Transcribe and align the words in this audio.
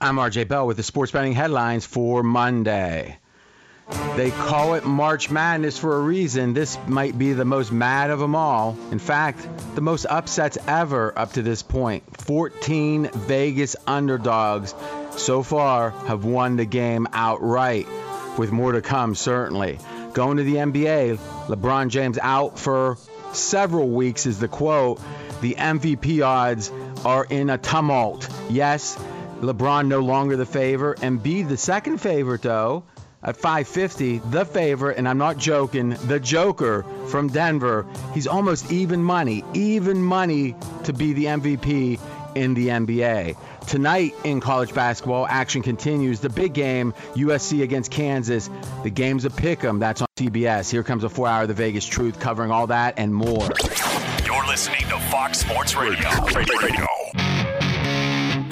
I'm 0.00 0.14
RJ 0.14 0.46
Bell 0.46 0.64
with 0.64 0.76
the 0.76 0.84
sports 0.84 1.10
betting 1.10 1.32
headlines 1.32 1.84
for 1.84 2.22
Monday. 2.22 3.18
They 4.14 4.30
call 4.30 4.74
it 4.74 4.84
March 4.84 5.28
Madness 5.28 5.76
for 5.76 5.96
a 5.96 6.00
reason. 6.00 6.54
This 6.54 6.78
might 6.86 7.18
be 7.18 7.32
the 7.32 7.44
most 7.44 7.72
mad 7.72 8.10
of 8.10 8.20
them 8.20 8.36
all. 8.36 8.78
In 8.92 9.00
fact, 9.00 9.44
the 9.74 9.80
most 9.80 10.06
upsets 10.08 10.56
ever 10.68 11.18
up 11.18 11.32
to 11.32 11.42
this 11.42 11.64
point. 11.64 12.04
14 12.20 13.10
Vegas 13.12 13.74
underdogs 13.88 14.72
so 15.16 15.42
far 15.42 15.90
have 15.90 16.24
won 16.24 16.54
the 16.54 16.64
game 16.64 17.08
outright, 17.12 17.88
with 18.38 18.52
more 18.52 18.70
to 18.70 18.80
come, 18.82 19.16
certainly. 19.16 19.80
Going 20.12 20.36
to 20.36 20.44
the 20.44 20.56
NBA, 20.56 21.16
LeBron 21.48 21.88
James 21.88 22.20
out 22.22 22.56
for 22.56 22.98
several 23.32 23.88
weeks 23.88 24.26
is 24.26 24.38
the 24.38 24.48
quote. 24.48 25.00
The 25.40 25.54
MVP 25.54 26.24
odds 26.24 26.70
are 27.04 27.24
in 27.24 27.50
a 27.50 27.58
tumult. 27.58 28.28
Yes, 28.48 28.96
LeBron 29.40 29.86
no 29.86 30.00
longer 30.00 30.36
the 30.36 30.46
favorite. 30.46 31.00
Embiid 31.00 31.48
the 31.48 31.56
second 31.56 31.98
favorite, 31.98 32.42
though 32.42 32.84
at 33.22 33.36
550, 33.36 34.18
the 34.30 34.44
favorite, 34.44 34.96
and 34.96 35.08
I'm 35.08 35.18
not 35.18 35.38
joking, 35.38 35.90
the 36.06 36.20
Joker 36.20 36.84
from 37.08 37.28
Denver. 37.28 37.84
He's 38.14 38.26
almost 38.26 38.70
even 38.70 39.02
money, 39.02 39.44
even 39.54 40.02
money 40.02 40.54
to 40.84 40.92
be 40.92 41.12
the 41.14 41.24
MVP 41.24 41.98
in 42.36 42.54
the 42.54 42.68
NBA. 42.68 43.36
Tonight 43.66 44.14
in 44.24 44.40
college 44.40 44.72
basketball, 44.72 45.26
action 45.26 45.62
continues. 45.62 46.20
The 46.20 46.28
big 46.30 46.54
game, 46.54 46.94
USC 47.14 47.62
against 47.62 47.90
Kansas. 47.90 48.48
The 48.82 48.90
game's 48.90 49.24
a 49.24 49.30
pick 49.30 49.64
'em. 49.64 49.78
That's 49.78 50.00
on 50.00 50.08
CBS. 50.16 50.70
Here 50.70 50.82
comes 50.82 51.04
a 51.04 51.08
four 51.08 51.26
hour 51.28 51.46
The 51.46 51.54
Vegas 51.54 51.86
Truth 51.86 52.20
covering 52.20 52.50
all 52.50 52.68
that 52.68 52.94
and 52.96 53.12
more. 53.12 53.48
You're 54.24 54.46
listening 54.46 54.86
to 54.88 54.98
Fox 55.10 55.40
Sports 55.40 55.74
Radio. 55.76 56.08
Radio. 56.34 57.27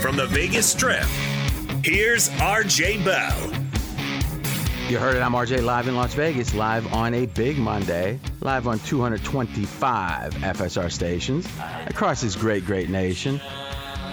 From 0.00 0.16
the 0.16 0.26
Vegas 0.26 0.66
Strip, 0.66 1.04
here's 1.84 2.28
RJ 2.30 3.04
Bell. 3.04 3.60
You 4.90 4.98
heard 4.98 5.14
it. 5.14 5.20
I'm 5.20 5.34
RJ 5.34 5.62
live 5.62 5.86
in 5.86 5.94
Las 5.94 6.14
Vegas, 6.14 6.52
live 6.52 6.92
on 6.92 7.14
a 7.14 7.26
big 7.26 7.58
Monday, 7.58 8.18
live 8.40 8.66
on 8.66 8.80
225 8.80 10.34
FSR 10.34 10.90
stations 10.90 11.46
across 11.86 12.22
this 12.22 12.34
great, 12.34 12.66
great 12.66 12.90
nation. 12.90 13.40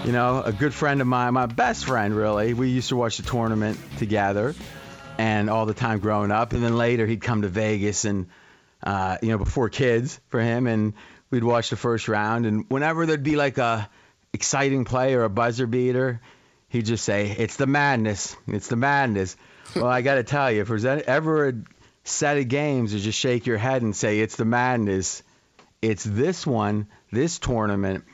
You 0.04 0.12
know, 0.12 0.40
a 0.40 0.52
good 0.52 0.72
friend 0.72 1.00
of 1.00 1.08
mine, 1.08 1.34
my 1.34 1.46
best 1.46 1.84
friend, 1.84 2.14
really. 2.14 2.54
We 2.54 2.68
used 2.68 2.90
to 2.90 2.96
watch 2.96 3.16
the 3.16 3.24
tournament 3.24 3.76
together 3.98 4.54
and 5.18 5.50
all 5.50 5.66
the 5.66 5.74
time 5.74 5.98
growing 5.98 6.30
up. 6.30 6.52
And 6.52 6.62
then 6.62 6.76
later 6.76 7.06
he'd 7.06 7.22
come 7.22 7.42
to 7.42 7.48
Vegas 7.48 8.04
and, 8.04 8.28
uh, 8.84 9.18
you 9.20 9.30
know, 9.30 9.38
before 9.38 9.68
kids 9.68 10.20
for 10.28 10.40
him. 10.40 10.68
And 10.68 10.94
we'd 11.30 11.44
watch 11.44 11.70
the 11.70 11.76
first 11.76 12.08
round. 12.08 12.46
And 12.46 12.64
whenever 12.68 13.06
there'd 13.06 13.22
be 13.22 13.36
like 13.36 13.58
a, 13.58 13.88
exciting 14.32 14.84
play 14.84 15.14
or 15.14 15.24
a 15.24 15.30
buzzer 15.30 15.66
beater, 15.66 16.20
he'd 16.68 16.86
just 16.86 17.04
say, 17.04 17.30
"It's 17.30 17.56
the 17.56 17.66
madness. 17.66 18.36
It's 18.46 18.68
the 18.68 18.76
madness." 18.76 19.36
well, 19.74 19.86
I 19.86 20.02
got 20.02 20.14
to 20.14 20.22
tell 20.22 20.50
you, 20.50 20.62
if 20.62 20.68
there's 20.68 20.84
ever 20.84 21.48
a 21.48 21.54
set 22.04 22.38
of 22.38 22.48
games 22.48 22.92
to 22.92 22.98
just 22.98 23.18
shake 23.18 23.46
your 23.46 23.58
head 23.58 23.82
and 23.82 23.94
say, 23.94 24.20
"It's 24.20 24.36
the 24.36 24.44
madness," 24.44 25.22
it's 25.82 26.04
this 26.04 26.46
one, 26.46 26.88
this 27.12 27.38
tournament. 27.38 28.04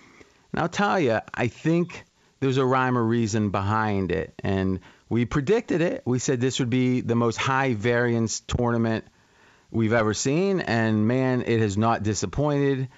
And 0.52 0.60
I'll 0.60 0.68
tell 0.68 1.00
you, 1.00 1.20
I 1.32 1.48
think 1.48 2.04
there's 2.40 2.58
a 2.58 2.64
rhyme 2.64 2.98
or 2.98 3.04
reason 3.04 3.50
behind 3.50 4.12
it, 4.12 4.34
and 4.42 4.80
we 5.08 5.24
predicted 5.24 5.80
it. 5.80 6.02
We 6.04 6.18
said 6.18 6.40
this 6.40 6.58
would 6.58 6.70
be 6.70 7.00
the 7.00 7.14
most 7.14 7.36
high 7.36 7.74
variance 7.74 8.40
tournament 8.40 9.04
we've 9.70 9.92
ever 9.92 10.14
seen, 10.14 10.60
and 10.60 11.06
man, 11.08 11.42
it 11.46 11.60
has 11.60 11.76
not 11.76 12.02
disappointed 12.02 12.88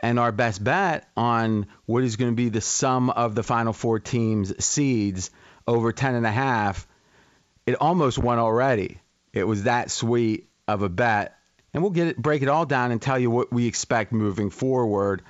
and 0.00 0.18
our 0.18 0.32
best 0.32 0.62
bet 0.62 1.08
on 1.16 1.66
what 1.86 2.04
is 2.04 2.16
going 2.16 2.30
to 2.30 2.36
be 2.36 2.48
the 2.48 2.60
sum 2.60 3.10
of 3.10 3.34
the 3.34 3.42
final 3.42 3.72
four 3.72 3.98
teams' 3.98 4.64
seeds 4.64 5.30
over 5.66 5.92
10 5.92 6.14
and 6.14 6.26
a 6.26 6.30
half, 6.30 6.86
it 7.66 7.74
almost 7.80 8.18
won 8.18 8.38
already. 8.38 9.00
It 9.32 9.44
was 9.44 9.64
that 9.64 9.90
sweet 9.90 10.48
of 10.66 10.82
a 10.82 10.88
bet. 10.88 11.34
And 11.74 11.82
we'll 11.82 11.92
get 11.92 12.08
it, 12.08 12.16
break 12.16 12.42
it 12.42 12.48
all 12.48 12.64
down 12.64 12.92
and 12.92 13.02
tell 13.02 13.18
you 13.18 13.30
what 13.30 13.52
we 13.52 13.66
expect 13.66 14.12
moving 14.12 14.50
forward. 14.50 15.22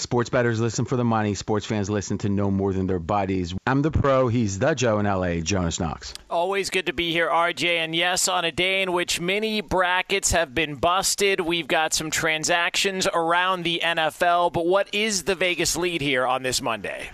Sports 0.00 0.30
bettors 0.30 0.60
listen 0.60 0.84
for 0.84 0.96
the 0.96 1.04
money. 1.04 1.34
Sports 1.34 1.66
fans 1.66 1.90
listen 1.90 2.18
to 2.18 2.28
no 2.28 2.50
more 2.50 2.72
than 2.72 2.86
their 2.86 2.98
bodies. 2.98 3.54
I'm 3.66 3.82
the 3.82 3.90
pro. 3.90 4.28
He's 4.28 4.58
the 4.58 4.74
Joe 4.74 4.98
in 4.98 5.06
LA, 5.06 5.36
Jonas 5.36 5.78
Knox. 5.78 6.14
Always 6.28 6.70
good 6.70 6.86
to 6.86 6.92
be 6.92 7.12
here, 7.12 7.28
RJ. 7.28 7.78
And 7.78 7.94
yes, 7.94 8.26
on 8.26 8.44
a 8.44 8.52
day 8.52 8.82
in 8.82 8.92
which 8.92 9.20
many 9.20 9.60
brackets 9.60 10.32
have 10.32 10.54
been 10.54 10.76
busted, 10.76 11.40
we've 11.40 11.68
got 11.68 11.92
some 11.92 12.10
transactions 12.10 13.06
around 13.12 13.62
the 13.62 13.80
NFL. 13.84 14.52
But 14.52 14.66
what 14.66 14.88
is 14.94 15.24
the 15.24 15.34
Vegas 15.34 15.76
lead 15.76 16.00
here 16.00 16.26
on 16.26 16.42
this 16.42 16.62
Monday? 16.62 17.10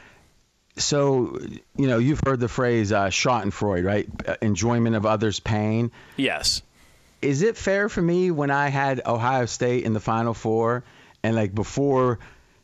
So, 0.76 1.38
you 1.76 1.86
know, 1.88 1.98
you've 1.98 2.20
heard 2.24 2.38
the 2.38 2.48
phrase 2.48 2.92
uh, 2.92 3.06
Schadenfreude, 3.06 3.84
right? 3.84 4.08
Uh, 4.26 4.36
enjoyment 4.42 4.94
of 4.94 5.06
others' 5.06 5.40
pain. 5.40 5.90
Yes. 6.16 6.62
Is 7.22 7.42
it 7.42 7.56
fair 7.56 7.88
for 7.88 8.02
me 8.02 8.30
when 8.30 8.50
I 8.50 8.68
had 8.68 9.00
Ohio 9.06 9.46
State 9.46 9.84
in 9.84 9.94
the 9.94 10.00
Final 10.00 10.34
Four 10.34 10.84
and 11.22 11.34
like 11.34 11.54
before 11.54 12.18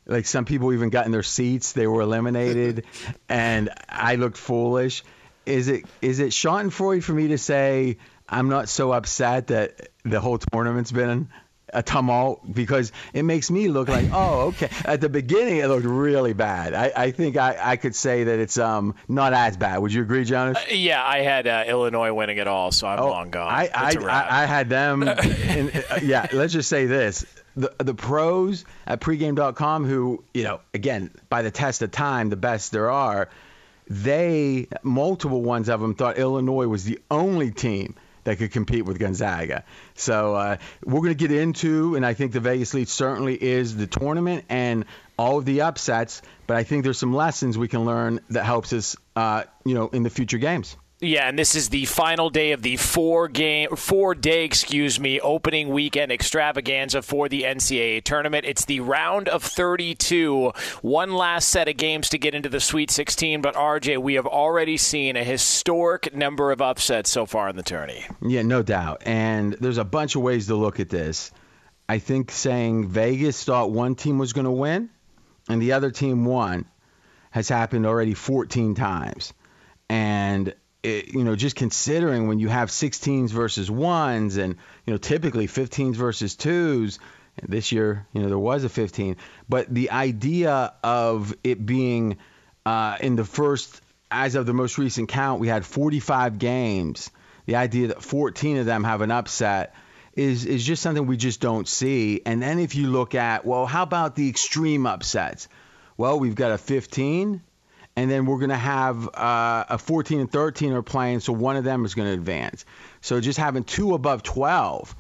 like 0.07 0.27
some 0.27 0.45
people 0.45 0.73
even 0.73 0.91
got 0.91 1.07
in 1.07 1.13
their 1.13 1.23
seats. 1.23 1.73
They 1.73 1.87
were 1.87 2.01
eliminated, 2.01 2.85
and 3.29 3.71
I 3.89 4.17
looked 4.17 4.37
foolish. 4.37 5.05
Is 5.47 5.69
it 5.69 5.85
is 6.01 6.21
it 6.21 6.29
Schadenfreude 6.29 7.03
for 7.03 7.13
me 7.13 7.29
to 7.29 7.39
say 7.39 7.99
I'm 8.29 8.49
not 8.49 8.69
so 8.69 8.93
upset 8.93 9.49
that 9.49 9.89
the 10.05 10.21
whole 10.21 10.39
tournament's 10.39 10.93
been 10.93 11.29
a 11.75 11.83
tumult? 11.83 12.53
Because 12.53 12.93
it 13.13 13.25
makes 13.25 13.51
me 13.51 13.69
look 13.69 13.89
like 13.89 14.09
oh 14.13 14.49
okay. 14.49 14.69
At 14.85 15.01
the 15.01 15.09
beginning 15.09 15.59
it 15.59 15.67
looked 15.67 15.85
really 15.85 16.33
bad. 16.33 16.75
I, 16.75 16.93
I 16.95 17.11
think 17.11 17.37
I, 17.37 17.57
I 17.61 17.77
could 17.77 17.97
say 17.97 18.25
that 18.25 18.39
it's 18.39 18.57
um 18.57 18.95
not 19.09 19.33
as 19.33 19.57
bad. 19.57 19.79
Would 19.79 19.93
you 19.93 20.03
agree 20.03 20.25
jonas? 20.25 20.59
Uh, 20.59 20.75
yeah 20.75 21.05
i 21.05 21.19
had 21.23 21.49
uh, 21.49 21.65
illinois 21.67 22.13
winning 22.13 22.39
it 22.39 22.47
all 22.47 22.71
so 22.71 22.87
i'm 22.87 23.01
oh, 23.01 23.11
long 23.11 23.31
gone. 23.31 23.53
I, 23.53 23.69
I, 23.75 23.95
I, 23.99 24.43
I, 24.43 24.47
had 24.47 24.69
them 24.69 25.03
in, 25.09 25.71
uh, 25.91 25.99
yeah 26.03 26.29
let's 26.33 26.53
just 26.53 26.69
say 26.69 26.87
this 26.87 27.27
the 27.57 27.73
the 27.79 27.95
pros 27.95 28.65
at 28.87 29.01
pregame.com 29.01 29.85
who 29.85 30.25
you 30.35 30.45
know 30.45 30.61
again 30.73 31.11
by 31.29 31.43
the 31.43 31.51
test 31.51 31.83
of 31.83 31.91
time 31.91 32.31
the 32.31 32.37
best 32.37 32.73
there 32.73 32.91
are 32.91 33.29
they 33.89 34.69
multiple 34.83 35.43
ones 35.43 35.69
of 35.69 35.81
them 35.81 35.95
thought 35.95 36.19
Illinois 36.19 36.67
was 36.67 36.85
the 36.85 37.01
only 37.11 37.51
team 37.51 37.95
that 38.25 38.39
could 38.39 38.53
compete 38.53 38.85
with 38.85 38.99
Gonzaga. 38.99 39.65
So 39.95 40.35
uh, 40.35 40.57
we're 40.85 41.01
going 41.01 41.11
to 41.11 41.15
get 41.15 41.33
into, 41.33 41.97
and 41.97 42.07
I 42.07 42.15
think 42.15 42.33
the 42.33 42.41
Vegas 42.41 42.73
lead 42.73 42.89
certainly 42.89 43.35
is 43.43 43.77
the 43.77 43.87
tournament 43.87 44.45
and 44.49 44.85
all 45.19 45.39
of 45.39 45.45
the 45.45 45.63
upsets. 45.63 46.23
But 46.47 46.57
I 46.57 46.63
think 46.63 46.85
there's 46.85 46.99
some 46.99 47.15
lessons 47.15 47.59
we 47.59 47.69
can 47.69 47.85
learn 47.85 48.21
that 48.31 48.45
helps 48.45 48.73
us, 48.73 48.97
uh, 49.17 49.45
you 49.65 49.75
know, 49.75 49.89
in 49.89 50.03
the 50.05 50.11
future 50.11 50.39
games. 50.39 50.77
Yeah, 51.05 51.29
and 51.29 51.37
this 51.37 51.57
is 51.57 51.69
the 51.69 51.85
final 51.87 52.31
day 52.31 52.53
of 52.53 52.63
the 52.63 52.77
four 52.77 53.27
game, 53.27 53.75
four 53.75 54.15
day, 54.15 54.45
excuse 54.45 55.01
me, 55.01 55.19
opening 55.19 55.71
weekend 55.71 56.13
extravaganza 56.13 57.03
for 57.03 57.29
the 57.29 57.43
NCAA 57.43 58.05
tournament. 58.05 58.47
It's 58.47 58.67
the 58.67 58.79
round 58.79 59.29
of 59.29 59.43
32, 59.43 60.53
one 60.81 61.13
last 61.13 61.49
set 61.49 61.67
of 61.67 61.77
games 61.77 62.09
to 62.11 62.19
get 62.19 62.37
into 62.37 62.49
the 62.49 62.61
Sweet 62.61 62.89
16. 62.93 63.43
But 63.43 63.57
RJ, 63.57 63.99
we 63.99 64.15
have 64.15 64.29
already 64.29 64.77
seen 64.77 65.17
a 65.17 65.25
historic 65.25 66.15
number 66.15 66.53
of 66.53 66.63
upsets 66.63 67.11
so 67.11 67.27
far 67.27 67.49
in 67.49 67.57
the 67.57 67.65
tourney. 67.65 68.05
Yeah, 68.21 68.43
no 68.43 68.63
doubt. 68.63 69.03
And 69.05 69.55
there's 69.55 69.79
a 69.79 69.85
bunch 69.85 70.15
of 70.15 70.23
ways 70.23 70.47
to 70.47 70.55
look 70.55 70.79
at 70.79 70.89
this. 70.89 71.33
I 71.89 71.99
think 71.99 72.31
saying 72.31 72.87
Vegas 72.87 73.43
thought 73.43 73.73
one 73.73 73.97
team 73.97 74.19
was 74.19 74.33
going 74.33 74.45
to 74.45 74.53
win 74.53 74.89
and 75.49 75.61
the 75.61 75.73
other 75.73 75.91
team 75.91 76.25
won 76.25 76.65
has 77.33 77.49
happened 77.49 77.87
already 77.87 78.15
14 78.15 78.77
times. 78.77 79.35
And 79.89 80.55
it, 80.83 81.15
you 81.15 81.25
know, 81.25 81.37
just 81.37 81.57
considering 81.57 82.29
when 82.29 82.39
you 82.39 82.49
have 82.49 82.71
16s 82.71 83.31
versus 83.31 83.71
ones 83.71 84.37
and, 84.37 84.57
you 84.87 84.93
know, 84.93 84.99
typically 84.99 85.47
15s 85.47 85.95
versus 85.95 86.35
twos, 86.37 86.99
this 87.43 87.73
year, 87.73 88.07
you 88.13 88.23
know, 88.23 88.29
there 88.29 88.39
was 88.39 88.65
a 88.65 88.69
15, 88.69 89.17
but 89.49 89.73
the 89.73 89.91
idea 89.91 90.75
of 90.83 91.35
it 91.43 91.65
being 91.65 92.19
uh, 92.67 92.97
in 93.01 93.17
the 93.17 93.25
first, 93.25 93.81
as 94.11 94.35
of 94.35 94.47
the 94.47 94.53
most 94.53 94.79
recent 94.79 95.09
count, 95.09 95.41
we 95.41 95.49
had 95.49 95.65
45 95.65 96.39
games. 96.39 97.11
The 97.47 97.57
idea 97.57 97.89
that 97.89 98.03
14 98.03 98.59
of 98.59 98.67
them 98.67 98.85
have 98.85 99.01
an 99.01 99.11
upset 99.11 99.75
is 100.15 100.45
is 100.45 100.65
just 100.65 100.83
something 100.83 101.07
we 101.07 101.17
just 101.17 101.41
don't 101.41 101.67
see. 101.67 102.21
And 102.27 102.43
then 102.43 102.59
if 102.59 102.75
you 102.75 102.89
look 102.89 103.15
at, 103.15 103.45
well, 103.45 103.67
how 103.67 103.83
about 103.83 104.15
the 104.15 104.29
extreme 104.29 104.87
upsets? 104.87 105.49
Well, 105.97 106.19
we've 106.21 106.35
got 106.35 106.53
a 106.53 106.59
15, 106.59 107.43
and 107.97 108.11
then 108.11 108.27
we're 108.27 108.39
going 108.39 108.51
to 108.51 108.57
have 108.57 109.09
uh, 109.15 109.65
a 109.69 109.79
14 109.79 110.21
and 110.21 110.31
13 110.33 110.73
are 110.73 110.83
playing, 110.83 111.21
so 111.21 111.33
one 111.33 111.57
of 111.57 111.65
them 111.65 111.85
is 111.85 111.95
going 111.95 112.09
to 112.09 112.15
advance. 112.15 112.65
So 113.01 113.21
just 113.21 113.39
having 113.39 113.65
two 113.65 113.95
above 113.95 114.23
12. 114.23 114.95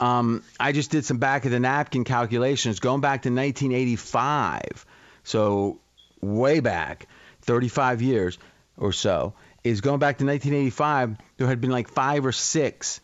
Um, 0.00 0.44
I 0.58 0.72
just 0.72 0.90
did 0.90 1.04
some 1.04 1.18
back 1.18 1.44
of 1.44 1.50
the 1.50 1.60
napkin 1.60 2.04
calculations 2.04 2.80
going 2.80 3.00
back 3.00 3.22
to 3.22 3.30
1985. 3.30 4.86
So 5.24 5.80
way 6.20 6.60
back, 6.60 7.08
35 7.42 8.00
years 8.00 8.38
or 8.76 8.92
so, 8.92 9.34
is 9.64 9.80
going 9.80 9.98
back 9.98 10.18
to 10.18 10.24
1985. 10.24 11.16
There 11.36 11.46
had 11.46 11.60
been 11.60 11.70
like 11.70 11.88
five 11.88 12.24
or 12.24 12.32
six 12.32 13.00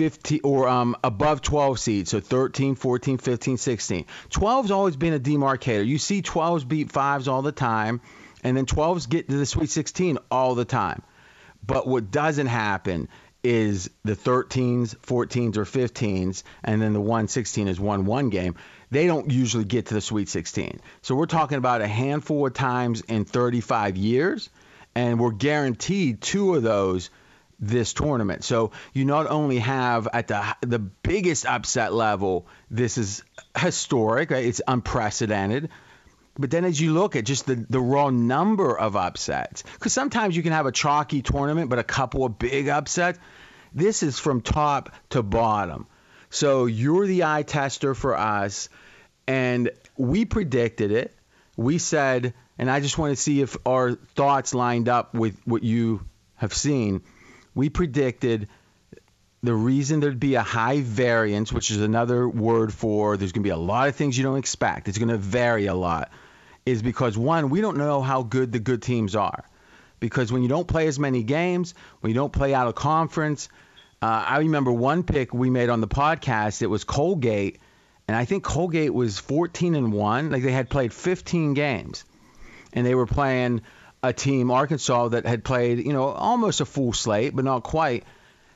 15 0.00 0.40
or 0.44 0.66
um, 0.66 0.96
above 1.04 1.42
12 1.42 1.78
seeds, 1.78 2.10
so 2.10 2.20
13, 2.20 2.74
14, 2.74 3.18
15, 3.18 3.56
16. 3.58 4.06
12's 4.30 4.70
always 4.70 4.96
been 4.96 5.12
a 5.12 5.20
demarcator. 5.20 5.84
You 5.86 5.98
see 5.98 6.22
12s 6.22 6.66
beat 6.66 6.88
5s 6.88 7.28
all 7.28 7.42
the 7.42 7.52
time, 7.52 8.00
and 8.42 8.56
then 8.56 8.66
12s 8.66 9.08
get 9.08 9.28
to 9.28 9.36
the 9.36 9.46
Sweet 9.46 9.70
16 9.70 10.18
all 10.30 10.54
the 10.54 10.64
time. 10.64 11.02
But 11.64 11.86
what 11.86 12.10
doesn't 12.10 12.46
happen 12.46 13.08
is 13.42 13.90
the 14.04 14.16
13s, 14.16 14.96
14s, 14.96 15.56
or 15.56 15.64
15s, 15.64 16.42
and 16.62 16.82
then 16.82 16.92
the 16.92 17.00
116 17.00 17.68
is 17.68 17.80
1 17.80 18.04
1 18.04 18.30
game. 18.30 18.56
They 18.90 19.06
don't 19.06 19.30
usually 19.30 19.64
get 19.64 19.86
to 19.86 19.94
the 19.94 20.00
Sweet 20.00 20.28
16. 20.28 20.80
So 21.02 21.14
we're 21.14 21.26
talking 21.26 21.58
about 21.58 21.80
a 21.80 21.86
handful 21.86 22.46
of 22.46 22.54
times 22.54 23.02
in 23.02 23.24
35 23.24 23.96
years, 23.96 24.50
and 24.94 25.18
we're 25.18 25.30
guaranteed 25.30 26.20
two 26.20 26.54
of 26.54 26.62
those 26.62 27.10
this 27.60 27.92
tournament. 27.92 28.42
So 28.42 28.72
you 28.94 29.04
not 29.04 29.26
only 29.26 29.58
have 29.58 30.08
at 30.12 30.28
the 30.28 30.56
the 30.62 30.78
biggest 30.78 31.46
upset 31.46 31.92
level, 31.92 32.46
this 32.70 32.98
is 32.98 33.22
historic, 33.56 34.30
it's 34.30 34.62
unprecedented. 34.66 35.68
But 36.40 36.50
then 36.50 36.64
as 36.64 36.80
you 36.80 36.92
look 36.92 37.16
at 37.16 37.24
just 37.24 37.46
the, 37.46 37.54
the 37.68 37.80
raw 37.80 38.10
number 38.10 38.78
of 38.78 38.96
upsets, 38.96 39.62
because 39.62 39.92
sometimes 39.92 40.36
you 40.36 40.42
can 40.42 40.52
have 40.52 40.66
a 40.66 40.72
chalky 40.72 41.22
tournament, 41.22 41.70
but 41.70 41.78
a 41.78 41.84
couple 41.84 42.24
of 42.24 42.38
big 42.38 42.68
upsets. 42.68 43.18
This 43.74 44.02
is 44.02 44.18
from 44.18 44.40
top 44.40 44.94
to 45.10 45.22
bottom. 45.22 45.86
So 46.30 46.66
you're 46.66 47.06
the 47.06 47.24
eye 47.24 47.42
tester 47.42 47.94
for 47.94 48.16
us, 48.16 48.68
and 49.26 49.70
we 49.96 50.24
predicted 50.24 50.90
it. 50.90 51.14
We 51.56 51.78
said, 51.78 52.34
and 52.58 52.70
I 52.70 52.80
just 52.80 52.98
want 52.98 53.16
to 53.16 53.22
see 53.22 53.40
if 53.42 53.56
our 53.66 53.92
thoughts 53.92 54.54
lined 54.54 54.88
up 54.88 55.14
with 55.14 55.36
what 55.44 55.62
you 55.62 56.04
have 56.36 56.54
seen 56.54 57.02
we 57.54 57.68
predicted 57.68 58.48
the 59.42 59.54
reason 59.54 60.00
there'd 60.00 60.20
be 60.20 60.34
a 60.34 60.42
high 60.42 60.80
variance, 60.80 61.52
which 61.52 61.70
is 61.70 61.80
another 61.80 62.28
word 62.28 62.72
for 62.72 63.16
there's 63.16 63.32
going 63.32 63.42
to 63.42 63.46
be 63.46 63.52
a 63.52 63.56
lot 63.56 63.88
of 63.88 63.96
things 63.96 64.16
you 64.16 64.24
don't 64.24 64.38
expect, 64.38 64.88
it's 64.88 64.98
going 64.98 65.08
to 65.08 65.16
vary 65.16 65.66
a 65.66 65.74
lot, 65.74 66.10
is 66.66 66.82
because 66.82 67.16
one, 67.16 67.50
we 67.50 67.60
don't 67.60 67.76
know 67.76 68.02
how 68.02 68.22
good 68.22 68.52
the 68.52 68.58
good 68.58 68.82
teams 68.82 69.16
are. 69.16 69.44
Because 69.98 70.32
when 70.32 70.42
you 70.42 70.48
don't 70.48 70.66
play 70.66 70.86
as 70.86 70.98
many 70.98 71.22
games, 71.22 71.74
when 72.00 72.10
you 72.10 72.14
don't 72.14 72.32
play 72.32 72.54
out 72.54 72.66
of 72.66 72.74
conference, 72.74 73.48
uh, 74.02 74.24
I 74.26 74.38
remember 74.38 74.72
one 74.72 75.02
pick 75.02 75.34
we 75.34 75.50
made 75.50 75.68
on 75.68 75.82
the 75.82 75.88
podcast. 75.88 76.62
It 76.62 76.68
was 76.68 76.84
Colgate, 76.84 77.60
and 78.08 78.16
I 78.16 78.24
think 78.24 78.44
Colgate 78.44 78.94
was 78.94 79.18
14 79.18 79.74
and 79.74 79.92
one. 79.92 80.30
Like 80.30 80.42
they 80.42 80.52
had 80.52 80.70
played 80.70 80.94
15 80.94 81.52
games, 81.52 82.04
and 82.72 82.86
they 82.86 82.94
were 82.94 83.06
playing 83.06 83.60
a 84.02 84.14
team, 84.14 84.50
Arkansas, 84.50 85.08
that 85.08 85.26
had 85.26 85.44
played, 85.44 85.84
you 85.84 85.92
know, 85.92 86.04
almost 86.04 86.62
a 86.62 86.64
full 86.64 86.94
slate, 86.94 87.36
but 87.36 87.44
not 87.44 87.62
quite. 87.62 88.04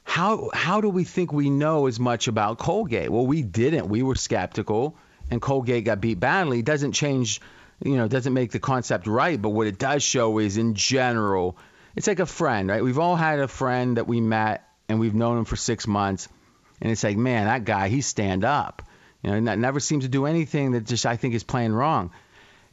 How 0.03 0.51
how 0.53 0.81
do 0.81 0.89
we 0.89 1.05
think 1.05 1.33
we 1.33 1.51
know 1.51 1.87
as 1.87 2.01
much 2.01 2.29
about 2.29 2.59
Colgate? 2.59 3.11
Well, 3.11 3.27
we 3.27 3.43
didn't. 3.43 3.89
We 3.89 4.03
were 4.03 4.15
skeptical, 4.15 4.97
and 5.31 5.43
Colgate 5.43 5.85
got 5.85 6.01
beat 6.01 6.21
badly. 6.21 6.61
It 6.61 6.65
doesn't 6.65 6.93
change, 6.93 7.41
you 7.83 7.97
know, 7.97 8.09
doesn't 8.09 8.35
make 8.35 8.51
the 8.51 8.59
concept 8.59 9.07
right. 9.07 9.41
But 9.41 9.51
what 9.51 9.67
it 9.67 9.79
does 9.79 10.03
show 10.03 10.39
is, 10.39 10.57
in 10.57 10.75
general, 10.75 11.57
it's 11.97 12.07
like 12.07 12.21
a 12.21 12.27
friend, 12.27 12.69
right? 12.69 12.83
We've 12.83 12.99
all 12.99 13.17
had 13.17 13.39
a 13.39 13.49
friend 13.49 13.97
that 13.97 14.07
we 14.07 14.21
met 14.21 14.69
and 14.89 15.01
we've 15.01 15.15
known 15.15 15.39
him 15.39 15.45
for 15.45 15.57
six 15.57 15.87
months, 15.87 16.29
and 16.81 16.93
it's 16.93 17.03
like, 17.05 17.17
man, 17.17 17.47
that 17.47 17.65
guy, 17.65 17.89
he's 17.89 18.07
stand 18.07 18.45
up. 18.45 18.83
You 19.23 19.31
know, 19.31 19.41
that 19.43 19.59
never 19.59 19.81
seems 19.81 20.05
to 20.05 20.11
do 20.11 20.27
anything 20.27 20.73
that 20.73 20.85
just 20.85 21.07
I 21.07 21.17
think 21.17 21.35
is 21.35 21.45
playing 21.45 21.73
wrong. 21.73 22.11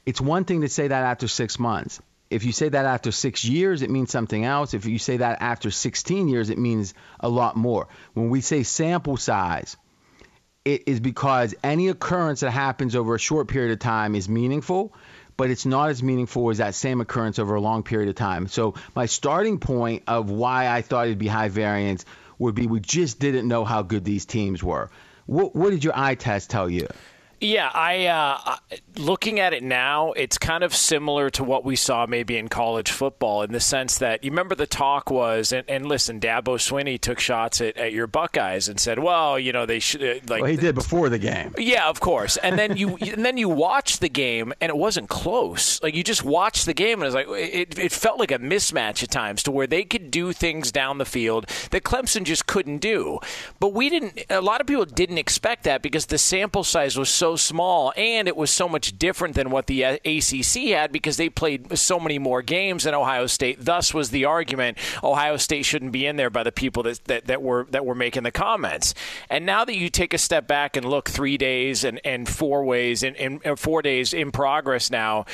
It's 0.06 0.20
one 0.20 0.44
thing 0.44 0.62
to 0.62 0.70
say 0.70 0.88
that 0.88 1.04
after 1.04 1.28
six 1.28 1.58
months 1.58 2.02
if 2.32 2.46
you 2.46 2.54
say 2.54 2.70
that 2.70 2.86
after 2.86 3.12
six 3.12 3.44
years, 3.44 3.82
it 3.82 3.90
means 3.90 4.10
something 4.10 4.46
else. 4.46 4.74
If 4.74 4.86
you 4.86 4.98
say 4.98 5.18
that 5.18 5.42
after 5.42 5.70
16 5.70 6.30
years, 6.30 6.50
it 6.50 6.58
means 6.58 6.94
a 7.20 7.28
lot 7.28 7.58
more. 7.58 7.90
When 8.14 8.30
we 8.30 8.40
say 8.40 8.64
sample 8.64 9.18
size, 9.18 9.76
it 10.64 10.84
is 10.88 11.00
because 11.00 11.56
any 11.64 11.88
occurrence 11.88 12.42
that 12.42 12.52
happens 12.52 12.96
over 12.96 13.16
a 13.16 13.20
short 13.20 13.48
period 13.48 13.72
of 13.72 13.80
time 13.80 14.16
is 14.16 14.30
meaningful, 14.30 14.94
but 15.36 15.50
it's 15.50 15.66
not 15.66 15.90
as 15.90 16.04
meaningful 16.04 16.50
as 16.50 16.60
that 16.60 16.76
same 16.76 17.02
occurrence 17.02 17.40
over 17.40 17.56
a 17.56 17.62
long 17.62 17.82
period 17.84 18.10
of 18.10 18.16
time. 18.16 18.48
So 18.48 18.76
my 18.96 19.08
starting 19.08 19.60
point 19.60 20.04
of 20.08 20.30
why 20.30 20.68
I 20.70 20.82
thought 20.82 21.08
it'd 21.08 21.18
be 21.18 21.28
high 21.28 21.50
variance 21.50 22.06
would 22.38 22.54
be 22.54 22.68
we 22.68 22.80
just 22.80 23.20
didn't 23.20 23.48
know 23.48 23.66
how 23.66 23.82
good 23.82 24.06
these 24.06 24.26
teams 24.26 24.64
were. 24.64 24.92
What, 25.26 25.56
what 25.56 25.72
did 25.72 25.84
your 25.84 25.98
eye 25.98 26.16
test 26.16 26.50
tell 26.50 26.70
you? 26.70 26.88
Yeah, 27.42 27.72
I 27.74 28.06
uh, 28.06 28.58
looking 28.98 29.40
at 29.40 29.52
it 29.52 29.64
now, 29.64 30.12
it's 30.12 30.38
kind 30.38 30.64
of 30.64 30.76
similar 30.76 31.32
to 31.32 31.44
what 31.44 31.66
we 31.66 31.76
saw 31.76 32.06
maybe 32.06 32.38
in 32.38 32.50
college 32.50 32.92
football 32.92 33.42
in 33.42 33.52
the 33.52 33.60
sense 33.60 33.98
that 33.98 34.24
you 34.24 34.30
remember 34.30 34.54
the 34.54 34.68
talk 34.68 35.10
was, 35.10 35.52
and, 35.52 35.68
and 35.68 35.88
listen, 35.88 36.20
Dabo 36.20 36.60
Swinney 36.60 37.02
took 37.02 37.20
shots 37.20 37.60
at, 37.60 37.78
at 37.78 37.94
your 37.94 38.06
Buckeyes 38.06 38.70
and 38.70 38.80
said, 38.80 39.00
well, 39.00 39.40
you 39.40 39.52
know, 39.52 39.66
they 39.66 39.80
should 39.80 40.04
uh, 40.04 40.20
like. 40.28 40.42
Well, 40.44 40.52
he 40.52 40.56
did 40.56 40.76
before 40.76 41.10
the 41.10 41.18
game. 41.18 41.56
Yeah, 41.58 41.90
of 41.90 42.00
course, 42.00 42.38
and 42.38 42.60
then 42.60 42.78
you 42.78 42.96
and 43.02 43.26
then 43.26 43.38
you 43.38 43.50
watch 43.50 43.98
the 43.98 44.10
game 44.10 44.54
and 44.62 44.70
it 44.70 44.78
wasn't 44.78 45.10
close. 45.10 45.82
Like 45.82 45.96
you 45.96 46.04
just 46.04 46.24
watched 46.24 46.68
the 46.68 46.76
game 46.76 47.02
and 47.02 47.04
it 47.04 47.06
was 47.06 47.16
like 47.16 47.28
it, 47.30 47.80
it 47.80 47.92
felt 47.92 48.20
like 48.20 48.32
a 48.32 48.38
mismatch 48.38 49.02
at 49.02 49.10
times 49.10 49.42
to 49.44 49.52
where 49.52 49.66
they 49.66 49.84
could 49.84 50.12
do 50.12 50.32
things 50.32 50.72
down 50.72 51.00
the 51.00 51.06
field 51.06 51.48
that 51.72 51.82
Clemson 51.82 52.24
just 52.24 52.46
couldn't 52.46 52.78
do. 52.78 53.20
But 53.60 53.74
we 53.74 53.90
didn't. 53.90 54.22
A 54.30 54.42
lot 54.42 54.62
of 54.62 54.68
people 54.68 54.86
didn't 54.86 55.18
expect 55.18 55.64
that 55.64 55.82
because 55.82 56.06
the 56.06 56.20
sample 56.20 56.64
size 56.64 56.98
was 57.00 57.10
so 57.10 57.31
small, 57.36 57.94
and 57.96 58.28
it 58.28 58.36
was 58.36 58.52
so 58.52 58.68
much 58.68 58.98
different 58.98 59.36
than 59.36 59.52
what 59.52 59.68
the 59.68 59.86
uh, 59.86 59.98
ACC 60.06 60.70
had 60.70 60.92
because 60.92 61.18
they 61.18 61.30
played 61.30 61.78
so 61.78 62.00
many 62.00 62.20
more 62.20 62.42
games 62.42 62.84
than 62.84 62.94
Ohio 62.94 63.28
State. 63.28 63.58
Thus, 63.60 63.94
was 63.94 64.12
the 64.12 64.26
argument 64.26 64.78
Ohio 65.04 65.38
State 65.38 65.66
shouldn't 65.66 65.92
be 65.92 66.06
in 66.06 66.16
there 66.16 66.30
by 66.30 66.44
the 66.44 66.52
people 66.52 66.84
that, 66.84 67.04
that, 67.06 67.26
that 67.26 67.42
were 67.42 67.68
that 67.72 67.86
were 67.86 67.96
making 67.96 68.24
the 68.24 68.32
comments. 68.32 68.94
And 69.30 69.46
now 69.46 69.66
that 69.66 69.76
you 69.76 69.90
take 69.90 70.14
a 70.14 70.18
step 70.18 70.48
back 70.48 70.76
and 70.76 70.86
look 70.86 71.10
three 71.10 71.38
days 71.38 71.84
and, 71.84 72.00
and 72.04 72.28
four 72.28 72.64
ways 72.64 73.04
and, 73.04 73.16
and 73.18 73.46
uh, 73.46 73.56
four 73.56 73.82
days 73.82 74.14
in 74.14 74.32
progress 74.32 74.90
now 74.90 75.26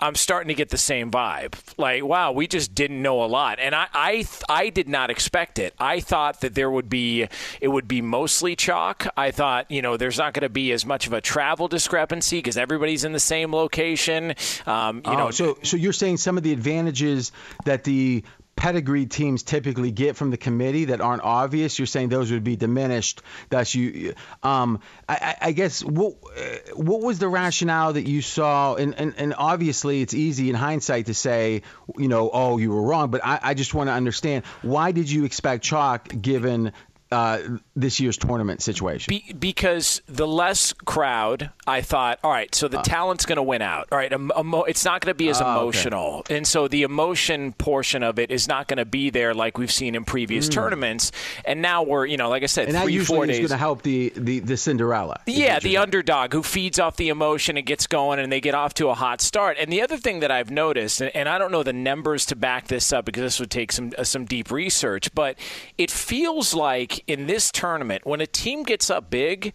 I'm 0.00 0.14
starting 0.14 0.48
to 0.48 0.54
get 0.54 0.70
the 0.70 0.78
same 0.78 1.10
vibe. 1.10 1.54
Like, 1.76 2.04
wow, 2.04 2.32
we 2.32 2.46
just 2.46 2.74
didn't 2.74 3.02
know 3.02 3.24
a 3.24 3.26
lot, 3.26 3.58
and 3.58 3.74
I, 3.74 3.86
I, 3.92 4.24
I 4.48 4.70
did 4.70 4.88
not 4.88 5.10
expect 5.10 5.58
it. 5.58 5.74
I 5.78 6.00
thought 6.00 6.40
that 6.40 6.54
there 6.54 6.70
would 6.70 6.88
be, 6.88 7.26
it 7.60 7.68
would 7.68 7.88
be 7.88 8.00
mostly 8.02 8.56
chalk. 8.56 9.06
I 9.16 9.30
thought, 9.30 9.70
you 9.70 9.82
know, 9.82 9.96
there's 9.96 10.18
not 10.18 10.34
going 10.34 10.42
to 10.42 10.48
be 10.48 10.72
as 10.72 10.86
much 10.86 11.06
of 11.06 11.12
a 11.12 11.20
travel 11.20 11.68
discrepancy 11.68 12.38
because 12.38 12.56
everybody's 12.56 13.04
in 13.04 13.12
the 13.12 13.20
same 13.20 13.52
location. 13.52 14.34
Um, 14.66 14.98
you 14.98 15.12
oh, 15.12 15.16
know, 15.16 15.30
so 15.30 15.58
so 15.62 15.76
you're 15.76 15.92
saying 15.92 16.18
some 16.18 16.36
of 16.36 16.42
the 16.42 16.52
advantages 16.52 17.32
that 17.64 17.84
the 17.84 18.24
pedigree 18.58 19.06
teams 19.06 19.44
typically 19.44 19.92
get 19.92 20.16
from 20.16 20.30
the 20.30 20.36
committee 20.36 20.86
that 20.86 21.00
aren't 21.00 21.22
obvious, 21.22 21.78
you're 21.78 21.86
saying 21.86 22.08
those 22.08 22.32
would 22.32 22.42
be 22.42 22.56
diminished. 22.56 23.22
Thus, 23.50 23.72
you, 23.72 24.14
um, 24.42 24.80
I, 25.08 25.36
I, 25.40 25.52
guess 25.52 25.84
what 25.84 26.16
what 26.74 27.00
was 27.00 27.20
the 27.20 27.28
rationale 27.28 27.92
that 27.92 28.08
you 28.08 28.20
saw? 28.20 28.74
And, 28.74 28.94
and, 28.98 29.14
and 29.16 29.34
obviously, 29.38 30.02
it's 30.02 30.12
easy 30.12 30.50
in 30.50 30.56
hindsight 30.56 31.06
to 31.06 31.14
say, 31.14 31.62
you 31.96 32.08
know, 32.08 32.30
oh, 32.32 32.58
you 32.58 32.70
were 32.72 32.82
wrong. 32.82 33.12
But 33.12 33.24
I, 33.24 33.38
I 33.40 33.54
just 33.54 33.74
want 33.74 33.90
to 33.90 33.92
understand 33.92 34.44
why 34.62 34.90
did 34.90 35.08
you 35.08 35.24
expect 35.24 35.62
chalk 35.62 36.08
given 36.20 36.72
uh, 37.10 37.38
this 37.74 38.00
year's 38.00 38.16
tournament 38.16 38.62
situation? 38.62 39.10
Be, 39.10 39.32
because 39.38 40.02
the 40.06 40.26
less 40.26 40.72
crowd, 40.72 41.50
I 41.66 41.80
thought, 41.80 42.18
all 42.22 42.30
right, 42.30 42.54
so 42.54 42.68
the 42.68 42.80
uh, 42.80 42.82
talent's 42.82 43.26
going 43.26 43.36
to 43.36 43.42
win 43.42 43.62
out. 43.62 43.88
All 43.92 43.98
right, 43.98 44.12
emo- 44.12 44.64
it's 44.64 44.84
not 44.84 45.00
going 45.00 45.10
to 45.10 45.16
be 45.16 45.28
as 45.28 45.40
uh, 45.40 45.44
emotional, 45.44 46.18
okay. 46.20 46.36
and 46.36 46.46
so 46.46 46.68
the 46.68 46.82
emotion 46.82 47.52
portion 47.52 48.02
of 48.02 48.18
it 48.18 48.30
is 48.30 48.48
not 48.48 48.68
going 48.68 48.78
to 48.78 48.84
be 48.84 49.10
there 49.10 49.34
like 49.34 49.58
we've 49.58 49.72
seen 49.72 49.94
in 49.94 50.04
previous 50.04 50.48
mm. 50.48 50.52
tournaments. 50.52 51.12
And 51.44 51.62
now 51.62 51.82
we're, 51.82 52.06
you 52.06 52.16
know, 52.16 52.28
like 52.28 52.42
I 52.42 52.46
said, 52.46 52.68
and 52.68 52.76
three, 52.78 52.98
four 52.98 53.24
is 53.26 53.38
going 53.38 53.48
to 53.48 53.56
help 53.56 53.82
the, 53.82 54.12
the 54.16 54.40
the 54.40 54.56
Cinderella. 54.56 55.20
Yeah, 55.26 55.58
the 55.58 55.78
underdog 55.78 56.32
who 56.32 56.42
feeds 56.42 56.78
off 56.78 56.96
the 56.96 57.08
emotion 57.08 57.56
and 57.56 57.66
gets 57.66 57.86
going, 57.86 58.18
and 58.18 58.30
they 58.30 58.40
get 58.40 58.54
off 58.54 58.74
to 58.74 58.88
a 58.88 58.94
hot 58.94 59.20
start. 59.20 59.56
And 59.58 59.72
the 59.72 59.82
other 59.82 59.96
thing 59.96 60.20
that 60.20 60.30
I've 60.30 60.50
noticed, 60.50 61.00
and, 61.00 61.14
and 61.14 61.28
I 61.28 61.38
don't 61.38 61.52
know 61.52 61.62
the 61.62 61.72
numbers 61.72 62.26
to 62.26 62.36
back 62.36 62.68
this 62.68 62.92
up 62.92 63.04
because 63.04 63.22
this 63.22 63.40
would 63.40 63.50
take 63.50 63.72
some 63.72 63.92
uh, 63.96 64.04
some 64.04 64.24
deep 64.24 64.50
research, 64.50 65.14
but 65.14 65.38
it 65.76 65.90
feels 65.90 66.54
like 66.54 66.97
in 67.06 67.26
this 67.26 67.50
tournament, 67.50 68.06
when 68.06 68.20
a 68.20 68.26
team 68.26 68.62
gets 68.62 68.90
up 68.90 69.10
big, 69.10 69.52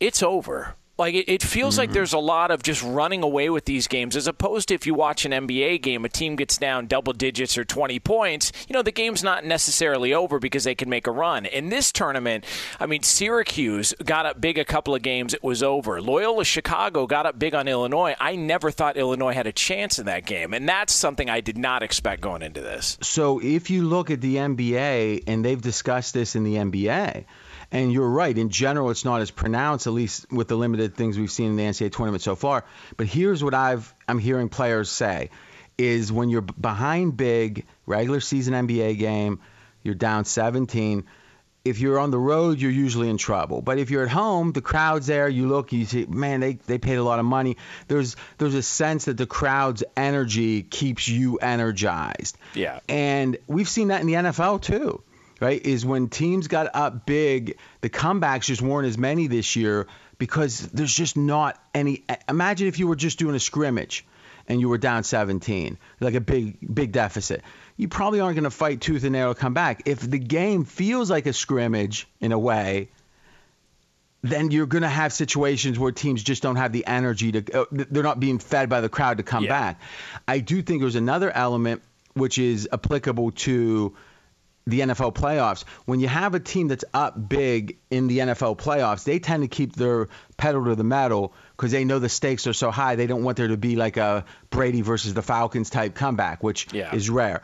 it's 0.00 0.22
over. 0.22 0.76
Like 0.98 1.14
it, 1.14 1.30
it 1.30 1.42
feels 1.42 1.74
mm-hmm. 1.74 1.80
like 1.80 1.92
there's 1.92 2.12
a 2.12 2.18
lot 2.18 2.50
of 2.50 2.62
just 2.62 2.82
running 2.82 3.22
away 3.22 3.48
with 3.50 3.64
these 3.64 3.86
games, 3.86 4.16
as 4.16 4.26
opposed 4.26 4.68
to 4.68 4.74
if 4.74 4.86
you 4.86 4.94
watch 4.94 5.24
an 5.24 5.32
NBA 5.32 5.80
game, 5.80 6.04
a 6.04 6.08
team 6.08 6.34
gets 6.34 6.58
down 6.58 6.86
double 6.86 7.12
digits 7.12 7.56
or 7.56 7.64
20 7.64 8.00
points. 8.00 8.52
You 8.68 8.74
know, 8.74 8.82
the 8.82 8.90
game's 8.90 9.22
not 9.22 9.44
necessarily 9.44 10.12
over 10.12 10.40
because 10.40 10.64
they 10.64 10.74
can 10.74 10.88
make 10.88 11.06
a 11.06 11.12
run. 11.12 11.46
In 11.46 11.68
this 11.68 11.92
tournament, 11.92 12.44
I 12.80 12.86
mean, 12.86 13.04
Syracuse 13.04 13.94
got 14.04 14.26
up 14.26 14.40
big 14.40 14.58
a 14.58 14.64
couple 14.64 14.94
of 14.94 15.02
games, 15.02 15.34
it 15.34 15.44
was 15.44 15.62
over. 15.62 16.02
Loyola 16.02 16.44
Chicago 16.44 17.06
got 17.06 17.26
up 17.26 17.38
big 17.38 17.54
on 17.54 17.68
Illinois. 17.68 18.16
I 18.18 18.34
never 18.34 18.72
thought 18.72 18.96
Illinois 18.96 19.34
had 19.34 19.46
a 19.46 19.52
chance 19.52 20.00
in 20.00 20.06
that 20.06 20.26
game, 20.26 20.52
and 20.52 20.68
that's 20.68 20.92
something 20.92 21.30
I 21.30 21.40
did 21.40 21.56
not 21.56 21.84
expect 21.84 22.22
going 22.22 22.42
into 22.42 22.60
this. 22.60 22.98
So 23.02 23.40
if 23.40 23.70
you 23.70 23.84
look 23.84 24.10
at 24.10 24.20
the 24.20 24.36
NBA, 24.36 25.24
and 25.28 25.44
they've 25.44 25.60
discussed 25.60 26.14
this 26.14 26.34
in 26.34 26.42
the 26.42 26.54
NBA 26.54 27.24
and 27.70 27.92
you're 27.92 28.08
right. 28.08 28.36
In 28.36 28.48
general, 28.48 28.90
it's 28.90 29.04
not 29.04 29.20
as 29.20 29.30
pronounced, 29.30 29.86
at 29.86 29.92
least 29.92 30.30
with 30.32 30.48
the 30.48 30.56
limited 30.56 30.94
things 30.94 31.18
we've 31.18 31.30
seen 31.30 31.50
in 31.50 31.56
the 31.56 31.64
NCAA 31.64 31.92
tournament 31.92 32.22
so 32.22 32.34
far. 32.34 32.64
But 32.96 33.06
here's 33.06 33.44
what 33.44 33.54
I've 33.54 33.92
I'm 34.06 34.18
hearing 34.18 34.48
players 34.48 34.90
say: 34.90 35.30
is 35.76 36.10
when 36.10 36.28
you're 36.28 36.40
behind 36.40 37.16
big 37.16 37.66
regular 37.86 38.20
season 38.20 38.54
NBA 38.54 38.98
game, 38.98 39.40
you're 39.82 39.94
down 39.94 40.24
17. 40.24 41.04
If 41.64 41.80
you're 41.80 41.98
on 41.98 42.10
the 42.10 42.18
road, 42.18 42.60
you're 42.60 42.70
usually 42.70 43.10
in 43.10 43.18
trouble. 43.18 43.60
But 43.60 43.78
if 43.78 43.90
you're 43.90 44.02
at 44.02 44.08
home, 44.08 44.52
the 44.52 44.62
crowd's 44.62 45.06
there. 45.06 45.28
You 45.28 45.48
look, 45.48 45.72
you 45.72 45.84
see, 45.84 46.06
man, 46.06 46.40
they, 46.40 46.54
they 46.54 46.78
paid 46.78 46.94
a 46.94 47.02
lot 47.02 47.18
of 47.18 47.26
money. 47.26 47.58
There's 47.88 48.16
there's 48.38 48.54
a 48.54 48.62
sense 48.62 49.04
that 49.04 49.18
the 49.18 49.26
crowd's 49.26 49.84
energy 49.94 50.62
keeps 50.62 51.06
you 51.06 51.36
energized. 51.36 52.38
Yeah. 52.54 52.80
And 52.88 53.36
we've 53.46 53.68
seen 53.68 53.88
that 53.88 54.00
in 54.00 54.06
the 54.06 54.14
NFL 54.14 54.62
too 54.62 55.02
right, 55.40 55.64
is 55.64 55.84
when 55.84 56.08
teams 56.08 56.48
got 56.48 56.68
up 56.74 57.06
big, 57.06 57.58
the 57.80 57.90
comebacks 57.90 58.44
just 58.44 58.62
weren't 58.62 58.86
as 58.86 58.98
many 58.98 59.26
this 59.26 59.56
year 59.56 59.86
because 60.18 60.60
there's 60.68 60.94
just 60.94 61.16
not 61.16 61.60
any. 61.74 62.04
Imagine 62.28 62.68
if 62.68 62.78
you 62.78 62.86
were 62.86 62.96
just 62.96 63.18
doing 63.18 63.34
a 63.34 63.40
scrimmage 63.40 64.04
and 64.48 64.60
you 64.60 64.68
were 64.68 64.78
down 64.78 65.04
17, 65.04 65.78
like 66.00 66.14
a 66.14 66.20
big, 66.20 66.56
big 66.74 66.92
deficit. 66.92 67.42
You 67.76 67.88
probably 67.88 68.20
aren't 68.20 68.34
going 68.34 68.44
to 68.44 68.50
fight 68.50 68.80
tooth 68.80 69.04
and 69.04 69.12
nail 69.12 69.32
to 69.32 69.38
come 69.38 69.54
back. 69.54 69.82
If 69.86 70.00
the 70.00 70.18
game 70.18 70.64
feels 70.64 71.10
like 71.10 71.26
a 71.26 71.32
scrimmage 71.32 72.08
in 72.20 72.32
a 72.32 72.38
way, 72.38 72.88
then 74.22 74.50
you're 74.50 74.66
going 74.66 74.82
to 74.82 74.88
have 74.88 75.12
situations 75.12 75.78
where 75.78 75.92
teams 75.92 76.22
just 76.22 76.42
don't 76.42 76.56
have 76.56 76.72
the 76.72 76.86
energy 76.86 77.32
to, 77.32 77.60
uh, 77.60 77.64
they're 77.70 78.02
not 78.02 78.18
being 78.18 78.38
fed 78.38 78.68
by 78.68 78.80
the 78.80 78.88
crowd 78.88 79.18
to 79.18 79.22
come 79.22 79.44
yeah. 79.44 79.50
back. 79.50 79.80
I 80.26 80.40
do 80.40 80.62
think 80.62 80.80
there's 80.80 80.96
another 80.96 81.30
element 81.30 81.82
which 82.14 82.38
is 82.38 82.68
applicable 82.72 83.30
to 83.32 83.94
the 84.68 84.80
NFL 84.80 85.14
playoffs, 85.14 85.64
when 85.86 86.00
you 86.00 86.08
have 86.08 86.34
a 86.34 86.40
team 86.40 86.68
that's 86.68 86.84
up 86.92 87.28
big 87.28 87.78
in 87.90 88.06
the 88.06 88.18
NFL 88.18 88.58
playoffs, 88.58 89.04
they 89.04 89.18
tend 89.18 89.42
to 89.42 89.48
keep 89.48 89.74
their 89.74 90.08
pedal 90.36 90.64
to 90.66 90.74
the 90.74 90.84
metal 90.84 91.32
because 91.56 91.72
they 91.72 91.84
know 91.84 91.98
the 91.98 92.08
stakes 92.08 92.46
are 92.46 92.52
so 92.52 92.70
high. 92.70 92.96
They 92.96 93.06
don't 93.06 93.24
want 93.24 93.38
there 93.38 93.48
to 93.48 93.56
be 93.56 93.76
like 93.76 93.96
a 93.96 94.24
Brady 94.50 94.82
versus 94.82 95.14
the 95.14 95.22
Falcons 95.22 95.70
type 95.70 95.94
comeback, 95.94 96.42
which 96.42 96.72
yeah. 96.72 96.94
is 96.94 97.08
rare. 97.08 97.42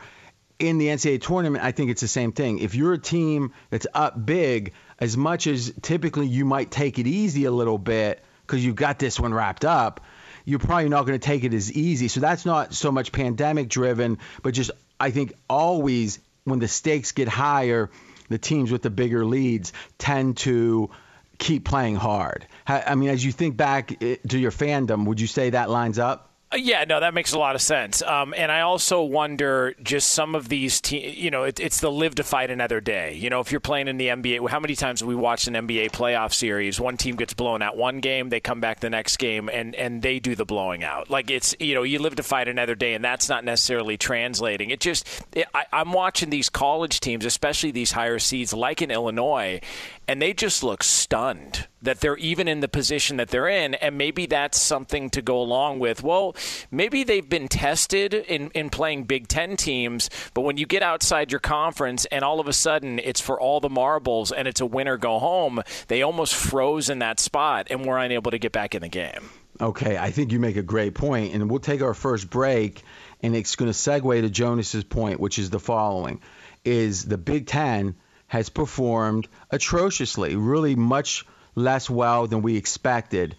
In 0.59 0.77
the 0.77 0.87
NCAA 0.87 1.21
tournament, 1.21 1.63
I 1.63 1.71
think 1.71 1.91
it's 1.91 2.01
the 2.01 2.07
same 2.07 2.31
thing. 2.31 2.59
If 2.59 2.75
you're 2.75 2.93
a 2.93 2.99
team 2.99 3.53
that's 3.71 3.87
up 3.93 4.23
big, 4.23 4.73
as 4.99 5.17
much 5.17 5.47
as 5.47 5.73
typically 5.81 6.27
you 6.27 6.45
might 6.45 6.71
take 6.71 6.99
it 6.99 7.07
easy 7.07 7.45
a 7.45 7.51
little 7.51 7.77
bit 7.77 8.23
because 8.45 8.63
you've 8.63 8.75
got 8.75 8.99
this 8.99 9.19
one 9.19 9.33
wrapped 9.33 9.65
up, 9.65 10.01
you're 10.45 10.59
probably 10.59 10.89
not 10.89 11.05
going 11.07 11.19
to 11.19 11.25
take 11.25 11.43
it 11.43 11.53
as 11.53 11.73
easy. 11.73 12.07
So 12.07 12.19
that's 12.19 12.45
not 12.45 12.73
so 12.73 12.91
much 12.91 13.11
pandemic 13.11 13.67
driven, 13.67 14.19
but 14.43 14.53
just 14.53 14.71
I 14.99 15.11
think 15.11 15.33
always 15.49 16.19
when 16.45 16.59
the 16.59 16.67
stakes 16.67 17.11
get 17.11 17.27
higher, 17.27 17.89
the 18.29 18.37
teams 18.37 18.71
with 18.71 18.81
the 18.81 18.89
bigger 18.89 19.25
leads 19.25 19.73
tend 19.97 20.37
to 20.37 20.89
keep 21.37 21.65
playing 21.65 21.95
hard. 21.95 22.47
I 22.65 22.95
mean, 22.95 23.09
as 23.09 23.23
you 23.23 23.31
think 23.31 23.57
back 23.57 24.01
eh, 24.01 24.15
to 24.29 24.39
your 24.39 24.51
fandom, 24.51 25.05
would 25.07 25.19
you 25.19 25.27
say 25.27 25.49
that 25.49 25.69
lines 25.69 25.99
up? 25.99 26.31
Uh, 26.55 26.57
yeah, 26.57 26.85
no, 26.85 27.01
that 27.01 27.13
makes 27.13 27.33
a 27.33 27.39
lot 27.39 27.55
of 27.55 27.61
sense. 27.61 28.01
Um, 28.01 28.33
and 28.35 28.49
I 28.49 28.61
also 28.61 29.03
wonder 29.03 29.75
just 29.83 30.11
some 30.11 30.35
of 30.35 30.47
these 30.47 30.79
teams, 30.79 31.17
you 31.17 31.29
know, 31.29 31.43
it, 31.43 31.59
it's 31.59 31.81
the 31.81 31.91
live 31.91 32.15
to 32.15 32.23
fight 32.23 32.49
another 32.49 32.79
day. 32.79 33.13
You 33.13 33.29
know, 33.29 33.41
if 33.41 33.51
you're 33.51 33.59
playing 33.59 33.89
in 33.89 33.97
the 33.97 34.07
NBA, 34.07 34.47
how 34.49 34.61
many 34.61 34.73
times 34.73 35.01
have 35.01 35.09
we 35.09 35.15
watched 35.15 35.49
an 35.49 35.55
NBA 35.55 35.91
playoff 35.91 36.33
series? 36.33 36.79
One 36.79 36.95
team 36.95 37.17
gets 37.17 37.33
blown 37.33 37.61
out 37.61 37.75
one 37.75 37.99
game, 37.99 38.29
they 38.29 38.39
come 38.39 38.61
back 38.61 38.79
the 38.79 38.89
next 38.89 39.17
game, 39.17 39.49
and, 39.51 39.75
and 39.75 40.01
they 40.01 40.19
do 40.19 40.33
the 40.33 40.45
blowing 40.45 40.85
out. 40.85 41.09
Like 41.09 41.29
it's, 41.29 41.55
you 41.59 41.75
know, 41.75 41.83
you 41.83 41.99
live 41.99 42.15
to 42.15 42.23
fight 42.23 42.47
another 42.47 42.75
day, 42.75 42.93
and 42.93 43.03
that's 43.03 43.27
not 43.27 43.43
necessarily 43.43 43.97
translating. 43.97 44.69
It 44.69 44.79
just, 44.79 45.05
it, 45.33 45.47
I, 45.53 45.65
I'm 45.73 45.91
watching 45.91 46.29
these 46.29 46.49
college 46.49 47.01
teams, 47.01 47.25
especially 47.25 47.71
these 47.71 47.91
higher 47.91 48.19
seeds 48.19 48.53
like 48.53 48.81
in 48.81 48.91
Illinois, 48.91 49.59
and 50.07 50.21
they 50.21 50.33
just 50.33 50.63
look 50.63 50.83
stunned 50.83 51.67
that 51.81 51.99
they're 51.99 52.17
even 52.17 52.47
in 52.47 52.59
the 52.59 52.67
position 52.67 53.17
that 53.17 53.29
they're 53.29 53.47
in. 53.47 53.75
And 53.75 53.97
maybe 53.97 54.25
that's 54.25 54.59
something 54.59 55.09
to 55.11 55.21
go 55.21 55.39
along 55.39 55.79
with. 55.79 56.03
Well, 56.03 56.35
maybe 56.71 57.03
they've 57.03 57.27
been 57.27 57.47
tested 57.47 58.13
in, 58.13 58.49
in 58.51 58.69
playing 58.69 59.03
Big 59.03 59.27
Ten 59.27 59.55
teams, 59.55 60.09
but 60.33 60.41
when 60.41 60.57
you 60.57 60.65
get 60.65 60.83
outside 60.83 61.31
your 61.31 61.39
conference 61.39 62.05
and 62.05 62.23
all 62.23 62.39
of 62.39 62.47
a 62.47 62.53
sudden 62.53 62.99
it's 62.99 63.21
for 63.21 63.39
all 63.39 63.59
the 63.59 63.69
marbles 63.69 64.31
and 64.31 64.47
it's 64.47 64.61
a 64.61 64.65
winner 64.65 64.97
go 64.97 65.19
home, 65.19 65.61
they 65.87 66.01
almost 66.01 66.35
froze 66.35 66.89
in 66.89 66.99
that 66.99 67.19
spot 67.19 67.67
and 67.69 67.85
were 67.85 67.97
unable 67.97 68.31
to 68.31 68.39
get 68.39 68.51
back 68.51 68.75
in 68.75 68.81
the 68.81 68.89
game. 68.89 69.29
Okay, 69.61 69.97
I 69.97 70.11
think 70.11 70.33
you 70.33 70.39
make 70.39 70.57
a 70.57 70.63
great 70.63 70.95
point, 70.95 71.33
and 71.33 71.49
we'll 71.49 71.59
take 71.59 71.81
our 71.81 71.93
first 71.93 72.29
break, 72.29 72.83
and 73.23 73.33
it's 73.33 73.55
going 73.55 73.71
to 73.71 73.77
segue 73.77 74.21
to 74.21 74.29
Jonas's 74.29 74.83
point, 74.83 75.19
which 75.21 75.39
is 75.39 75.49
the 75.49 75.61
following: 75.61 76.19
is 76.65 77.05
the 77.05 77.17
Big 77.17 77.47
Ten 77.47 77.95
has 78.27 78.49
performed 78.49 79.27
atrociously, 79.51 80.35
really 80.35 80.75
much 80.75 81.25
less 81.55 81.89
well 81.89 82.27
than 82.27 82.41
we 82.41 82.57
expected. 82.57 83.35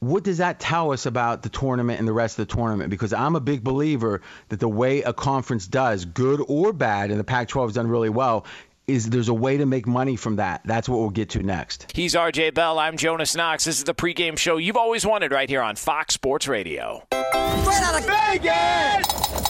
What 0.00 0.24
does 0.24 0.38
that 0.38 0.58
tell 0.58 0.92
us 0.92 1.04
about 1.04 1.42
the 1.42 1.50
tournament 1.50 1.98
and 1.98 2.08
the 2.08 2.12
rest 2.12 2.38
of 2.38 2.48
the 2.48 2.54
tournament? 2.54 2.88
Because 2.90 3.12
I'm 3.12 3.36
a 3.36 3.40
big 3.40 3.62
believer 3.62 4.22
that 4.48 4.58
the 4.58 4.68
way 4.68 5.02
a 5.02 5.12
conference 5.12 5.66
does, 5.66 6.06
good 6.06 6.42
or 6.48 6.72
bad, 6.72 7.10
and 7.10 7.20
the 7.20 7.24
Pac 7.24 7.48
12 7.48 7.68
has 7.68 7.74
done 7.74 7.86
really 7.86 8.08
well, 8.08 8.46
is 8.86 9.10
there's 9.10 9.28
a 9.28 9.34
way 9.34 9.58
to 9.58 9.66
make 9.66 9.86
money 9.86 10.16
from 10.16 10.36
that. 10.36 10.62
That's 10.64 10.88
what 10.88 11.00
we'll 11.00 11.10
get 11.10 11.30
to 11.30 11.42
next. 11.42 11.92
He's 11.94 12.14
RJ 12.14 12.54
Bell. 12.54 12.78
I'm 12.78 12.96
Jonas 12.96 13.36
Knox. 13.36 13.64
This 13.64 13.76
is 13.78 13.84
the 13.84 13.94
pregame 13.94 14.38
show 14.38 14.56
you've 14.56 14.76
always 14.76 15.06
wanted 15.06 15.32
right 15.32 15.48
here 15.48 15.62
on 15.62 15.76
Fox 15.76 16.14
Sports 16.14 16.48
Radio. 16.48 17.04
Straight 17.12 17.82
out 17.82 18.00
of 18.00 18.06
Vegas! 18.06 19.49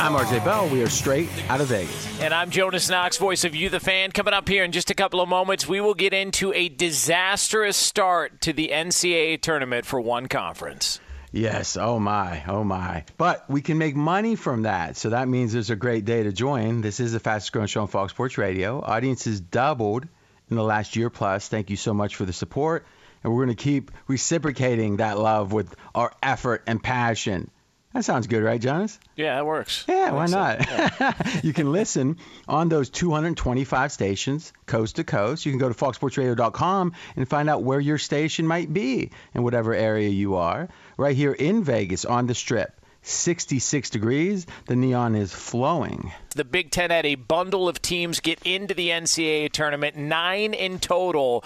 I'm 0.00 0.12
RJ 0.12 0.44
Bell. 0.44 0.68
We 0.68 0.82
are 0.82 0.88
straight 0.88 1.28
out 1.48 1.60
of 1.60 1.68
Vegas. 1.68 2.20
And 2.20 2.34
I'm 2.34 2.50
Jonas 2.50 2.90
Knox, 2.90 3.16
voice 3.16 3.44
of 3.44 3.54
You, 3.54 3.68
the 3.68 3.78
fan. 3.78 4.10
Coming 4.10 4.34
up 4.34 4.48
here 4.48 4.64
in 4.64 4.72
just 4.72 4.90
a 4.90 4.94
couple 4.94 5.20
of 5.20 5.28
moments, 5.28 5.68
we 5.68 5.80
will 5.80 5.94
get 5.94 6.12
into 6.12 6.52
a 6.52 6.68
disastrous 6.68 7.76
start 7.76 8.40
to 8.42 8.52
the 8.52 8.70
NCAA 8.72 9.40
tournament 9.40 9.86
for 9.86 10.00
one 10.00 10.26
conference. 10.26 11.00
Yes. 11.30 11.76
Oh, 11.76 11.98
my. 11.98 12.44
Oh, 12.46 12.64
my. 12.64 13.04
But 13.16 13.48
we 13.48 13.62
can 13.62 13.78
make 13.78 13.94
money 13.94 14.34
from 14.34 14.62
that. 14.62 14.96
So 14.96 15.10
that 15.10 15.28
means 15.28 15.52
there's 15.52 15.70
a 15.70 15.76
great 15.76 16.04
day 16.04 16.24
to 16.24 16.32
join. 16.32 16.80
This 16.80 17.00
is 17.00 17.12
the 17.12 17.20
fastest 17.20 17.52
growing 17.52 17.68
show 17.68 17.82
on 17.82 17.88
Fox 17.88 18.12
Sports 18.12 18.36
Radio. 18.36 18.80
Audiences 18.80 19.40
doubled 19.40 20.06
in 20.50 20.56
the 20.56 20.64
last 20.64 20.96
year 20.96 21.08
plus. 21.08 21.48
Thank 21.48 21.70
you 21.70 21.76
so 21.76 21.94
much 21.94 22.16
for 22.16 22.24
the 22.24 22.32
support. 22.32 22.84
And 23.22 23.32
we're 23.32 23.44
going 23.44 23.56
to 23.56 23.62
keep 23.62 23.90
reciprocating 24.06 24.98
that 24.98 25.18
love 25.18 25.52
with 25.52 25.74
our 25.94 26.12
effort 26.22 26.64
and 26.66 26.82
passion. 26.82 27.50
That 27.94 28.04
sounds 28.04 28.26
good, 28.26 28.42
right, 28.42 28.60
Jonas? 28.60 28.98
Yeah, 29.14 29.36
that 29.36 29.46
works. 29.46 29.84
Yeah, 29.88 30.10
why 30.10 30.26
not? 30.26 30.58
Yeah. 30.60 31.12
you 31.44 31.52
can 31.52 31.70
listen 31.70 32.18
on 32.48 32.68
those 32.68 32.90
225 32.90 33.92
stations, 33.92 34.52
coast 34.66 34.96
to 34.96 35.04
coast. 35.04 35.46
You 35.46 35.52
can 35.52 35.60
go 35.60 35.68
to 35.68 35.74
foxsportsradio.com 35.76 36.92
and 37.14 37.28
find 37.28 37.48
out 37.48 37.62
where 37.62 37.78
your 37.78 37.98
station 37.98 38.48
might 38.48 38.72
be 38.72 39.12
in 39.32 39.44
whatever 39.44 39.72
area 39.72 40.08
you 40.08 40.34
are. 40.34 40.68
Right 40.96 41.14
here 41.14 41.32
in 41.32 41.62
Vegas 41.62 42.04
on 42.04 42.26
the 42.26 42.34
Strip. 42.34 42.80
66 43.02 43.90
degrees. 43.90 44.46
The 44.66 44.76
neon 44.76 45.14
is 45.14 45.32
flowing. 45.32 46.10
The 46.34 46.44
Big 46.44 46.70
Ten 46.70 46.90
had 46.90 47.06
a 47.06 47.14
bundle 47.14 47.68
of 47.68 47.80
teams 47.80 48.18
get 48.18 48.40
into 48.44 48.74
the 48.74 48.88
NCAA 48.88 49.52
tournament, 49.52 49.96
nine 49.96 50.54
in 50.54 50.80
total. 50.80 51.44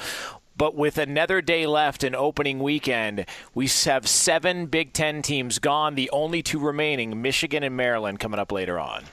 But 0.58 0.74
with 0.74 0.98
another 0.98 1.40
day 1.40 1.66
left 1.66 2.02
in 2.02 2.16
opening 2.16 2.58
weekend, 2.58 3.26
we 3.54 3.68
have 3.84 4.08
seven 4.08 4.66
Big 4.66 4.92
Ten 4.92 5.22
teams 5.22 5.60
gone. 5.60 5.94
The 5.94 6.10
only 6.10 6.42
two 6.42 6.58
remaining, 6.58 7.22
Michigan 7.22 7.62
and 7.62 7.76
Maryland, 7.76 8.18
coming 8.18 8.40
up 8.40 8.50
later 8.50 8.76
on. 8.76 9.04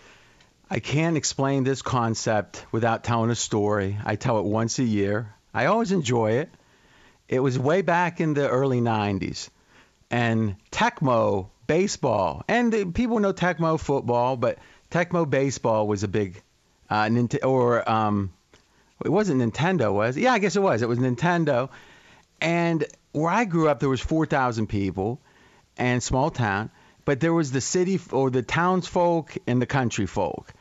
I 0.71 0.79
can't 0.79 1.15
explain 1.15 1.63
this 1.63 1.83
concept 1.83 2.65
without 2.71 3.03
telling 3.03 3.29
a 3.29 3.35
story. 3.35 3.95
I 4.03 4.15
tell 4.15 4.39
it 4.39 4.45
once 4.45 4.79
a 4.79 4.83
year. 4.83 5.35
I 5.53 5.67
always 5.67 5.91
enjoy 5.91 6.31
it. 6.31 6.49
It 7.29 7.39
was 7.41 7.59
way 7.59 7.83
back 7.83 8.19
in 8.19 8.33
the 8.33 8.49
early 8.49 8.81
90s. 8.81 9.49
And 10.09 10.55
Tecmo 10.71 11.49
baseball, 11.67 12.43
and 12.47 12.93
people 12.95 13.19
know 13.19 13.33
Tecmo 13.33 13.79
football, 13.79 14.35
but 14.35 14.57
Tecmo 14.89 15.29
baseball 15.29 15.87
was 15.87 16.01
a 16.01 16.07
big 16.07 16.41
uh, 16.89 17.09
or 17.43 17.87
um, 17.87 18.33
it 19.03 19.09
wasn't 19.09 19.41
Nintendo, 19.41 19.93
was 19.93 20.17
it? 20.17 20.21
Yeah, 20.21 20.33
I 20.33 20.39
guess 20.39 20.55
it 20.55 20.61
was. 20.61 20.81
It 20.81 20.89
was 20.89 20.99
Nintendo. 20.99 21.69
And 22.39 22.85
where 23.11 23.31
I 23.31 23.45
grew 23.45 23.69
up, 23.69 23.79
there 23.79 23.89
was 23.89 24.01
4,000 24.01 24.67
people, 24.67 25.21
and 25.77 26.01
small 26.01 26.29
town. 26.29 26.69
But 27.03 27.19
there 27.19 27.33
was 27.33 27.51
the 27.51 27.61
city 27.61 27.99
or 28.11 28.29
the 28.29 28.41
townsfolk 28.41 29.37
and 29.45 29.61
the 29.61 29.65
country 29.67 30.05
folk. 30.05 30.53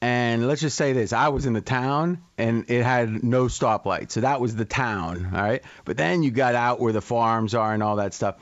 And 0.00 0.48
let's 0.48 0.62
just 0.62 0.78
say 0.78 0.94
this: 0.94 1.12
I 1.12 1.28
was 1.28 1.44
in 1.44 1.52
the 1.52 1.60
town, 1.60 2.22
and 2.38 2.70
it 2.70 2.82
had 2.82 3.22
no 3.22 3.44
stoplight, 3.44 4.10
so 4.10 4.22
that 4.22 4.40
was 4.40 4.56
the 4.56 4.64
town, 4.64 5.30
all 5.34 5.42
right. 5.42 5.62
But 5.84 5.98
then 5.98 6.22
you 6.22 6.30
got 6.30 6.54
out 6.54 6.80
where 6.80 6.94
the 6.94 7.02
farms 7.02 7.54
are 7.54 7.74
and 7.74 7.82
all 7.82 7.96
that 7.96 8.14
stuff. 8.14 8.36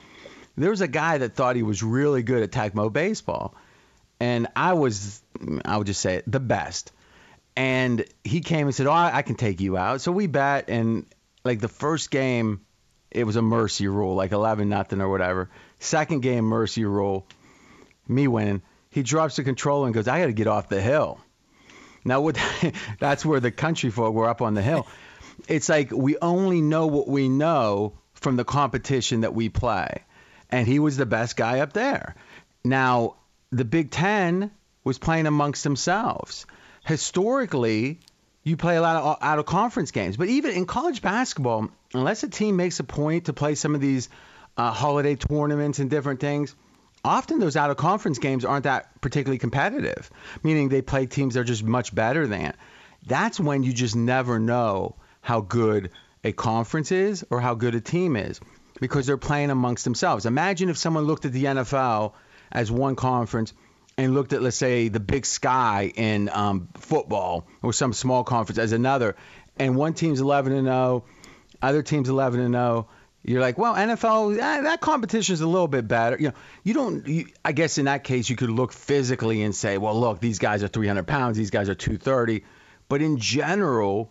There 0.55 0.69
was 0.69 0.79
a 0.79 0.87
guy 0.87 1.17
that 1.17 1.35
thought 1.35 1.57
he 1.57 1.63
was 1.63 1.83
really 1.83 2.23
good 2.23 2.43
at 2.43 2.51
Tecmo 2.51 2.91
baseball, 2.93 3.55
and 4.21 4.47
I 4.55 4.71
was, 4.73 5.21
I 5.65 5.77
would 5.77 5.87
just 5.87 5.99
say 5.99 6.15
it, 6.15 6.31
the 6.31 6.39
best. 6.39 6.93
And 7.59 8.05
he 8.23 8.39
came 8.39 8.67
and 8.67 8.73
said, 8.73 8.87
"Oh, 8.87 8.93
I, 8.93 9.17
I 9.17 9.21
can 9.21 9.35
take 9.35 9.59
you 9.59 9.75
out." 9.75 9.99
So 9.99 10.13
we 10.13 10.27
bet, 10.27 10.69
and 10.69 11.05
like 11.43 11.59
the 11.59 11.67
first 11.67 12.09
game, 12.09 12.61
it 13.11 13.25
was 13.25 13.35
a 13.35 13.41
mercy 13.41 13.89
rule, 13.89 14.15
like 14.15 14.31
11 14.31 14.69
nothing 14.69 15.01
or 15.01 15.09
whatever. 15.09 15.49
Second 15.77 16.21
game, 16.21 16.45
mercy 16.45 16.85
rule, 16.85 17.27
me 18.07 18.29
winning. 18.29 18.61
He 18.91 19.03
drops 19.03 19.35
the 19.35 19.43
controller 19.43 19.87
and 19.87 19.93
goes, 19.93 20.07
"I 20.07 20.21
got 20.21 20.27
to 20.27 20.31
get 20.31 20.47
off 20.47 20.69
the 20.69 20.81
hill." 20.81 21.19
Now, 22.05 22.21
what, 22.21 22.39
that's 23.01 23.25
where 23.25 23.41
the 23.41 23.51
country 23.51 23.89
folk 23.89 24.13
were 24.13 24.29
up 24.29 24.41
on 24.41 24.53
the 24.53 24.61
hill. 24.61 24.87
It's 25.47 25.69
like 25.69 25.91
we 25.91 26.17
only 26.21 26.61
know 26.61 26.87
what 26.87 27.07
we 27.07 27.29
know 27.29 27.93
from 28.13 28.35
the 28.35 28.43
competition 28.43 29.21
that 29.21 29.33
we 29.33 29.47
play. 29.47 30.03
And 30.49 30.67
he 30.67 30.79
was 30.79 30.97
the 30.97 31.05
best 31.05 31.37
guy 31.37 31.59
up 31.59 31.71
there. 31.71 32.15
Now, 32.63 33.15
the 33.49 33.63
Big 33.63 33.89
Ten 33.89 34.51
was 34.83 34.97
playing 34.97 35.27
amongst 35.27 35.63
themselves. 35.63 36.45
Historically, 36.89 37.99
you 38.43 38.57
play 38.57 38.75
a 38.75 38.81
lot 38.81 38.95
of 38.95 39.17
out 39.21 39.37
of 39.37 39.45
conference 39.45 39.91
games. 39.91 40.17
But 40.17 40.27
even 40.27 40.55
in 40.55 40.65
college 40.65 41.03
basketball, 41.03 41.69
unless 41.93 42.23
a 42.23 42.29
team 42.29 42.55
makes 42.55 42.79
a 42.79 42.83
point 42.83 43.25
to 43.25 43.33
play 43.33 43.53
some 43.53 43.75
of 43.75 43.81
these 43.81 44.09
uh, 44.57 44.71
holiday 44.71 45.13
tournaments 45.13 45.77
and 45.77 45.87
different 45.87 46.19
things, 46.19 46.55
often 47.05 47.37
those 47.37 47.55
out 47.55 47.69
of 47.69 47.77
conference 47.77 48.17
games 48.17 48.43
aren't 48.43 48.63
that 48.63 49.01
particularly 49.01 49.37
competitive, 49.37 50.09
meaning 50.41 50.69
they 50.69 50.81
play 50.81 51.05
teams 51.05 51.35
that 51.35 51.41
are 51.41 51.43
just 51.43 51.63
much 51.63 51.93
better 51.93 52.25
than. 52.25 52.55
That's 53.05 53.39
when 53.39 53.61
you 53.61 53.71
just 53.71 53.95
never 53.95 54.39
know 54.39 54.95
how 55.21 55.41
good 55.41 55.91
a 56.23 56.31
conference 56.31 56.91
is 56.91 57.23
or 57.29 57.39
how 57.39 57.53
good 57.53 57.75
a 57.75 57.81
team 57.81 58.15
is 58.15 58.39
because 58.81 59.05
they're 59.05 59.15
playing 59.15 59.51
amongst 59.51 59.83
themselves. 59.83 60.25
Imagine 60.25 60.69
if 60.69 60.77
someone 60.79 61.03
looked 61.03 61.25
at 61.25 61.33
the 61.33 61.45
NFL 61.45 62.13
as 62.51 62.71
one 62.71 62.95
conference 62.95 63.53
and 63.99 64.13
looked 64.13 64.31
at, 64.31 64.41
let's 64.41 64.55
say, 64.55 64.87
the 64.87 64.99
Big 64.99 65.25
Sky 65.25 65.91
in 65.93 66.29
um, 66.29 66.69
football 66.75 67.45
or 67.61 67.73
some 67.73 67.91
small 67.91 68.23
conference 68.23 68.57
as 68.57 68.71
another, 68.71 69.15
and 69.57 69.75
one 69.75 69.93
team's 69.93 70.21
11 70.21 70.53
and 70.53 70.67
0, 70.67 71.03
other 71.61 71.81
team's 71.83 72.07
11 72.07 72.39
and 72.39 72.53
0 72.53 72.87
you're 73.21 73.41
like, 73.41 73.57
well, 73.57 73.75
NFL, 73.75 74.39
eh, 74.39 74.61
that 74.61 74.79
competition 74.79 75.33
is 75.33 75.41
a 75.41 75.47
little 75.47 75.67
bit 75.67 75.89
better. 75.89 76.15
You 76.17 76.29
know, 76.29 76.33
you 76.63 76.73
don't. 76.73 77.05
You, 77.05 77.27
I 77.43 77.51
guess 77.51 77.77
in 77.77 77.85
that 77.85 78.05
case, 78.05 78.29
you 78.29 78.37
could 78.37 78.49
look 78.49 78.71
physically 78.71 79.43
and 79.43 79.53
say, 79.53 79.77
well, 79.77 79.99
look, 79.99 80.21
these 80.21 80.39
guys 80.39 80.63
are 80.63 80.69
300 80.69 81.05
pounds, 81.05 81.37
these 81.37 81.49
guys 81.49 81.67
are 81.67 81.75
230. 81.75 82.45
But 82.87 83.01
in 83.01 83.17
general, 83.17 84.09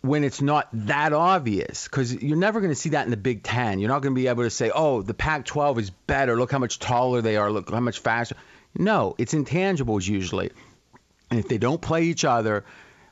when 0.00 0.22
it's 0.22 0.40
not 0.40 0.68
that 0.72 1.12
obvious, 1.12 1.88
because 1.88 2.14
you're 2.14 2.36
never 2.36 2.60
going 2.60 2.70
to 2.70 2.76
see 2.76 2.90
that 2.90 3.04
in 3.04 3.10
the 3.10 3.16
Big 3.16 3.42
Ten. 3.42 3.80
You're 3.80 3.90
not 3.90 4.02
going 4.02 4.14
to 4.14 4.20
be 4.20 4.28
able 4.28 4.44
to 4.44 4.50
say, 4.50 4.70
oh, 4.72 5.02
the 5.02 5.14
Pac-12 5.14 5.78
is 5.80 5.90
better. 5.90 6.36
Look 6.36 6.52
how 6.52 6.60
much 6.60 6.78
taller 6.78 7.22
they 7.22 7.36
are. 7.36 7.50
Look 7.50 7.70
how 7.70 7.80
much 7.80 7.98
faster. 7.98 8.36
No, 8.78 9.14
it's 9.18 9.34
intangibles 9.34 10.06
usually. 10.06 10.50
And 11.30 11.40
if 11.40 11.48
they 11.48 11.58
don't 11.58 11.80
play 11.80 12.04
each 12.04 12.24
other 12.24 12.64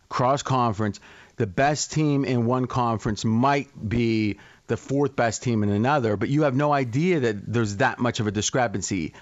cross 0.08 0.42
conference, 0.42 1.00
the 1.36 1.46
best 1.46 1.92
team 1.92 2.24
in 2.24 2.46
one 2.46 2.66
conference 2.66 3.24
might 3.24 3.68
be 3.88 4.38
the 4.66 4.76
fourth 4.76 5.14
best 5.16 5.42
team 5.42 5.62
in 5.62 5.68
another, 5.68 6.16
but 6.16 6.28
you 6.28 6.42
have 6.42 6.54
no 6.54 6.72
idea 6.72 7.20
that 7.20 7.52
there's 7.52 7.78
that 7.78 7.98
much 7.98 8.20
of 8.20 8.26
a 8.26 8.30
discrepancy. 8.30 9.12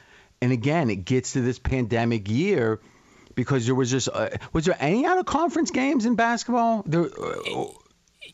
And 0.41 0.53
again, 0.53 0.91
it 0.91 1.05
gets 1.05 1.33
to 1.33 1.41
this 1.41 1.59
pandemic 1.59 2.29
year 2.29 2.81
because 3.35 3.67
there 3.67 3.75
was 3.75 3.91
just 3.91 4.09
uh, 4.13 4.31
was 4.53 4.67
there 4.67 4.77
any 4.79 5.07
out 5.07 5.19
of 5.19 5.27
conference 5.27 5.71
games 5.71 6.05
in 6.05 6.15
basketball? 6.15 6.83
There, 6.87 7.05
uh, 7.05 7.65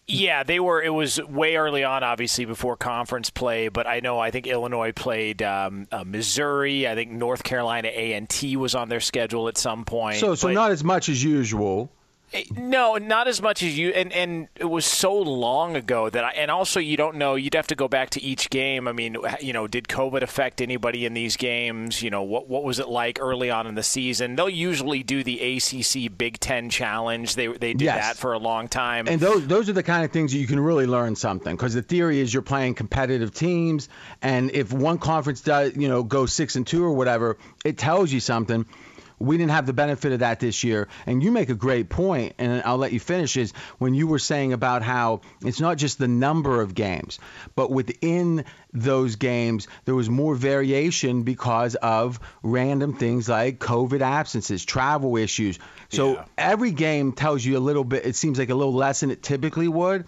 yeah, 0.07 0.43
they 0.43 0.61
were. 0.61 0.83
It 0.83 0.93
was 0.93 1.21
way 1.23 1.57
early 1.57 1.85
on, 1.85 2.03
obviously, 2.03 2.45
before 2.45 2.77
conference 2.77 3.31
play. 3.31 3.69
But 3.69 3.87
I 3.87 4.01
know 4.01 4.19
I 4.19 4.31
think 4.31 4.47
Illinois 4.47 4.93
played 4.93 5.43
um, 5.43 5.87
uh, 5.93 6.05
Missouri. 6.05 6.89
I 6.89 6.95
think 6.95 7.11
North 7.11 7.43
Carolina 7.43 7.89
A 7.93 8.15
and 8.15 8.29
T 8.29 8.57
was 8.57 8.75
on 8.75 8.89
their 8.89 9.01
schedule 9.01 9.49
at 9.49 9.59
some 9.59 9.85
point. 9.85 10.19
So, 10.19 10.35
so 10.35 10.49
but, 10.49 10.55
not 10.55 10.71
as 10.71 10.83
much 10.83 11.09
as 11.09 11.23
usual. 11.23 11.93
Eh, 12.33 12.45
no, 12.57 12.97
not 12.97 13.27
as 13.27 13.41
much 13.41 13.63
as 13.63 13.79
you, 13.79 13.89
and 13.91 14.13
and 14.13 14.49
it 14.57 14.67
was 14.67 14.85
so 14.85 15.17
long 15.17 15.77
ago 15.77 16.11
that 16.11 16.25
I, 16.25 16.31
and 16.33 16.51
also 16.51 16.79
you 16.79 16.97
don't 16.97 17.17
know. 17.17 17.37
You'd 17.37 17.55
have 17.55 17.67
to 17.69 17.75
go 17.75 17.89
back 17.89 18.11
to 18.11 18.23
each 18.23 18.51
game. 18.51 18.87
I 18.87 18.93
mean, 18.93 19.17
you 19.41 19.55
know, 19.55 19.67
did 19.67 19.89
COVID 19.89 20.21
affect 20.21 20.61
anybody 20.61 21.07
in 21.07 21.15
these 21.15 21.37
games? 21.37 22.03
You 22.03 22.11
know, 22.11 22.23
what 22.23 22.49
what 22.49 22.65
was 22.65 22.79
it 22.79 22.89
like 22.89 23.19
early 23.21 23.51
on 23.51 23.67
in 23.67 23.77
the 23.77 23.83
season? 23.83 24.37
They'll 24.37 24.51
usually 24.51 25.03
do 25.03 25.23
the 25.25 25.57
ACC 25.57 26.17
Big 26.19 26.39
Ten 26.39 26.69
Challenge. 26.69 27.35
They 27.35 27.47
they 27.47 27.73
did 27.73 27.83
yes. 27.83 28.07
that 28.07 28.17
for 28.19 28.35
a 28.35 28.39
long 28.39 28.69
time. 28.69 29.09
And 29.09 29.19
those 29.21 29.47
those 29.47 29.71
are 29.71 29.75
the 29.75 29.83
kind 29.83 30.05
of 30.05 30.11
things 30.11 30.33
that 30.33 30.39
you 30.39 30.47
can 30.47 30.61
really 30.61 30.87
learn 30.87 31.17
something 31.17 31.57
because 31.57 31.73
the 31.73 31.83
theory 31.83 32.21
is 32.21 32.35
you're 32.35 32.43
playing 32.43 32.75
competitive 32.75 33.33
teams, 33.33 33.89
and 34.21 34.51
if 34.51 34.71
one 34.71 34.99
conference 34.99 35.41
does 35.41 35.75
you 35.77 35.89
know 35.89 36.03
go 36.03 36.27
six 36.27 36.57
and 36.57 36.67
two 36.67 36.85
or 36.85 36.93
whatever, 36.93 37.39
it 37.65 37.79
tells 37.79 38.13
you 38.13 38.21
something 38.21 38.67
we 39.19 39.37
didn't 39.37 39.51
have 39.51 39.67
the 39.67 39.73
benefit 39.73 40.13
of 40.13 40.21
that 40.21 40.41
this 40.41 40.65
year. 40.65 40.89
And 41.07 41.23
you 41.23 41.31
make 41.31 41.49
a 41.49 41.55
great 41.55 41.89
point, 41.89 42.35
and 42.39 42.63
I'll 42.65 42.79
let 42.79 42.93
you 42.93 43.01
finish, 43.01 43.37
is 43.37 43.53
when 43.79 43.95
you 43.95 44.07
were 44.07 44.19
saying 44.19 44.53
about 44.53 44.83
how 44.83 45.21
it's 45.43 45.61
not 45.61 45.77
just 45.77 45.99
the 45.99 46.09
number 46.09 46.61
of 46.61 46.75
games, 46.75 47.19
but 47.55 47.71
within 47.71 48.45
those 48.73 49.17
games, 49.17 49.67
there 49.85 49.95
was 49.95 50.11
more 50.11 50.35
variation 50.35 51.23
because 51.23 51.75
of 51.75 52.21
random 52.43 52.95
things 52.95 53.29
like 53.29 53.59
COVID 53.59 54.01
absences, 54.01 54.65
travel 54.65 55.17
issues. 55.17 55.59
So 55.89 56.15
yeah. 56.15 56.25
every 56.37 56.71
game 56.71 57.13
tells 57.13 57.45
you 57.45 57.57
a 57.57 57.61
little 57.61 57.85
bit, 57.85 58.07
it 58.07 58.17
seems 58.17 58.39
like 58.39 58.51
a 58.51 58.55
little 58.55 58.75
less 58.75 59.01
than 59.01 59.11
it 59.11 59.23
typically 59.23 59.69
would 59.69 60.05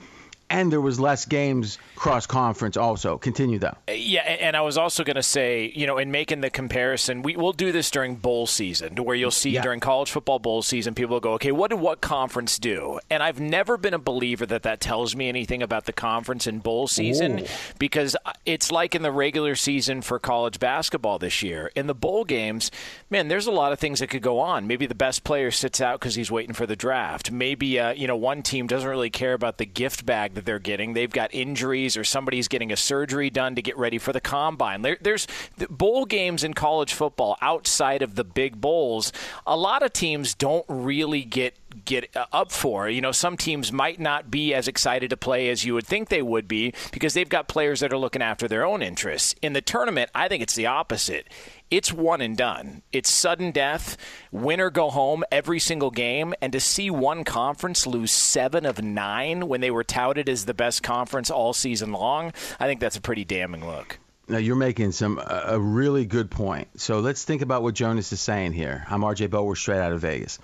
and 0.50 0.70
there 0.70 0.80
was 0.80 0.98
less 0.98 1.24
games 1.24 1.78
cross 1.94 2.26
conference 2.26 2.76
also. 2.76 3.16
Continue 3.18 3.58
though. 3.58 3.76
Yeah, 3.88 4.22
and 4.22 4.56
I 4.56 4.62
was 4.62 4.76
also 4.76 5.04
going 5.04 5.16
to 5.16 5.22
say, 5.22 5.72
you 5.74 5.86
know, 5.86 5.98
in 5.98 6.10
making 6.10 6.40
the 6.40 6.50
comparison, 6.50 7.22
we 7.22 7.36
will 7.36 7.52
do 7.52 7.72
this 7.72 7.90
during 7.90 8.16
bowl 8.16 8.46
season, 8.46 8.96
to 8.96 9.02
where 9.02 9.14
you'll 9.14 9.30
see 9.30 9.50
yeah. 9.50 9.62
during 9.62 9.80
college 9.80 10.10
football 10.10 10.38
bowl 10.38 10.62
season, 10.62 10.94
people 10.94 11.14
will 11.14 11.20
go, 11.20 11.34
okay, 11.34 11.52
what 11.52 11.70
did 11.70 11.78
what 11.78 12.00
conference 12.00 12.58
do? 12.58 12.98
And 13.08 13.22
I've 13.22 13.38
never 13.38 13.76
been 13.76 13.94
a 13.94 13.98
believer 13.98 14.44
that 14.46 14.62
that 14.64 14.80
tells 14.80 15.14
me 15.14 15.28
anything 15.28 15.62
about 15.62 15.84
the 15.84 15.92
conference 15.92 16.46
in 16.46 16.58
bowl 16.58 16.88
season 16.88 17.40
Ooh. 17.40 17.46
because 17.78 18.16
it's 18.44 18.72
like 18.72 18.94
in 18.94 19.02
the 19.02 19.12
regular 19.12 19.54
season 19.54 20.02
for 20.02 20.18
college 20.18 20.58
basketball 20.58 21.18
this 21.18 21.42
year. 21.42 21.70
In 21.76 21.86
the 21.86 21.94
bowl 21.94 22.24
games, 22.24 22.70
man, 23.08 23.28
there's 23.28 23.46
a 23.46 23.52
lot 23.52 23.72
of 23.72 23.78
things 23.78 24.00
that 24.00 24.08
could 24.08 24.22
go 24.22 24.40
on. 24.40 24.66
Maybe 24.66 24.86
the 24.86 24.94
best 24.94 25.22
player 25.22 25.50
sits 25.50 25.80
out 25.80 26.00
because 26.00 26.16
he's 26.16 26.30
waiting 26.30 26.54
for 26.54 26.66
the 26.66 26.76
draft. 26.76 27.30
Maybe 27.30 27.78
uh, 27.78 27.92
you 27.92 28.06
know 28.06 28.16
one 28.16 28.42
team 28.42 28.66
doesn't 28.66 28.88
really 28.88 29.10
care 29.10 29.34
about 29.34 29.58
the 29.58 29.66
gift 29.66 30.04
bag 30.06 30.34
that 30.40 30.46
they're 30.46 30.58
getting. 30.58 30.94
They've 30.94 31.10
got 31.10 31.34
injuries 31.34 31.96
or 31.96 32.04
somebody's 32.04 32.48
getting 32.48 32.72
a 32.72 32.76
surgery 32.76 33.28
done 33.30 33.54
to 33.56 33.62
get 33.62 33.76
ready 33.76 33.98
for 33.98 34.12
the 34.12 34.20
combine. 34.20 34.82
There, 34.82 34.96
there's 35.00 35.26
the 35.58 35.68
bowl 35.68 36.06
games 36.06 36.42
in 36.42 36.54
college 36.54 36.94
football 36.94 37.36
outside 37.42 38.00
of 38.02 38.14
the 38.14 38.24
big 38.24 38.60
bowls. 38.60 39.12
A 39.46 39.56
lot 39.56 39.82
of 39.82 39.92
teams 39.92 40.34
don't 40.34 40.64
really 40.68 41.24
get 41.24 41.54
get 41.84 42.14
uh, 42.16 42.26
up 42.32 42.52
for. 42.52 42.88
You 42.88 43.00
know, 43.00 43.12
some 43.12 43.36
teams 43.36 43.72
might 43.72 44.00
not 44.00 44.30
be 44.30 44.54
as 44.54 44.68
excited 44.68 45.10
to 45.10 45.16
play 45.16 45.48
as 45.48 45.64
you 45.64 45.74
would 45.74 45.86
think 45.86 46.08
they 46.08 46.22
would 46.22 46.48
be 46.48 46.74
because 46.92 47.14
they've 47.14 47.28
got 47.28 47.48
players 47.48 47.80
that 47.80 47.92
are 47.92 47.98
looking 47.98 48.22
after 48.22 48.48
their 48.48 48.64
own 48.64 48.82
interests. 48.82 49.34
In 49.42 49.52
the 49.52 49.60
tournament, 49.60 50.10
I 50.14 50.28
think 50.28 50.42
it's 50.42 50.54
the 50.54 50.66
opposite 50.66 51.26
it's 51.70 51.92
one 51.92 52.20
and 52.20 52.36
done. 52.36 52.82
It's 52.92 53.10
sudden 53.10 53.52
death, 53.52 53.96
win 54.32 54.60
or 54.60 54.70
go 54.70 54.90
home 54.90 55.22
every 55.30 55.60
single 55.60 55.90
game. 55.90 56.34
And 56.40 56.52
to 56.52 56.60
see 56.60 56.90
one 56.90 57.22
conference 57.22 57.86
lose 57.86 58.10
seven 58.10 58.66
of 58.66 58.82
nine 58.82 59.46
when 59.46 59.60
they 59.60 59.70
were 59.70 59.84
touted 59.84 60.28
as 60.28 60.46
the 60.46 60.54
best 60.54 60.82
conference 60.82 61.30
all 61.30 61.52
season 61.52 61.92
long, 61.92 62.32
I 62.58 62.66
think 62.66 62.80
that's 62.80 62.96
a 62.96 63.00
pretty 63.00 63.24
damning 63.24 63.64
look. 63.64 64.00
Now 64.26 64.38
you're 64.38 64.56
making 64.56 64.92
some 64.92 65.20
a 65.24 65.58
really 65.58 66.04
good 66.04 66.30
point. 66.30 66.68
So 66.80 67.00
let's 67.00 67.24
think 67.24 67.42
about 67.42 67.62
what 67.62 67.74
Jonas 67.74 68.12
is 68.12 68.20
saying 68.20 68.52
here. 68.52 68.84
I'm 68.88 69.02
RJ 69.02 69.30
Bell, 69.30 69.54
straight 69.54 69.80
out 69.80 69.92
of 69.92 70.00
Vegas. 70.00 70.38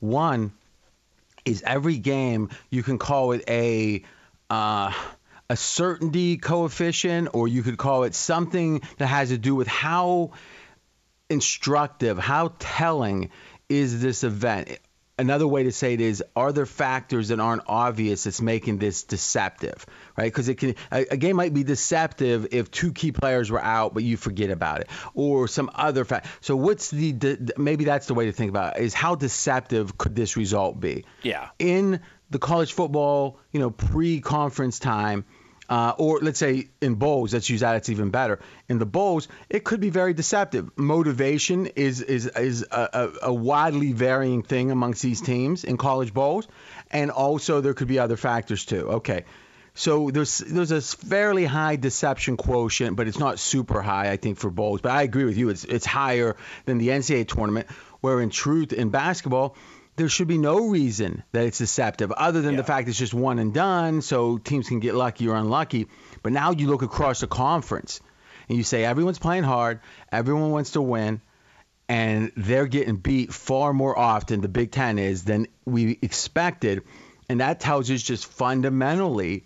One 0.00 0.52
is 1.44 1.62
every 1.66 1.98
game 1.98 2.50
you 2.70 2.82
can 2.82 2.98
call 2.98 3.32
it 3.32 3.44
a 3.48 4.02
uh, 4.50 4.92
a 5.50 5.56
certainty 5.56 6.38
coefficient, 6.38 7.28
or 7.34 7.46
you 7.48 7.62
could 7.62 7.76
call 7.76 8.04
it 8.04 8.14
something 8.14 8.80
that 8.98 9.06
has 9.06 9.28
to 9.28 9.38
do 9.38 9.54
with 9.54 9.68
how 9.68 10.30
instructive, 11.28 12.18
how 12.18 12.54
telling 12.58 13.30
is 13.68 14.00
this 14.00 14.24
event? 14.24 14.78
Another 15.18 15.46
way 15.46 15.64
to 15.64 15.72
say 15.72 15.94
it 15.94 16.00
is 16.00 16.22
are 16.34 16.52
there 16.52 16.66
factors 16.66 17.28
that 17.28 17.40
aren't 17.40 17.62
obvious 17.66 18.24
that's 18.24 18.40
making 18.40 18.78
this 18.78 19.04
deceptive 19.04 19.86
right? 20.16 20.24
Because 20.24 20.48
it 20.48 20.56
can 20.56 20.74
a, 20.90 21.06
a, 21.12 21.16
game 21.16 21.36
might 21.36 21.54
be 21.54 21.64
deceptive 21.64 22.48
if 22.52 22.70
two 22.70 22.92
key 22.92 23.12
players 23.12 23.50
were 23.50 23.62
out 23.62 23.94
but 23.94 24.02
you 24.02 24.16
forget 24.16 24.50
about 24.50 24.80
it 24.80 24.88
or 25.14 25.48
some 25.48 25.70
other 25.74 26.04
fact. 26.04 26.26
So 26.40 26.56
what's 26.56 26.90
the, 26.90 27.12
the 27.12 27.54
maybe 27.56 27.84
that's 27.84 28.06
the 28.06 28.14
way 28.14 28.26
to 28.26 28.32
think 28.32 28.50
about 28.50 28.78
it 28.78 28.82
is 28.82 28.94
how 28.94 29.14
deceptive 29.14 29.96
could 29.98 30.14
this 30.14 30.36
result 30.36 30.80
be? 30.80 31.04
Yeah. 31.22 31.48
In 31.58 32.00
the 32.30 32.38
college 32.38 32.72
football 32.72 33.38
you 33.52 33.60
know 33.60 33.70
pre-conference 33.70 34.78
time 34.78 35.24
uh, 35.68 35.94
or 35.98 36.18
let's 36.20 36.38
say 36.38 36.68
in 36.80 36.96
bowls, 36.96 37.32
let's 37.32 37.48
use 37.48 37.60
that. 37.60 37.76
It's 37.76 37.88
even 37.88 38.10
better. 38.10 38.40
In 38.68 38.78
the 38.78 38.86
bowls, 38.86 39.28
it 39.48 39.64
could 39.64 39.80
be 39.80 39.90
very 39.90 40.12
deceptive. 40.12 40.70
Motivation 40.76 41.66
is 41.66 42.00
is 42.00 42.26
is 42.26 42.66
a, 42.70 43.10
a, 43.22 43.32
widely 43.32 43.92
varying 43.92 44.42
thing 44.42 44.70
amongst 44.70 45.02
these 45.02 45.20
teams 45.20 45.64
in 45.64 45.76
college 45.76 46.12
bowls, 46.12 46.48
and 46.90 47.10
also 47.10 47.60
there 47.60 47.74
could 47.74 47.88
be 47.88 47.98
other 47.98 48.16
factors 48.16 48.64
too. 48.64 48.88
Okay, 48.88 49.24
so 49.74 50.10
there's 50.10 50.38
there's 50.38 50.72
a 50.72 50.82
fairly 50.82 51.44
high 51.44 51.76
deception 51.76 52.36
quotient, 52.36 52.96
but 52.96 53.08
it's 53.08 53.18
not 53.18 53.38
super 53.38 53.80
high, 53.80 54.10
I 54.10 54.16
think, 54.16 54.38
for 54.38 54.50
bowls. 54.50 54.80
But 54.80 54.92
I 54.92 55.02
agree 55.02 55.24
with 55.24 55.38
you. 55.38 55.48
It's 55.48 55.64
it's 55.64 55.86
higher 55.86 56.36
than 56.66 56.78
the 56.78 56.88
NCAA 56.88 57.26
tournament, 57.28 57.68
where 58.00 58.20
in 58.20 58.28
truth 58.30 58.72
in 58.72 58.90
basketball 58.90 59.56
there 59.96 60.08
should 60.08 60.28
be 60.28 60.38
no 60.38 60.68
reason 60.68 61.22
that 61.32 61.44
it's 61.44 61.58
deceptive 61.58 62.12
other 62.12 62.40
than 62.40 62.52
yeah. 62.52 62.58
the 62.58 62.64
fact 62.64 62.88
it's 62.88 62.98
just 62.98 63.14
one 63.14 63.38
and 63.38 63.52
done 63.52 64.00
so 64.00 64.38
teams 64.38 64.68
can 64.68 64.80
get 64.80 64.94
lucky 64.94 65.28
or 65.28 65.36
unlucky. 65.36 65.86
But 66.22 66.32
now 66.32 66.52
you 66.52 66.68
look 66.68 66.82
across 66.82 67.20
the 67.20 67.26
conference 67.26 68.00
and 68.48 68.56
you 68.56 68.64
say 68.64 68.84
everyone's 68.84 69.18
playing 69.18 69.44
hard, 69.44 69.80
everyone 70.10 70.50
wants 70.50 70.72
to 70.72 70.82
win, 70.82 71.20
and 71.88 72.32
they're 72.36 72.66
getting 72.66 72.96
beat 72.96 73.32
far 73.32 73.72
more 73.72 73.98
often, 73.98 74.40
the 74.40 74.48
Big 74.48 74.70
Ten 74.70 74.98
is, 74.98 75.24
than 75.24 75.46
we 75.66 75.98
expected. 76.00 76.82
And 77.28 77.40
that 77.40 77.60
tells 77.60 77.90
us 77.90 78.02
just 78.02 78.26
fundamentally 78.26 79.44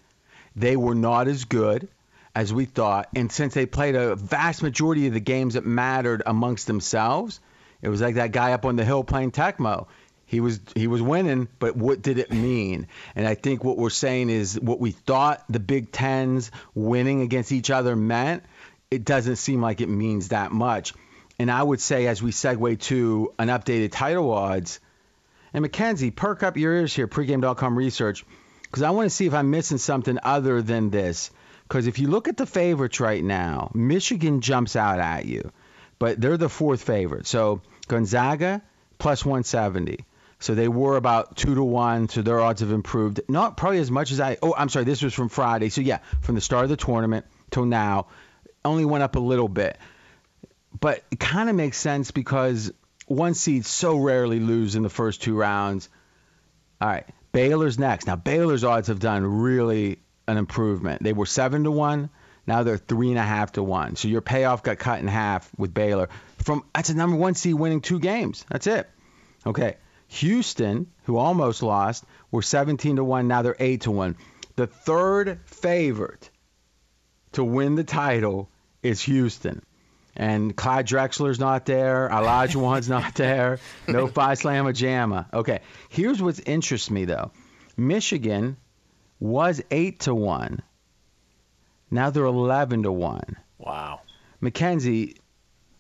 they 0.55 0.77
were 0.77 0.95
not 0.95 1.29
as 1.29 1.45
good 1.45 1.89
as 2.35 2.53
we 2.53 2.67
thought. 2.67 3.09
And 3.17 3.33
since 3.33 3.55
they 3.55 3.67
played 3.67 3.97
a 3.97 4.15
vast 4.15 4.63
majority 4.63 5.07
of 5.09 5.15
the 5.15 5.21
games 5.21 5.55
that 5.55 5.67
mattered 5.67 6.23
amongst 6.25 6.67
themselves, 6.67 7.41
it 7.83 7.89
was 7.89 8.01
like 8.01 8.15
that 8.15 8.33
guy 8.33 8.53
up 8.53 8.65
on 8.65 8.77
the 8.77 8.85
hill 8.85 9.05
playing 9.05 9.33
Tecmo 9.33 9.87
he 10.27 10.41
was 10.41 10.61
he 10.75 10.89
was 10.89 11.01
winning, 11.01 11.49
but 11.61 11.77
what 11.77 12.03
did 12.03 12.19
it 12.19 12.33
mean? 12.33 12.89
And 13.15 13.27
I 13.27 13.35
think 13.35 13.63
what 13.63 13.79
we're 13.79 13.91
saying 13.91 14.29
is 14.29 14.59
what 14.61 14.81
we 14.81 14.91
thought 14.91 15.45
the 15.49 15.61
Big 15.61 15.93
Tens 15.93 16.51
winning 16.75 17.23
against 17.23 17.53
each 17.53 17.71
other 17.71 17.95
meant. 17.95 18.43
It 18.91 19.05
doesn't 19.05 19.37
seem 19.37 19.63
like 19.63 19.81
it 19.81 19.89
means 19.89 20.29
that 20.29 20.51
much. 20.51 20.95
And 21.39 21.51
I 21.51 21.63
would 21.63 21.81
say 21.81 22.07
as 22.07 22.23
we 22.23 22.33
segue 22.33 22.81
to 22.83 23.33
an 23.39 23.49
updated 23.49 23.93
title 23.93 24.33
odds, 24.33 24.81
and 25.53 25.63
Mackenzie, 25.63 26.11
perk 26.11 26.43
up 26.43 26.57
your 26.57 26.75
ears 26.75 26.95
here, 26.95 27.07
pregame.com 27.07 27.77
research, 27.77 28.25
because 28.63 28.83
I 28.83 28.91
want 28.91 29.07
to 29.07 29.15
see 29.15 29.27
if 29.27 29.35
I'm 29.35 29.51
missing 29.51 29.79
something 29.79 30.19
other 30.23 30.61
than 30.61 30.91
this. 30.91 31.31
Because 31.69 31.87
if 31.87 31.99
you 31.99 32.09
look 32.09 32.29
at 32.29 32.37
the 32.37 32.47
favorites 32.47 33.01
right 33.01 33.23
now, 33.23 33.71
Michigan 33.75 34.41
jumps 34.41 34.77
out 34.77 34.99
at 34.99 35.27
you, 35.27 35.53
but 35.99 36.21
they're 36.21 36.37
the 36.37 36.49
fourth 36.49 36.83
favorite. 36.83 37.27
So 37.27 37.61
Gonzaga 37.89 38.63
plus 38.99 39.25
170. 39.25 40.05
So 40.39 40.55
they 40.55 40.69
were 40.69 40.97
about 40.97 41.37
two 41.37 41.55
to 41.55 41.63
one. 41.63 42.09
So 42.09 42.23
their 42.23 42.41
odds 42.41 42.61
have 42.61 42.71
improved. 42.71 43.21
Not 43.29 43.57
probably 43.57 43.79
as 43.79 43.91
much 43.91 44.13
as 44.13 44.21
I. 44.21 44.37
Oh, 44.43 44.55
I'm 44.57 44.69
sorry. 44.69 44.85
This 44.85 45.03
was 45.03 45.15
from 45.15 45.29
Friday. 45.29 45.71
So 45.71 45.81
yeah, 45.81 45.99
from 46.21 46.35
the 46.35 46.41
start 46.41 46.65
of 46.65 46.71
the 46.71 46.77
tournament 46.77 47.27
till 47.51 47.65
now, 47.65 48.07
only 48.65 48.85
went 48.85 49.03
up 49.03 49.17
a 49.17 49.21
little 49.21 49.49
bit. 49.49 49.79
But 50.79 51.03
it 51.11 51.19
kind 51.19 51.49
of 51.49 51.57
makes 51.57 51.79
sense 51.79 52.11
because 52.11 52.73
one 53.07 53.35
seeds 53.35 53.69
so 53.69 53.97
rarely 53.97 54.41
lose 54.41 54.75
in 54.75 54.83
the 54.83 54.91
first 54.91 55.23
two 55.23 55.37
rounds. 55.37 55.89
All 56.81 56.89
right, 56.89 57.07
Baylor's 57.33 57.79
next. 57.79 58.07
Now 58.07 58.17
Baylor's 58.17 58.65
odds 58.65 58.89
have 58.89 58.99
done 58.99 59.25
really 59.25 60.01
an 60.29 60.37
improvement. 60.37 61.03
They 61.03 61.13
were 61.13 61.27
seven 61.27 61.65
to 61.65 61.71
one. 61.71 62.11
Now 62.47 62.63
they're 62.63 62.77
three 62.77 63.09
and 63.09 63.19
a 63.19 63.23
half 63.23 63.53
to 63.53 63.63
one. 63.63 63.97
So 63.97 64.09
your 64.09 64.21
payoff 64.21 64.63
got 64.63 64.79
cut 64.79 65.01
in 65.01 65.09
half 65.09 65.51
with 65.57 65.73
Baylor. 65.73 66.09
From 66.39 66.65
that's 66.75 66.91
a 66.91 66.95
number 66.95 67.17
one 67.17 67.35
seed 67.35 67.55
winning 67.55 67.81
two 67.81 67.99
games. 67.99 68.45
That's 68.51 68.67
it. 68.67 68.89
Okay. 69.47 69.77
Houston, 70.09 70.87
who 71.05 71.17
almost 71.17 71.63
lost, 71.63 72.05
were 72.31 72.43
17 72.43 72.97
to 72.97 73.05
1. 73.05 73.29
Now 73.29 73.43
they're 73.43 73.57
8 73.59 73.83
to 73.83 73.91
1. 73.91 74.17
The 74.57 74.67
third 74.67 75.41
favorite 75.47 76.31
to 77.33 77.45
win 77.45 77.75
the 77.75 77.85
title 77.85 78.49
is 78.83 79.03
Houston. 79.03 79.63
And 80.17 80.57
Clyde 80.57 80.87
Drexler's 80.87 81.39
not 81.39 81.67
there. 81.67 82.09
Olajuwon's 82.11 82.89
not 82.89 83.15
there. 83.17 83.59
No 83.87 84.07
Phi 84.07 84.33
Slamma 84.35 84.73
Jamma. 84.73 85.27
Okay. 85.33 85.61
Here's 85.91 86.23
what 86.23 86.41
interests 86.47 86.91
me, 86.91 87.05
though 87.05 87.33
Michigan 87.77 88.57
was 89.21 89.63
8 89.71 90.01
to 90.01 90.15
1. 90.15 90.63
Now 91.91 92.11
they're 92.11 92.25
11 92.25 92.85
to 92.85 92.93
1. 92.93 93.37
Wow. 93.59 94.01
Mackenzie, 94.41 95.17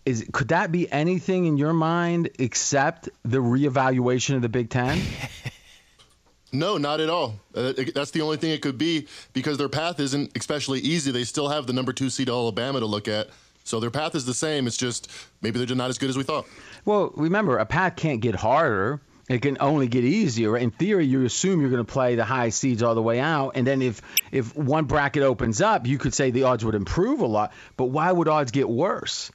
is 0.06 0.26
could 0.32 0.48
that 0.48 0.72
be 0.72 0.90
anything 0.90 1.44
in 1.44 1.58
your 1.58 1.72
mind 1.74 2.30
except 2.38 3.08
the 3.24 3.38
reevaluation 3.38 4.36
of 4.36 4.42
the 4.42 4.48
Big 4.48 4.70
Ten? 4.70 5.00
No, 6.52 6.78
not 6.78 7.00
at 7.00 7.10
all. 7.10 7.34
Uh, 7.54 7.72
that's 7.94 8.12
the 8.12 8.22
only 8.22 8.36
thing 8.36 8.50
it 8.50 8.62
could 8.62 8.78
be 8.78 9.08
because 9.32 9.58
their 9.58 9.68
path 9.68 10.00
isn't 10.00 10.30
especially 10.36 10.78
easy. 10.80 11.10
They 11.10 11.24
still 11.24 11.48
have 11.48 11.66
the 11.66 11.72
number 11.72 11.92
two 11.92 12.08
seed 12.08 12.28
Alabama 12.28 12.80
to 12.80 12.86
look 12.86 13.08
at. 13.08 13.28
So 13.64 13.80
their 13.80 13.90
path 13.90 14.14
is 14.14 14.24
the 14.24 14.32
same. 14.32 14.66
It's 14.66 14.76
just 14.76 15.10
maybe 15.42 15.58
they're 15.58 15.66
just 15.66 15.76
not 15.76 15.90
as 15.90 15.98
good 15.98 16.08
as 16.08 16.16
we 16.16 16.22
thought. 16.22 16.46
Well, 16.84 17.12
remember, 17.16 17.58
a 17.58 17.66
path 17.66 17.96
can't 17.96 18.20
get 18.20 18.36
harder. 18.36 19.00
It 19.28 19.42
can 19.42 19.56
only 19.58 19.88
get 19.88 20.04
easier. 20.04 20.56
In 20.56 20.70
theory, 20.70 21.04
you 21.04 21.24
assume 21.24 21.60
you're 21.60 21.70
going 21.70 21.84
to 21.84 21.92
play 21.92 22.14
the 22.14 22.24
high 22.24 22.50
seeds 22.50 22.80
all 22.84 22.94
the 22.94 23.02
way 23.02 23.18
out, 23.18 23.52
and 23.56 23.66
then 23.66 23.82
if 23.82 24.00
if 24.30 24.56
one 24.56 24.84
bracket 24.84 25.24
opens 25.24 25.60
up, 25.60 25.84
you 25.84 25.98
could 25.98 26.14
say 26.14 26.30
the 26.30 26.44
odds 26.44 26.64
would 26.64 26.76
improve 26.76 27.20
a 27.20 27.26
lot. 27.26 27.52
But 27.76 27.86
why 27.86 28.12
would 28.12 28.28
odds 28.28 28.52
get 28.52 28.68
worse? 28.68 29.32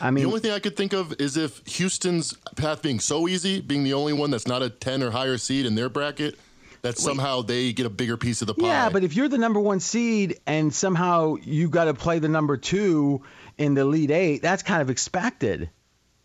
I 0.00 0.10
mean, 0.10 0.24
the 0.24 0.28
only 0.28 0.40
thing 0.40 0.52
I 0.52 0.58
could 0.58 0.76
think 0.76 0.92
of 0.92 1.14
is 1.20 1.36
if 1.36 1.66
Houston's 1.66 2.34
path 2.56 2.82
being 2.82 3.00
so 3.00 3.28
easy, 3.28 3.60
being 3.60 3.84
the 3.84 3.94
only 3.94 4.12
one 4.12 4.30
that's 4.30 4.46
not 4.46 4.62
a 4.62 4.68
10 4.68 5.02
or 5.02 5.10
higher 5.10 5.38
seed 5.38 5.64
in 5.66 5.74
their 5.74 5.88
bracket, 5.88 6.38
that 6.82 6.98
somehow 6.98 7.42
they 7.42 7.72
get 7.72 7.86
a 7.86 7.90
bigger 7.90 8.16
piece 8.16 8.42
of 8.42 8.46
the 8.46 8.54
pie. 8.54 8.66
Yeah, 8.66 8.88
but 8.90 9.04
if 9.04 9.16
you're 9.16 9.28
the 9.28 9.38
number 9.38 9.60
one 9.60 9.80
seed 9.80 10.38
and 10.46 10.72
somehow 10.72 11.36
you 11.42 11.68
got 11.68 11.84
to 11.84 11.94
play 11.94 12.18
the 12.18 12.28
number 12.28 12.56
two 12.56 13.22
in 13.58 13.74
the 13.74 13.84
lead 13.84 14.10
eight, 14.10 14.42
that's 14.42 14.62
kind 14.62 14.82
of 14.82 14.90
expected. 14.90 15.70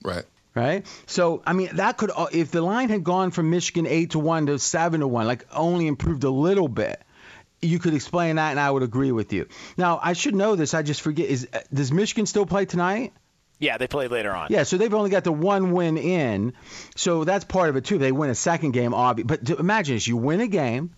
Right. 0.03 0.25
Right. 0.53 0.85
So 1.05 1.41
I 1.45 1.53
mean, 1.53 1.69
that 1.77 1.97
could 1.97 2.11
if 2.33 2.51
the 2.51 2.61
line 2.61 2.89
had 2.89 3.03
gone 3.03 3.31
from 3.31 3.49
Michigan 3.49 3.87
eight 3.87 4.11
to 4.11 4.19
one 4.19 4.47
to 4.47 4.59
seven 4.59 4.99
to 4.99 5.07
one, 5.07 5.25
like 5.25 5.45
only 5.53 5.87
improved 5.87 6.25
a 6.25 6.29
little 6.29 6.67
bit. 6.67 7.01
You 7.61 7.79
could 7.79 7.93
explain 7.93 8.35
that, 8.35 8.51
and 8.51 8.59
I 8.59 8.69
would 8.69 8.83
agree 8.83 9.11
with 9.11 9.31
you. 9.33 9.47
Now, 9.77 9.99
I 10.01 10.13
should 10.13 10.33
know 10.35 10.55
this. 10.55 10.73
I 10.73 10.81
just 10.81 11.01
forget. 11.01 11.29
Is 11.29 11.47
uh, 11.53 11.59
does 11.73 11.91
Michigan 11.91 12.25
still 12.25 12.45
play 12.45 12.65
tonight? 12.65 13.13
Yeah, 13.61 13.77
they 13.77 13.87
play 13.87 14.07
later 14.07 14.35
on. 14.35 14.47
Yeah, 14.49 14.63
so 14.63 14.77
they've 14.77 14.93
only 14.93 15.11
got 15.11 15.23
the 15.23 15.31
one 15.31 15.71
win 15.71 15.95
in, 15.95 16.53
so 16.95 17.23
that's 17.23 17.45
part 17.45 17.69
of 17.69 17.75
it 17.75 17.85
too. 17.85 17.99
They 17.99 18.11
win 18.11 18.31
a 18.31 18.35
second 18.35 18.71
game, 18.71 18.95
obviously. 18.95 19.37
But 19.37 19.59
imagine 19.59 19.95
this: 19.95 20.07
you 20.07 20.17
win 20.17 20.41
a 20.41 20.47
game, 20.47 20.95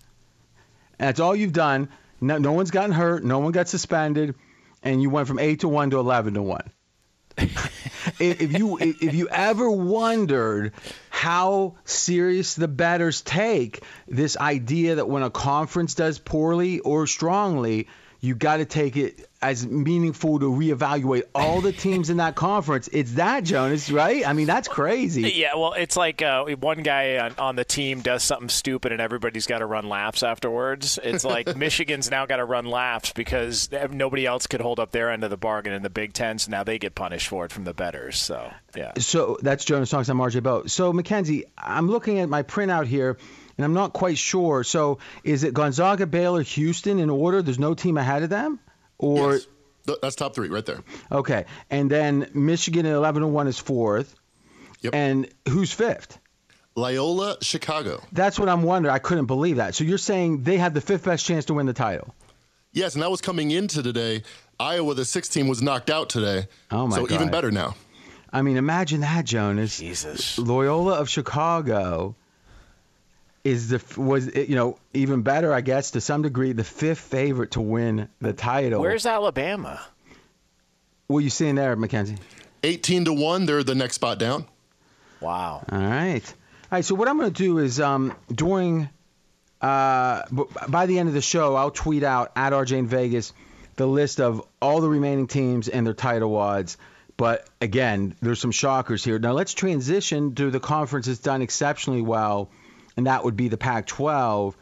that's 0.97 1.19
all 1.19 1.35
you've 1.35 1.51
done. 1.51 1.89
No, 2.21 2.37
no 2.37 2.53
one's 2.53 2.71
gotten 2.71 2.93
hurt, 2.93 3.21
no 3.25 3.39
one 3.39 3.51
got 3.51 3.67
suspended, 3.67 4.35
and 4.81 5.01
you 5.01 5.09
went 5.09 5.27
from 5.27 5.39
eight 5.39 5.59
to 5.59 5.67
one 5.67 5.89
to 5.89 5.99
eleven 5.99 6.35
to 6.35 6.41
one. 6.41 6.71
if 7.37 8.57
you 8.57 8.77
if 8.79 9.13
you 9.13 9.27
ever 9.27 9.69
wondered 9.69 10.71
how 11.09 11.75
serious 11.83 12.55
the 12.55 12.69
betters 12.69 13.21
take 13.21 13.83
this 14.07 14.37
idea 14.37 14.95
that 14.95 15.09
when 15.09 15.23
a 15.23 15.29
conference 15.29 15.95
does 15.95 16.17
poorly 16.17 16.79
or 16.79 17.07
strongly, 17.07 17.89
you 18.21 18.35
got 18.35 18.57
to 18.57 18.65
take 18.65 18.95
it 18.95 19.27
as 19.43 19.67
meaningful 19.67 20.39
to 20.39 20.45
reevaluate 20.45 21.23
all 21.35 21.59
the 21.59 21.73
teams 21.73 22.09
in 22.09 22.17
that 22.17 22.33
conference. 22.33 22.89
It's 22.93 23.13
that 23.15 23.43
Jonas, 23.43 23.91
right? 23.91 24.25
I 24.25 24.31
mean, 24.31 24.47
that's 24.47 24.69
crazy. 24.69 25.29
Yeah, 25.35 25.55
well, 25.55 25.73
it's 25.73 25.97
like 25.97 26.21
uh, 26.21 26.45
one 26.45 26.81
guy 26.81 27.17
on, 27.17 27.35
on, 27.37 27.55
the 27.57 27.65
team 27.65 27.99
does 27.99 28.23
something 28.23 28.47
stupid, 28.47 28.93
and 28.93 29.01
everybody's 29.01 29.45
got 29.45 29.59
to 29.59 29.65
run 29.65 29.89
laps 29.89 30.23
afterwards. 30.23 30.97
It's 31.03 31.25
like 31.25 31.57
Michigan's 31.57 32.09
now 32.09 32.25
got 32.25 32.37
to 32.37 32.45
run 32.45 32.65
laps 32.65 33.11
because 33.11 33.69
nobody 33.91 34.25
else 34.25 34.47
could 34.47 34.61
hold 34.61 34.79
up 34.79 34.91
their 34.91 35.11
end 35.11 35.25
of 35.25 35.29
the 35.29 35.37
bargain 35.37 35.73
in 35.73 35.83
the 35.83 35.89
Big 35.89 36.13
Ten, 36.13 36.39
so 36.39 36.49
now 36.49 36.63
they 36.63 36.79
get 36.79 36.95
punished 36.95 37.27
for 37.27 37.43
it 37.43 37.51
from 37.51 37.65
the 37.65 37.73
betters. 37.73 38.17
So 38.17 38.49
yeah. 38.75 38.93
So 38.97 39.37
that's 39.41 39.65
Jonas 39.65 39.91
Knox. 39.91 40.07
I'm 40.07 40.19
RJ 40.19 40.41
Bell. 40.41 40.67
So 40.69 40.93
Mackenzie, 40.93 41.45
I'm 41.57 41.89
looking 41.89 42.19
at 42.19 42.29
my 42.29 42.43
printout 42.43 42.87
here 42.87 43.17
and 43.57 43.65
I'm 43.65 43.73
not 43.73 43.93
quite 43.93 44.17
sure. 44.17 44.63
So 44.63 44.99
is 45.23 45.43
it 45.43 45.53
Gonzaga, 45.53 46.07
Baylor, 46.07 46.43
Houston 46.43 46.99
in 46.99 47.09
order? 47.09 47.41
There's 47.41 47.59
no 47.59 47.73
team 47.73 47.97
ahead 47.97 48.23
of 48.23 48.29
them, 48.29 48.59
or 48.97 49.33
yes. 49.33 49.47
that's 50.01 50.15
top 50.15 50.35
three 50.35 50.49
right 50.49 50.65
there. 50.65 50.83
Okay, 51.11 51.45
and 51.69 51.89
then 51.89 52.29
Michigan 52.33 52.85
at 52.85 52.93
11 52.93 53.23
and 53.23 53.33
one 53.33 53.47
is 53.47 53.59
fourth. 53.59 54.15
Yep. 54.81 54.93
And 54.95 55.29
who's 55.47 55.71
fifth? 55.71 56.19
Loyola, 56.75 57.37
Chicago. 57.41 58.03
That's 58.11 58.39
what 58.39 58.49
I'm 58.49 58.63
wondering. 58.63 58.93
I 58.93 58.99
couldn't 58.99 59.27
believe 59.27 59.57
that. 59.57 59.75
So 59.75 59.83
you're 59.83 59.97
saying 59.97 60.43
they 60.43 60.57
had 60.57 60.73
the 60.73 60.81
fifth 60.81 61.05
best 61.05 61.25
chance 61.25 61.45
to 61.45 61.53
win 61.53 61.67
the 61.67 61.73
title? 61.73 62.13
Yes, 62.71 62.95
and 62.95 63.03
that 63.03 63.11
was 63.11 63.21
coming 63.21 63.51
into 63.51 63.83
today. 63.83 64.23
Iowa, 64.59 64.95
the 64.95 65.05
sixth 65.05 65.31
team, 65.31 65.47
was 65.47 65.61
knocked 65.61 65.89
out 65.89 66.09
today. 66.09 66.47
Oh 66.71 66.87
my 66.87 66.97
god. 66.97 67.01
so 67.03 67.05
God. 67.07 67.15
even 67.15 67.31
better 67.31 67.51
now. 67.51 67.75
I 68.31 68.41
mean, 68.41 68.57
imagine 68.57 69.01
that, 69.01 69.25
Jonas. 69.25 69.77
Jesus. 69.77 70.39
Loyola 70.39 70.93
of 70.93 71.07
Chicago 71.07 72.15
is 73.43 73.69
the 73.69 73.81
was 74.01 74.33
you 74.35 74.55
know 74.55 74.77
even 74.93 75.21
better, 75.21 75.53
I 75.53 75.61
guess, 75.61 75.91
to 75.91 76.01
some 76.01 76.21
degree, 76.21 76.53
the 76.53 76.63
fifth 76.63 76.99
favorite 76.99 77.51
to 77.51 77.61
win 77.61 78.09
the 78.21 78.33
title. 78.33 78.81
Where's 78.81 79.05
Alabama? 79.05 79.81
What 81.07 81.19
are 81.19 81.21
you 81.21 81.29
seeing 81.29 81.55
there, 81.55 81.75
McKenzie? 81.75 82.17
18 82.63 83.05
to 83.05 83.13
1, 83.13 83.45
they're 83.45 83.61
the 83.63 83.75
next 83.75 83.95
spot 83.95 84.17
down. 84.17 84.45
Wow. 85.19 85.65
All 85.69 85.77
right. 85.77 86.23
All 86.25 86.69
right. 86.71 86.85
So 86.85 86.95
what 86.95 87.09
I'm 87.09 87.17
going 87.17 87.31
to 87.31 87.43
do 87.43 87.57
is 87.57 87.79
um, 87.81 88.15
during 88.33 88.89
uh, 89.61 90.23
by 90.67 90.85
the 90.85 90.99
end 90.99 91.09
of 91.09 91.15
the 91.15 91.21
show, 91.21 91.55
I'll 91.55 91.71
tweet 91.71 92.03
out 92.03 92.31
at 92.35 92.53
RJ 92.53 92.77
in 92.77 92.87
Vegas 92.87 93.33
the 93.75 93.87
list 93.87 94.19
of 94.19 94.45
all 94.61 94.81
the 94.81 94.89
remaining 94.89 95.27
teams 95.27 95.67
and 95.67 95.85
their 95.85 95.93
title 95.93 96.35
odds. 96.35 96.77
But 97.15 97.47
again, 97.61 98.15
there's 98.21 98.39
some 98.39 98.51
shockers 98.51 99.03
here. 99.03 99.19
Now 99.19 99.33
let's 99.33 99.53
transition 99.53 100.35
to 100.35 100.51
the 100.51 100.59
conference 100.59 101.05
that's 101.05 101.19
done 101.19 101.41
exceptionally 101.41 102.01
well, 102.01 102.49
and 102.97 103.07
that 103.07 103.23
would 103.23 103.35
be 103.35 103.47
the 103.47 103.57
Pac-12. 103.57 104.53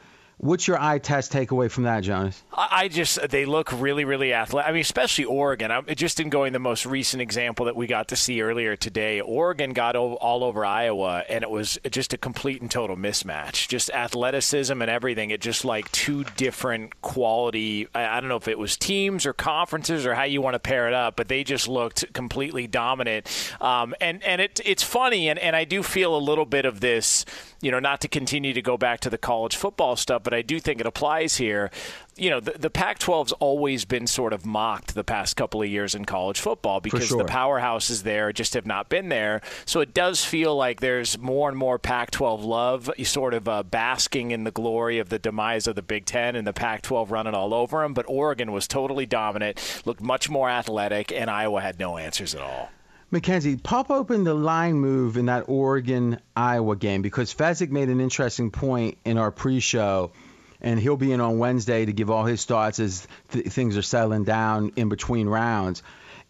What's 0.41 0.67
your 0.67 0.81
eye 0.81 0.97
test 0.97 1.31
takeaway 1.31 1.69
from 1.69 1.83
that, 1.83 2.01
Jonas? 2.01 2.41
I 2.51 2.87
just 2.87 3.29
they 3.29 3.45
look 3.45 3.71
really, 3.79 4.05
really 4.05 4.33
athletic. 4.33 4.67
I 4.67 4.71
mean, 4.71 4.81
especially 4.81 5.25
Oregon. 5.25 5.69
I'm 5.69 5.85
just 5.95 6.19
in 6.19 6.29
going 6.29 6.51
the 6.51 6.57
most 6.57 6.83
recent 6.83 7.21
example 7.21 7.67
that 7.67 7.75
we 7.75 7.85
got 7.85 8.07
to 8.07 8.15
see 8.15 8.41
earlier 8.41 8.75
today. 8.75 9.21
Oregon 9.21 9.73
got 9.73 9.95
all 9.95 10.43
over 10.43 10.65
Iowa, 10.65 11.23
and 11.29 11.43
it 11.43 11.51
was 11.51 11.77
just 11.91 12.13
a 12.13 12.17
complete 12.17 12.59
and 12.59 12.71
total 12.71 12.97
mismatch. 12.97 13.67
Just 13.67 13.91
athleticism 13.91 14.81
and 14.81 14.89
everything. 14.89 15.29
It 15.29 15.41
just 15.41 15.63
like 15.63 15.91
two 15.91 16.23
different 16.37 17.03
quality. 17.03 17.87
I 17.93 18.19
don't 18.19 18.27
know 18.27 18.35
if 18.35 18.47
it 18.47 18.57
was 18.57 18.75
teams 18.77 19.27
or 19.27 19.33
conferences 19.33 20.07
or 20.07 20.15
how 20.15 20.23
you 20.23 20.41
want 20.41 20.55
to 20.55 20.59
pair 20.59 20.87
it 20.87 20.95
up, 20.95 21.17
but 21.17 21.27
they 21.27 21.43
just 21.43 21.67
looked 21.67 22.11
completely 22.13 22.65
dominant. 22.65 23.27
Um, 23.61 23.93
and 24.01 24.23
and 24.23 24.41
it, 24.41 24.59
it's 24.65 24.81
funny, 24.81 25.29
and, 25.29 25.37
and 25.37 25.55
I 25.55 25.65
do 25.65 25.83
feel 25.83 26.15
a 26.15 26.17
little 26.17 26.45
bit 26.45 26.65
of 26.65 26.79
this. 26.79 27.25
You 27.61 27.69
know, 27.69 27.79
not 27.79 28.01
to 28.01 28.07
continue 28.07 28.53
to 28.53 28.61
go 28.63 28.75
back 28.75 29.01
to 29.01 29.11
the 29.11 29.19
college 29.19 29.55
football 29.55 29.95
stuff, 29.95 30.23
but 30.23 30.30
I 30.33 30.41
do 30.41 30.59
think 30.59 30.79
it 30.79 30.85
applies 30.85 31.37
here. 31.37 31.71
You 32.15 32.29
know, 32.29 32.39
the, 32.39 32.51
the 32.51 32.69
Pac 32.69 32.99
12's 32.99 33.31
always 33.33 33.85
been 33.85 34.05
sort 34.05 34.33
of 34.33 34.45
mocked 34.45 34.93
the 34.93 35.03
past 35.03 35.35
couple 35.35 35.61
of 35.61 35.69
years 35.69 35.95
in 35.95 36.05
college 36.05 36.39
football 36.39 36.81
because 36.81 37.07
sure. 37.07 37.17
the 37.17 37.25
powerhouses 37.25 38.03
there 38.03 38.31
just 38.33 38.53
have 38.53 38.65
not 38.65 38.89
been 38.89 39.09
there. 39.09 39.41
So 39.65 39.79
it 39.79 39.93
does 39.93 40.23
feel 40.23 40.55
like 40.55 40.81
there's 40.81 41.17
more 41.17 41.49
and 41.49 41.57
more 41.57 41.79
Pac 41.79 42.11
12 42.11 42.43
love, 42.43 42.89
sort 43.03 43.33
of 43.33 43.47
uh, 43.47 43.63
basking 43.63 44.31
in 44.31 44.43
the 44.43 44.51
glory 44.51 44.99
of 44.99 45.09
the 45.09 45.19
demise 45.19 45.67
of 45.67 45.75
the 45.75 45.81
Big 45.81 46.05
Ten 46.05 46.35
and 46.35 46.45
the 46.45 46.53
Pac 46.53 46.81
12 46.83 47.11
running 47.11 47.33
all 47.33 47.53
over 47.53 47.81
them. 47.81 47.93
But 47.93 48.05
Oregon 48.07 48.51
was 48.51 48.67
totally 48.67 49.05
dominant, 49.05 49.81
looked 49.85 50.01
much 50.01 50.29
more 50.29 50.49
athletic, 50.49 51.11
and 51.11 51.29
Iowa 51.29 51.61
had 51.61 51.79
no 51.79 51.97
answers 51.97 52.35
at 52.35 52.41
all. 52.41 52.69
Mackenzie, 53.11 53.57
pop 53.57 53.91
open 53.91 54.23
the 54.23 54.33
line 54.33 54.75
move 54.75 55.17
in 55.17 55.25
that 55.25 55.49
Oregon 55.49 56.17
Iowa 56.33 56.77
game 56.77 57.01
because 57.01 57.33
Fezzik 57.33 57.69
made 57.69 57.89
an 57.89 57.99
interesting 57.99 58.51
point 58.51 58.97
in 59.03 59.17
our 59.17 59.31
pre 59.31 59.59
show 59.59 60.13
and 60.61 60.79
he'll 60.79 60.97
be 60.97 61.11
in 61.11 61.21
on 61.21 61.39
Wednesday 61.39 61.85
to 61.85 61.93
give 61.93 62.09
all 62.09 62.25
his 62.25 62.45
thoughts 62.45 62.79
as 62.79 63.07
th- 63.31 63.47
things 63.47 63.77
are 63.77 63.81
settling 63.81 64.23
down 64.23 64.71
in 64.75 64.89
between 64.89 65.27
rounds. 65.27 65.83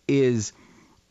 Is 0.07 0.53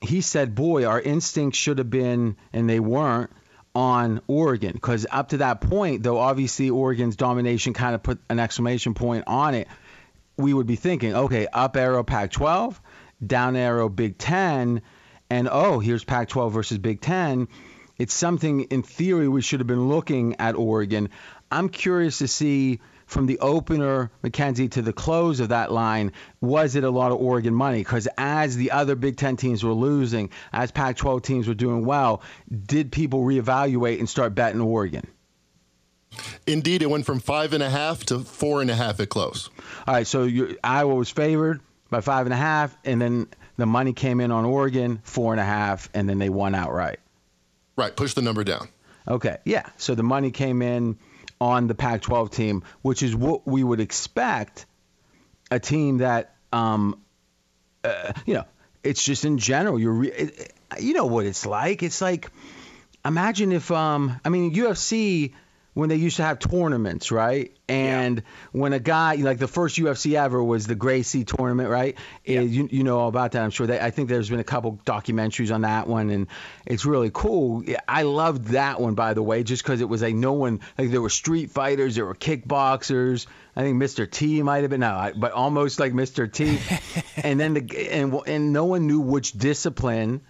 he 0.01 0.21
said, 0.21 0.55
"Boy, 0.55 0.87
our 0.87 1.01
instincts 1.01 1.59
should 1.59 1.79
have 1.79 1.91
been, 1.91 2.37
and 2.53 2.69
they 2.69 2.81
weren't." 2.81 3.31
On 3.73 4.21
Oregon, 4.27 4.73
because 4.73 5.07
up 5.13 5.29
to 5.29 5.37
that 5.37 5.61
point, 5.61 6.03
though 6.03 6.19
obviously 6.19 6.71
Oregon's 6.71 7.15
domination 7.15 7.73
kind 7.73 7.95
of 7.95 8.03
put 8.03 8.19
an 8.29 8.41
exclamation 8.41 8.95
point 8.95 9.23
on 9.29 9.55
it, 9.55 9.69
we 10.37 10.53
would 10.53 10.67
be 10.67 10.75
thinking, 10.75 11.15
okay, 11.15 11.47
up 11.53 11.77
arrow 11.77 12.03
Pac 12.03 12.33
12, 12.33 12.81
down 13.25 13.55
arrow 13.55 13.89
Big 13.89 14.19
10, 14.19 14.83
and 15.31 15.49
oh, 15.51 15.79
here's 15.79 16.03
Pac 16.03 16.29
12 16.29 16.53
versus 16.53 16.79
Big 16.79 17.01
10. 17.01 17.47
It's 17.99 18.15
something 18.15 18.63
in 18.63 18.83
theory 18.83 19.29
we 19.29 19.43
should 19.43 19.61
have 19.61 19.67
been 19.67 19.89
looking 19.89 20.37
at 20.41 20.57
Oregon. 20.57 21.11
I'm 21.53 21.69
curious 21.69 22.19
to 22.19 22.29
see 22.29 22.81
from 23.11 23.27
the 23.27 23.41
opener, 23.41 24.13
McKenzie, 24.23 24.71
to 24.71 24.83
the 24.83 24.93
close 24.93 25.41
of 25.41 25.49
that 25.49 25.73
line, 25.73 26.13
was 26.41 26.77
it 26.77 26.85
a 26.85 26.91
lot 26.91 27.11
of 27.11 27.19
Oregon 27.21 27.53
money? 27.53 27.79
Because 27.79 28.07
as 28.17 28.57
the 28.57 28.71
other 28.71 28.95
Big 28.95 29.17
Ten 29.17 29.37
teams 29.37 29.65
were 29.65 29.73
losing, 29.73 30.31
as 30.53 30.71
Pac 30.71 30.97
12 30.97 31.21
teams 31.21 31.49
were 31.49 31.55
doing 31.55 31.85
well, 31.85 32.23
did 32.49 32.93
people 32.93 33.25
reevaluate 33.25 33.99
and 33.99 34.09
start 34.09 34.37
betting 34.37 34.61
Oregon? 34.61 35.09
Indeed, 36.47 36.83
it 36.83 36.91
went 36.91 37.05
from 37.05 37.19
five 37.19 37.53
and 37.53 37.65
a 37.65 37.71
half 37.71 38.05
to 38.07 38.21
four 38.21 38.61
and 38.61 38.71
a 38.71 38.77
half 38.77 39.01
at 39.01 39.09
close. 39.09 39.51
All 39.89 39.95
right, 39.95 40.07
so 40.07 40.29
Iowa 40.63 40.95
was 40.95 41.11
favored 41.11 41.61
by 41.91 42.03
five 42.03 42.27
and 42.27 42.33
a 42.33 42.37
half, 42.37 42.77
and 42.85 43.03
then 43.03 43.27
the 43.57 43.67
money 43.67 43.93
came 43.93 44.21
in 44.21 44.31
on 44.31 44.45
Oregon, 44.45 45.01
four 45.03 45.33
and 45.33 45.41
a 45.41 45.45
half, 45.45 45.89
and 45.95 46.09
then 46.09 46.19
they 46.19 46.29
won 46.29 46.55
outright. 46.55 47.01
Right, 47.75 47.95
push 47.95 48.15
the 48.15 48.23
number 48.23 48.45
down. 48.45 48.69
Okay, 49.09 49.39
yeah. 49.45 49.69
So 49.79 49.97
the 49.97 50.05
money 50.05 50.31
came 50.31 50.63
in 50.63 50.97
on 51.41 51.67
the 51.67 51.75
Pac 51.75 52.03
12 52.03 52.31
team, 52.31 52.63
which 52.83 53.03
is 53.03 53.17
what 53.17 53.47
we 53.47 53.65
would 53.65 53.81
expect 53.81 54.67
a 55.51 55.59
team 55.59 55.99
that, 55.99 56.35
um, 56.53 57.01
uh, 57.83 58.13
you 58.27 58.35
know, 58.35 58.45
it's 58.83 59.03
just 59.03 59.25
in 59.25 59.39
general, 59.39 59.79
you're, 59.79 59.93
re- 59.93 60.13
it, 60.13 60.53
you 60.79 60.95
know 60.95 61.07
what 61.07 61.27
it's 61.27 61.47
like. 61.47 61.83
It's 61.83 62.01
like, 62.01 62.31
imagine 63.05 63.53
if, 63.53 63.71
um, 63.71 64.21
I 64.25 64.29
mean, 64.29 64.55
UFC 64.55 65.33
when 65.73 65.89
they 65.89 65.97
used 65.97 66.17
to 66.17 66.23
have 66.23 66.39
tournaments, 66.39 67.13
right? 67.13 67.57
And 67.69 68.17
yeah. 68.19 68.23
when 68.53 68.73
a 68.73 68.81
guy 68.81 69.15
like 69.17 69.39
the 69.39 69.47
first 69.47 69.77
UFC 69.79 70.15
ever 70.15 70.43
was 70.43 70.67
the 70.67 70.75
Gracie 70.75 71.25
tournament, 71.25 71.69
right? 71.69 71.97
Yeah. 72.25 72.41
You, 72.41 72.69
you 72.71 72.83
know 72.83 72.99
all 72.99 73.09
about 73.09 73.33
that, 73.33 73.43
I'm 73.43 73.51
sure. 73.51 73.67
They, 73.67 73.79
I 73.79 73.91
think 73.91 74.09
there's 74.09 74.29
been 74.29 74.41
a 74.41 74.45
couple 74.45 74.81
documentaries 74.85 75.55
on 75.55 75.61
that 75.61 75.87
one, 75.87 76.11
and 76.11 76.27
it's 76.67 76.85
really 76.85 77.11
cool. 77.13 77.63
I 77.87 78.03
loved 78.03 78.47
that 78.47 78.81
one, 78.81 78.95
by 78.95 79.15
the 79.15 79.23
way, 79.23 79.45
just 79.45 79.63
because 79.63 79.81
it 79.81 79.89
was 79.89 80.03
like 80.03 80.15
no 80.15 80.33
one 80.33 80.61
like 80.77 80.91
there 80.91 81.03
were 81.03 81.09
street 81.09 81.51
fighters, 81.53 81.95
there 81.95 82.07
were 82.07 82.17
kickboxers. 82.17 83.27
I 83.55 83.63
think 83.63 83.81
Mr. 83.81 84.11
T 84.11 84.43
might 84.43 84.63
have 84.63 84.71
been 84.71 84.81
no, 84.81 85.13
but 85.17 85.33
almost 85.33 85.79
like 85.79 85.93
Mr. 85.93 86.33
T. 86.33 86.59
and 87.17 87.39
then 87.39 87.55
the 87.55 87.91
and 87.93 88.15
and 88.27 88.53
no 88.53 88.65
one 88.65 88.87
knew 88.87 89.01
which 89.01 89.33
discipline 89.33 90.23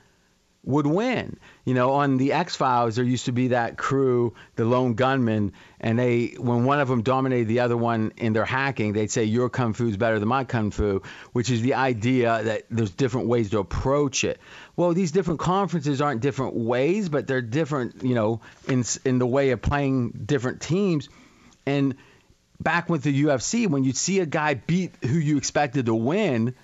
would 0.64 0.86
win. 0.86 1.38
You 1.64 1.74
know, 1.74 1.92
on 1.92 2.16
the 2.16 2.32
X 2.32 2.56
Files, 2.56 2.96
there 2.96 3.04
used 3.04 3.26
to 3.26 3.32
be 3.32 3.48
that 3.48 3.78
crew, 3.78 4.34
the 4.56 4.64
lone 4.64 4.94
gunmen, 4.94 5.52
and 5.80 5.98
they, 5.98 6.34
when 6.38 6.64
one 6.64 6.80
of 6.80 6.88
them 6.88 7.02
dominated 7.02 7.48
the 7.48 7.60
other 7.60 7.76
one 7.76 8.12
in 8.16 8.32
their 8.32 8.44
hacking, 8.44 8.92
they'd 8.92 9.10
say 9.10 9.24
your 9.24 9.48
kung 9.48 9.72
fu 9.72 9.88
is 9.88 9.96
better 9.96 10.18
than 10.18 10.28
my 10.28 10.44
kung 10.44 10.70
fu, 10.70 11.02
which 11.32 11.50
is 11.50 11.62
the 11.62 11.74
idea 11.74 12.42
that 12.42 12.62
there's 12.70 12.90
different 12.90 13.28
ways 13.28 13.50
to 13.50 13.58
approach 13.58 14.24
it. 14.24 14.38
Well, 14.76 14.92
these 14.92 15.12
different 15.12 15.40
conferences 15.40 16.00
aren't 16.02 16.20
different 16.20 16.54
ways, 16.54 17.08
but 17.08 17.26
they're 17.26 17.42
different, 17.42 18.02
you 18.02 18.14
know, 18.14 18.40
in 18.68 18.84
in 19.04 19.18
the 19.18 19.26
way 19.26 19.50
of 19.50 19.62
playing 19.62 20.10
different 20.26 20.60
teams. 20.60 21.08
And 21.66 21.96
back 22.60 22.90
with 22.90 23.02
the 23.02 23.24
UFC, 23.24 23.66
when 23.66 23.84
you 23.84 23.92
see 23.92 24.20
a 24.20 24.26
guy 24.26 24.54
beat 24.54 24.92
who 25.02 25.18
you 25.18 25.38
expected 25.38 25.86
to 25.86 25.94
win 25.94 26.54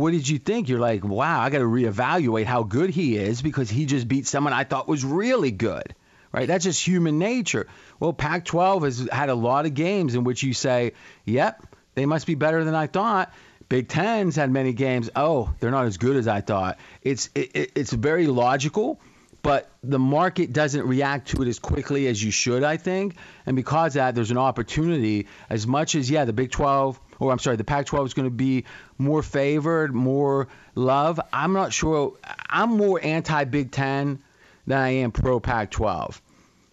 what 0.00 0.12
did 0.12 0.28
you 0.28 0.38
think? 0.38 0.68
You're 0.68 0.80
like, 0.80 1.04
wow, 1.04 1.40
I 1.40 1.50
got 1.50 1.58
to 1.58 1.64
reevaluate 1.64 2.44
how 2.44 2.62
good 2.62 2.90
he 2.90 3.16
is 3.16 3.42
because 3.42 3.70
he 3.70 3.86
just 3.86 4.08
beat 4.08 4.26
someone 4.26 4.52
I 4.52 4.64
thought 4.64 4.88
was 4.88 5.04
really 5.04 5.50
good. 5.50 5.94
Right? 6.32 6.46
That's 6.46 6.64
just 6.64 6.86
human 6.86 7.18
nature. 7.18 7.66
Well, 7.98 8.12
Pac 8.12 8.44
12 8.44 8.84
has 8.84 9.08
had 9.10 9.30
a 9.30 9.34
lot 9.34 9.66
of 9.66 9.74
games 9.74 10.14
in 10.14 10.22
which 10.22 10.44
you 10.44 10.54
say, 10.54 10.92
yep, 11.24 11.66
they 11.94 12.06
must 12.06 12.26
be 12.26 12.36
better 12.36 12.62
than 12.64 12.74
I 12.74 12.86
thought. 12.86 13.32
Big 13.68 13.88
Ten's 13.88 14.36
had 14.36 14.50
many 14.50 14.72
games. 14.72 15.10
Oh, 15.14 15.52
they're 15.58 15.70
not 15.70 15.86
as 15.86 15.96
good 15.96 16.16
as 16.16 16.28
I 16.28 16.40
thought. 16.40 16.78
It's 17.02 17.30
it, 17.34 17.72
it's 17.74 17.92
very 17.92 18.26
logical, 18.26 19.00
but 19.42 19.70
the 19.82 19.98
market 19.98 20.52
doesn't 20.52 20.86
react 20.86 21.28
to 21.28 21.42
it 21.42 21.48
as 21.48 21.58
quickly 21.58 22.06
as 22.08 22.22
you 22.22 22.30
should, 22.30 22.64
I 22.64 22.76
think. 22.76 23.16
And 23.46 23.56
because 23.56 23.94
that, 23.94 24.14
there's 24.14 24.32
an 24.32 24.38
opportunity. 24.38 25.28
As 25.48 25.66
much 25.66 25.94
as 25.94 26.10
yeah, 26.10 26.24
the 26.24 26.32
Big 26.32 26.50
12 26.50 27.00
or 27.20 27.30
I'm 27.30 27.38
sorry, 27.38 27.56
the 27.56 27.64
Pac-12 27.64 28.06
is 28.06 28.14
going 28.14 28.26
to 28.26 28.34
be 28.34 28.64
more 28.98 29.22
favored, 29.22 29.94
more 29.94 30.48
love. 30.74 31.20
I'm 31.32 31.52
not 31.52 31.72
sure. 31.72 32.14
I'm 32.48 32.76
more 32.76 32.98
anti-Big 33.02 33.70
Ten 33.70 34.20
than 34.66 34.78
I 34.78 34.88
am 34.88 35.12
pro 35.12 35.38
Pac-12, 35.38 36.20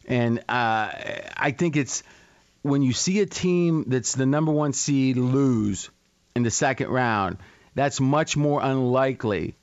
and 0.07 0.39
uh, 0.39 0.91
I 1.37 1.53
think 1.55 1.75
it's 1.75 2.01
when 2.63 2.81
you 2.81 2.93
see 2.93 3.19
a 3.19 3.25
team 3.25 3.85
that's 3.87 4.13
the 4.13 4.25
number 4.25 4.51
one 4.51 4.73
seed 4.73 5.17
lose 5.17 5.89
in 6.35 6.43
the 6.43 6.51
second 6.51 6.89
round, 6.89 7.37
that's 7.75 7.99
much 7.99 8.35
more 8.35 8.61
unlikely 8.61 9.55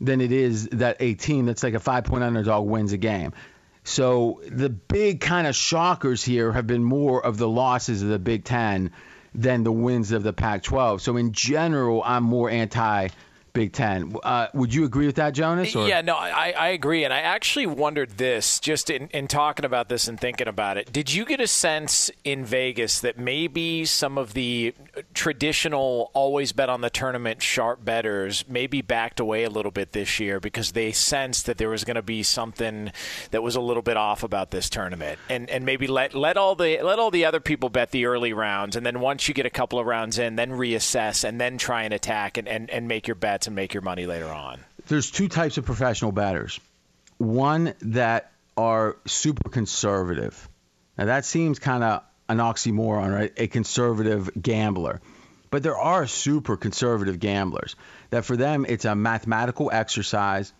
than 0.00 0.20
it 0.20 0.32
is 0.32 0.68
that 0.68 0.96
a 1.00 1.14
team 1.14 1.46
that's 1.46 1.62
like 1.62 1.74
a 1.74 1.80
five-point 1.80 2.22
underdog 2.22 2.66
wins 2.66 2.92
a 2.92 2.96
game. 2.96 3.32
So 3.84 4.42
the 4.46 4.68
big 4.68 5.20
kind 5.20 5.46
of 5.46 5.56
shockers 5.56 6.22
here 6.22 6.52
have 6.52 6.66
been 6.66 6.84
more 6.84 7.24
of 7.24 7.38
the 7.38 7.48
losses 7.48 8.02
of 8.02 8.08
the 8.08 8.18
Big 8.18 8.44
Ten 8.44 8.92
than 9.38 9.62
the 9.62 9.70
wins 9.70 10.10
of 10.10 10.24
the 10.24 10.32
Pac 10.32 10.64
12. 10.64 11.00
So, 11.00 11.16
in 11.16 11.32
general, 11.32 12.02
I'm 12.04 12.24
more 12.24 12.50
anti 12.50 13.08
Big 13.52 13.72
Ten. 13.72 14.14
Uh, 14.22 14.48
would 14.54 14.72
you 14.74 14.84
agree 14.84 15.06
with 15.06 15.16
that, 15.16 15.34
Jonas? 15.34 15.74
Or? 15.74 15.86
Yeah, 15.86 16.00
no, 16.00 16.16
I, 16.16 16.52
I 16.56 16.68
agree. 16.68 17.04
And 17.04 17.12
I 17.12 17.20
actually 17.20 17.66
wondered 17.66 18.18
this 18.18 18.60
just 18.60 18.90
in, 18.90 19.08
in 19.08 19.28
talking 19.28 19.64
about 19.64 19.88
this 19.88 20.08
and 20.08 20.18
thinking 20.18 20.48
about 20.48 20.76
it. 20.76 20.92
Did 20.92 21.12
you 21.12 21.24
get 21.24 21.40
a 21.40 21.46
sense 21.46 22.10
in 22.24 22.44
Vegas 22.44 23.00
that 23.00 23.18
maybe 23.18 23.84
some 23.84 24.18
of 24.18 24.34
the 24.34 24.74
traditional 25.14 26.10
always 26.14 26.52
bet 26.52 26.68
on 26.68 26.80
the 26.80 26.90
tournament 26.90 27.42
sharp 27.42 27.84
betters 27.84 28.44
maybe 28.48 28.82
backed 28.82 29.20
away 29.20 29.44
a 29.44 29.50
little 29.50 29.70
bit 29.70 29.92
this 29.92 30.18
year 30.20 30.40
because 30.40 30.72
they 30.72 30.92
sensed 30.92 31.46
that 31.46 31.58
there 31.58 31.68
was 31.68 31.84
going 31.84 31.96
to 31.96 32.02
be 32.02 32.22
something 32.22 32.92
that 33.30 33.42
was 33.42 33.56
a 33.56 33.60
little 33.60 33.82
bit 33.82 33.96
off 33.96 34.22
about 34.22 34.50
this 34.50 34.68
tournament 34.68 35.18
and 35.28 35.48
and 35.50 35.64
maybe 35.64 35.86
let 35.86 36.14
let 36.14 36.36
all 36.36 36.54
the 36.54 36.80
let 36.82 36.98
all 36.98 37.10
the 37.10 37.24
other 37.24 37.40
people 37.40 37.68
bet 37.68 37.90
the 37.90 38.06
early 38.06 38.32
rounds 38.32 38.76
and 38.76 38.84
then 38.84 39.00
once 39.00 39.28
you 39.28 39.34
get 39.34 39.46
a 39.46 39.50
couple 39.50 39.78
of 39.78 39.86
rounds 39.86 40.18
in 40.18 40.36
then 40.36 40.50
reassess 40.50 41.24
and 41.24 41.40
then 41.40 41.58
try 41.58 41.82
and 41.82 41.94
attack 41.94 42.36
and, 42.36 42.48
and, 42.48 42.70
and 42.70 42.88
make 42.88 43.06
your 43.06 43.14
and 43.46 43.56
make 43.56 43.74
your 43.74 43.82
money 43.82 44.06
later 44.06 44.28
on. 44.28 44.60
There's 44.86 45.10
two 45.10 45.28
types 45.28 45.58
of 45.58 45.64
professional 45.64 46.12
batters. 46.12 46.60
One 47.18 47.74
that 47.82 48.32
are 48.56 48.96
super 49.06 49.48
conservative. 49.48 50.48
Now 50.96 51.06
that 51.06 51.24
seems 51.24 51.58
kind 51.58 51.84
of 51.84 52.02
an 52.28 52.38
oxymoron, 52.38 53.14
right? 53.14 53.32
A 53.36 53.46
conservative 53.46 54.30
gambler. 54.40 55.00
But 55.50 55.62
there 55.62 55.78
are 55.78 56.06
super 56.06 56.56
conservative 56.56 57.18
gamblers 57.20 57.76
that 58.10 58.24
for 58.24 58.36
them 58.36 58.66
it's 58.68 58.84
a 58.84 58.94
mathematical 58.94 59.70
exercise. 59.72 60.52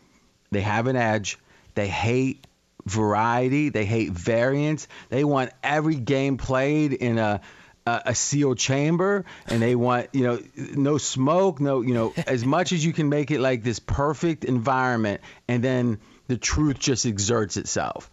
They 0.51 0.63
have 0.63 0.87
an 0.87 0.97
edge. 0.97 1.39
They 1.75 1.89
hate 1.89 2.47
variety. 2.87 3.69
They 3.69 3.85
hate 3.85 4.13
variance. 4.13 4.89
They 5.11 5.25
want 5.25 5.51
every 5.63 5.97
game 5.97 6.39
played 6.39 6.93
in 6.93 7.19
a 7.19 7.41
a, 7.89 8.03
a 8.07 8.15
sealed 8.15 8.59
chamber 8.59 9.25
and 9.49 9.63
they 9.63 9.75
want 9.75 10.09
you 10.13 10.23
know 10.23 10.39
no 10.57 10.99
smoke 10.99 11.61
no 11.61 11.81
you 11.81 11.95
know 11.95 12.13
as 12.27 12.45
much 12.45 12.73
as 12.73 12.85
you 12.85 12.93
can 12.93 13.09
make 13.09 13.31
it 13.31 13.41
like 13.41 13.63
this 13.63 13.79
perfect 13.79 14.45
environment 14.45 15.21
and 15.49 15.63
then 15.63 15.99
the 16.27 16.37
truth 16.37 16.79
just 16.79 17.07
exerts 17.07 17.57
itself. 17.57 18.11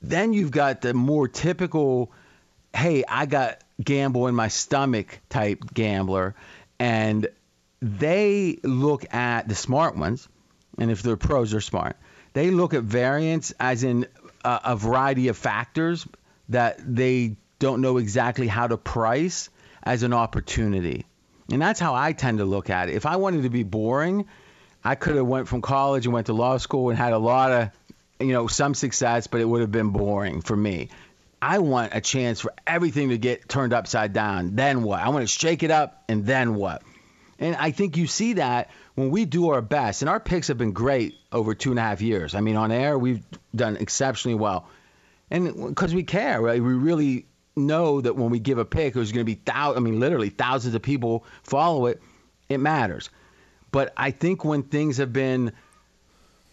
Then 0.00 0.32
you've 0.32 0.52
got 0.52 0.80
the 0.80 0.94
more 0.94 1.28
typical 1.28 2.12
hey 2.72 3.02
i 3.08 3.26
got 3.26 3.62
gamble 3.82 4.28
in 4.28 4.34
my 4.34 4.46
stomach 4.46 5.18
type 5.28 5.74
gambler 5.74 6.36
and 6.78 7.26
they 7.82 8.58
look 8.62 9.12
at 9.12 9.48
the 9.48 9.56
smart 9.56 9.96
ones 9.96 10.28
and 10.78 10.90
if 10.90 11.02
they're 11.02 11.16
pros 11.16 11.50
they're 11.50 11.60
smart. 11.60 11.96
They 12.32 12.52
look 12.52 12.74
at 12.74 12.84
variance 12.84 13.52
as 13.58 13.82
in 13.82 14.06
a, 14.44 14.60
a 14.66 14.76
variety 14.76 15.28
of 15.28 15.36
factors 15.36 16.06
that 16.48 16.78
they 16.78 17.36
don't 17.60 17.80
know 17.80 17.98
exactly 17.98 18.48
how 18.48 18.66
to 18.66 18.76
price 18.76 19.48
as 19.84 20.02
an 20.02 20.12
opportunity. 20.12 21.06
And 21.52 21.62
that's 21.62 21.78
how 21.78 21.94
I 21.94 22.12
tend 22.12 22.38
to 22.38 22.44
look 22.44 22.70
at 22.70 22.88
it. 22.88 22.96
If 22.96 23.06
I 23.06 23.16
wanted 23.16 23.44
to 23.44 23.50
be 23.50 23.62
boring, 23.62 24.26
I 24.82 24.96
could 24.96 25.14
have 25.14 25.26
went 25.26 25.46
from 25.46 25.62
college 25.62 26.06
and 26.06 26.12
went 26.12 26.26
to 26.26 26.32
law 26.32 26.56
school 26.56 26.90
and 26.90 26.98
had 26.98 27.12
a 27.12 27.18
lot 27.18 27.52
of, 27.52 27.70
you 28.18 28.32
know, 28.32 28.48
some 28.48 28.74
success, 28.74 29.28
but 29.28 29.40
it 29.40 29.44
would 29.44 29.60
have 29.60 29.70
been 29.70 29.90
boring 29.90 30.40
for 30.40 30.56
me. 30.56 30.88
I 31.42 31.58
want 31.58 31.94
a 31.94 32.00
chance 32.00 32.40
for 32.40 32.52
everything 32.66 33.10
to 33.10 33.18
get 33.18 33.48
turned 33.48 33.72
upside 33.72 34.12
down. 34.12 34.56
Then 34.56 34.82
what? 34.82 35.00
I 35.00 35.08
want 35.08 35.22
to 35.22 35.26
shake 35.26 35.62
it 35.62 35.70
up 35.70 36.04
and 36.08 36.26
then 36.26 36.54
what? 36.54 36.82
And 37.38 37.56
I 37.56 37.70
think 37.70 37.96
you 37.96 38.06
see 38.06 38.34
that 38.34 38.70
when 38.94 39.10
we 39.10 39.24
do 39.24 39.50
our 39.50 39.62
best, 39.62 40.02
and 40.02 40.08
our 40.10 40.20
picks 40.20 40.48
have 40.48 40.58
been 40.58 40.72
great 40.72 41.14
over 41.32 41.54
two 41.54 41.70
and 41.70 41.78
a 41.78 41.82
half 41.82 42.02
years. 42.02 42.34
I 42.34 42.40
mean, 42.40 42.56
on 42.56 42.70
air, 42.70 42.98
we've 42.98 43.24
done 43.56 43.78
exceptionally 43.78 44.34
well. 44.34 44.68
And 45.30 45.68
because 45.68 45.94
we 45.94 46.02
care, 46.02 46.40
right? 46.40 46.62
We 46.62 46.74
really 46.74 47.26
know 47.66 48.00
that 48.00 48.16
when 48.16 48.30
we 48.30 48.38
give 48.38 48.58
a 48.58 48.64
pick, 48.64 48.94
there's 48.94 49.12
going 49.12 49.24
to 49.24 49.32
be 49.32 49.34
thousands, 49.34 49.78
I 49.78 49.80
mean, 49.80 50.00
literally 50.00 50.30
thousands 50.30 50.74
of 50.74 50.82
people 50.82 51.24
follow 51.42 51.86
it. 51.86 52.02
It 52.48 52.58
matters. 52.58 53.10
But 53.70 53.92
I 53.96 54.10
think 54.10 54.44
when 54.44 54.64
things 54.64 54.96
have 54.96 55.12
been 55.12 55.52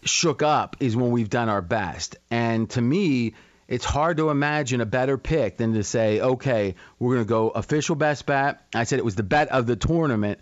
shook 0.04 0.42
up 0.42 0.76
is 0.80 0.96
when 0.96 1.10
we've 1.10 1.30
done 1.30 1.48
our 1.48 1.62
best. 1.62 2.16
And 2.30 2.70
to 2.70 2.80
me, 2.80 3.34
it's 3.66 3.84
hard 3.84 4.16
to 4.18 4.30
imagine 4.30 4.80
a 4.80 4.86
better 4.86 5.18
pick 5.18 5.58
than 5.58 5.74
to 5.74 5.82
say, 5.82 6.20
okay, 6.20 6.74
we're 6.98 7.16
going 7.16 7.26
to 7.26 7.28
go 7.28 7.48
official 7.50 7.96
best 7.96 8.24
bet. 8.26 8.60
I 8.74 8.84
said 8.84 8.98
it 8.98 9.04
was 9.04 9.16
the 9.16 9.22
bet 9.22 9.48
of 9.48 9.66
the 9.66 9.76
tournament 9.76 10.38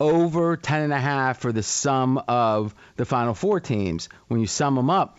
over 0.00 0.56
10 0.56 0.82
and 0.82 0.92
a 0.92 0.98
half 0.98 1.38
for 1.38 1.52
the 1.52 1.62
sum 1.62 2.22
of 2.28 2.74
the 2.96 3.04
final 3.04 3.34
four 3.34 3.58
teams. 3.60 4.08
When 4.28 4.40
you 4.40 4.46
sum 4.46 4.76
them 4.76 4.90
up, 4.90 5.18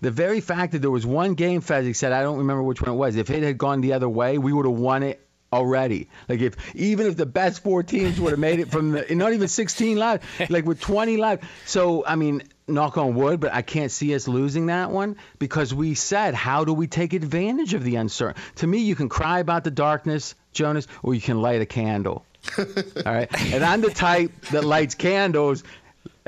the 0.00 0.10
very 0.10 0.40
fact 0.40 0.72
that 0.72 0.80
there 0.80 0.90
was 0.90 1.06
one 1.06 1.34
game 1.34 1.60
Fezzik 1.62 1.96
said, 1.96 2.12
I 2.12 2.22
don't 2.22 2.38
remember 2.38 2.62
which 2.62 2.80
one 2.80 2.90
it 2.90 2.96
was. 2.96 3.16
If 3.16 3.30
it 3.30 3.42
had 3.42 3.58
gone 3.58 3.80
the 3.80 3.94
other 3.94 4.08
way, 4.08 4.38
we 4.38 4.52
would 4.52 4.66
have 4.66 4.74
won 4.74 5.02
it 5.02 5.26
already. 5.52 6.08
Like 6.28 6.40
if 6.40 6.54
even 6.74 7.06
if 7.06 7.16
the 7.16 7.26
best 7.26 7.62
four 7.62 7.82
teams 7.82 8.20
would 8.20 8.30
have 8.30 8.38
made 8.38 8.60
it 8.60 8.70
from 8.70 8.92
the 8.92 9.06
not 9.14 9.32
even 9.32 9.48
16 9.48 9.96
live, 9.96 10.22
like 10.50 10.64
with 10.64 10.80
20 10.80 11.16
live. 11.16 11.48
So 11.64 12.04
I 12.06 12.16
mean, 12.16 12.42
knock 12.68 12.98
on 12.98 13.14
wood, 13.14 13.40
but 13.40 13.52
I 13.52 13.62
can't 13.62 13.90
see 13.90 14.14
us 14.14 14.28
losing 14.28 14.66
that 14.66 14.90
one 14.90 15.16
because 15.38 15.72
we 15.72 15.94
said, 15.94 16.34
how 16.34 16.64
do 16.64 16.72
we 16.72 16.86
take 16.86 17.12
advantage 17.12 17.74
of 17.74 17.84
the 17.84 17.96
uncertain? 17.96 18.40
To 18.56 18.66
me, 18.66 18.78
you 18.78 18.94
can 18.94 19.08
cry 19.08 19.38
about 19.38 19.64
the 19.64 19.70
darkness, 19.70 20.34
Jonas, 20.52 20.86
or 21.02 21.14
you 21.14 21.20
can 21.20 21.40
light 21.40 21.60
a 21.60 21.66
candle. 21.66 22.24
All 22.58 22.64
right, 23.04 23.28
and 23.52 23.64
I'm 23.64 23.80
the 23.80 23.90
type 23.90 24.30
that 24.52 24.64
lights 24.64 24.94
candles 24.94 25.64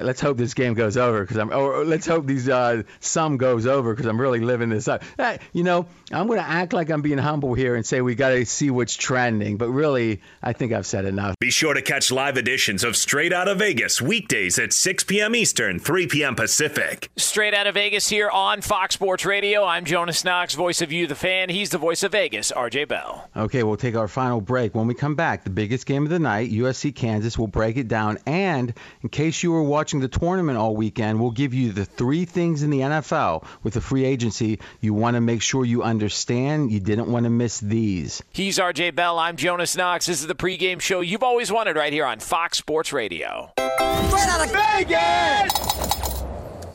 let's 0.01 0.21
hope 0.21 0.37
this 0.37 0.55
game 0.55 0.75
goes 0.75 0.97
over 0.97 1.21
because 1.21 1.37
I'm, 1.37 1.53
or 1.53 1.85
let's 1.85 2.07
hope 2.07 2.27
these 2.27 2.49
uh, 2.49 2.83
sum 3.01 3.37
goes 3.37 3.67
over 3.67 3.93
because 3.95 4.07
I'm 4.07 4.21
really 4.21 4.41
living 4.41 4.69
this 4.69 4.89
up. 4.89 5.03
Hey, 5.17 5.39
you 5.53 5.65
know, 5.65 5.87
I'm 6.13 6.27
going 6.27 6.39
to 6.39 6.47
act 6.49 6.73
like 6.73 6.91
I'm 6.91 7.03
being 7.03 7.19
humble 7.19 7.55
here 7.55 7.75
and 7.75 7.85
say 7.85 8.01
we 8.01 8.15
got 8.15 8.31
to 8.31 8.45
see 8.47 8.71
what's 8.71 8.95
trending, 8.95 9.57
but 9.57 9.69
really, 9.69 10.21
I 10.43 10.53
think 10.53 10.73
I've 10.73 10.87
said 10.87 11.05
enough. 11.05 11.35
Be 11.41 11.51
sure 11.51 11.75
to 11.75 11.83
catch 11.83 12.11
live 12.11 12.37
editions 12.37 12.85
of 12.85 12.97
Straight 12.97 13.33
Out 13.33 13.49
of 13.49 13.59
Vegas 13.59 14.01
weekdays 14.01 14.59
at 14.59 14.73
6 14.73 15.05
p.m. 15.05 15.35
Eastern, 15.35 15.79
3 15.79 16.07
p.m. 16.07 16.35
Pacific. 16.35 17.11
Straight 17.17 17.55
Out 17.55 17.67
of 17.67 17.75
Vegas 17.75 18.09
here 18.09 18.31
on 18.31 18.61
Fox 18.61 18.95
Sports 18.95 19.25
Radio. 19.25 19.65
I'm 19.65 19.85
Jonas 19.85 20.25
Knox, 20.25 20.55
voice 20.55 20.81
of 20.81 20.93
you, 20.93 21.07
the 21.07 21.15
fan. 21.15 21.49
He's 21.49 21.71
the 21.71 21.79
voice 21.79 22.03
of 22.03 22.13
Vegas, 22.13 22.53
RJ 22.53 22.89
Bell. 22.89 23.29
Okay, 23.37 23.63
we'll 23.63 23.77
take 23.77 23.97
our 23.97 24.09
final 24.09 24.41
break. 24.41 24.75
When 24.75 24.87
we 24.87 24.95
come 24.95 25.15
back, 25.15 25.45
the 25.45 25.51
biggest 25.51 25.87
game 25.87 26.05
of 26.05 26.11
the 26.11 26.19
night, 26.19 26.51
USC 26.51 26.95
Kansas, 26.95 27.39
we'll 27.39 27.49
break 27.49 27.77
it 27.77 27.89
down. 27.89 28.19
And 28.27 28.73
in 29.03 29.09
case 29.09 29.43
you 29.43 29.53
were 29.53 29.63
watching 29.63 29.88
the 29.97 30.09
tournament 30.09 30.59
all 30.59 30.77
weekend, 30.77 31.21
we'll 31.21 31.31
give 31.31 31.55
you 31.55 31.73
the 31.73 31.85
three 31.85 32.27
things 32.27 32.63
in 32.63 32.71
the 32.71 32.81
NFL 32.81 33.45
with 33.63 33.75
the 33.75 33.81
free 33.81 34.05
agency 34.05 34.61
you 34.81 34.95
want 34.95 35.15
to 35.15 35.21
make 35.21 35.43
sure 35.43 35.65
you 35.65 35.83
understand. 35.83 36.71
You 36.71 36.79
didn't 36.81 37.11
want 37.11 37.25
to 37.25 37.31
miss 37.31 37.59
these. 37.61 38.23
He's 38.31 38.59
RJ 38.59 38.95
Bell. 38.95 39.19
I'm 39.19 39.37
Jonas 39.37 39.77
Knox. 39.77 40.07
This 40.07 40.21
is 40.21 40.27
the 40.27 40.35
pregame 40.35 40.81
show 40.81 41.01
you've 41.01 41.23
always 41.23 41.51
wanted 41.51 41.77
right 41.77 41.93
here 41.93 42.05
on 42.05 42.21
Fox 42.21 42.59
Sports 42.59 42.93
Radio. 42.93 43.53
Straight 43.57 44.29
out 44.29 44.45
of 44.45 44.53
Vegas! 44.53 45.79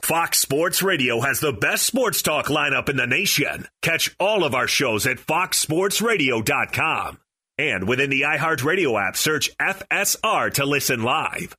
Fox 0.04 0.40
Sports 0.40 0.84
Radio 0.84 1.22
has 1.22 1.40
the 1.40 1.54
best 1.54 1.86
sports 1.86 2.22
talk 2.22 2.48
lineup 2.48 2.90
in 2.90 2.98
the 2.98 3.08
nation. 3.08 3.68
Catch 3.82 4.14
all 4.20 4.44
of 4.44 4.54
our 4.54 4.68
shows 4.68 5.08
at 5.08 5.18
foxsportsradio.com. 5.18 7.20
And 7.58 7.88
within 7.88 8.10
the 8.10 8.22
iHeartRadio 8.22 9.08
app, 9.08 9.16
search 9.16 9.56
FSR 9.58 10.54
to 10.56 10.66
listen 10.66 11.04
live. 11.04 11.56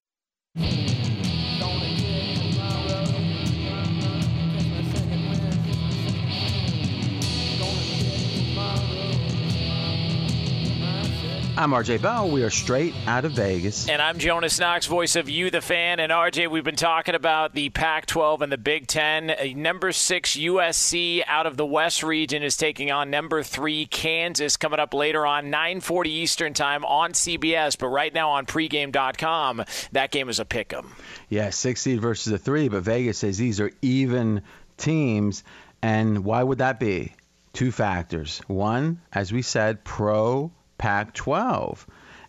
I'm 11.57 11.71
RJ 11.71 12.03
Bell. 12.03 12.29
We 12.29 12.43
are 12.43 12.51
straight 12.51 12.95
out 13.07 13.25
of 13.25 13.33
Vegas. 13.33 13.89
And 13.89 14.03
I'm 14.03 14.19
Jonas 14.19 14.59
Knox, 14.59 14.87
voice 14.87 15.15
of 15.15 15.29
you, 15.29 15.53
the 15.53 15.61
fan. 15.61 16.01
And 16.01 16.11
RJ, 16.11 16.51
we've 16.51 16.65
been 16.65 16.75
talking 16.75 17.15
about 17.15 17.55
the 17.55 17.69
Pac 17.71 18.07
12 18.07 18.43
and 18.43 18.51
the 18.51 18.59
Big 18.59 18.89
Ten. 18.89 19.31
Uh, 19.31 19.37
number 19.55 19.93
six, 19.93 20.37
USC 20.37 21.23
out 21.29 21.47
of 21.47 21.57
the 21.57 21.65
West 21.65 22.03
region 22.03 22.43
is 22.43 22.57
taking 22.57 22.91
on 22.91 23.09
number 23.09 23.45
three, 23.45 23.87
Kansas, 23.87 24.57
coming 24.57 24.81
up 24.81 24.93
later 24.93 25.25
on, 25.25 25.49
940 25.49 26.11
Eastern 26.11 26.55
time 26.55 26.85
on 26.85 27.13
CBS. 27.13 27.79
But 27.79 27.87
right 27.87 28.13
now 28.13 28.31
on 28.31 28.47
pregame.com, 28.47 29.65
that 29.93 30.11
game 30.11 30.29
is 30.29 30.41
a 30.41 30.45
pick 30.45 30.73
'em. 30.73 30.91
Yeah, 31.29 31.51
six 31.51 31.83
seed 31.83 32.01
versus 32.01 32.33
a 32.33 32.39
three, 32.39 32.69
but 32.69 32.83
Vegas 32.83 33.19
says 33.19 33.39
these 33.39 33.61
are 33.61 33.71
even 33.81 34.43
teams. 34.77 35.45
And 35.83 36.25
why 36.25 36.43
would 36.43 36.59
that 36.59 36.81
be? 36.81 37.13
Two 37.53 37.71
factors. 37.71 38.43
One, 38.49 39.01
as 39.13 39.33
we 39.33 39.43
said, 39.43 39.85
pro 39.85 40.51
Pac 40.79 41.15
12. 41.15 41.87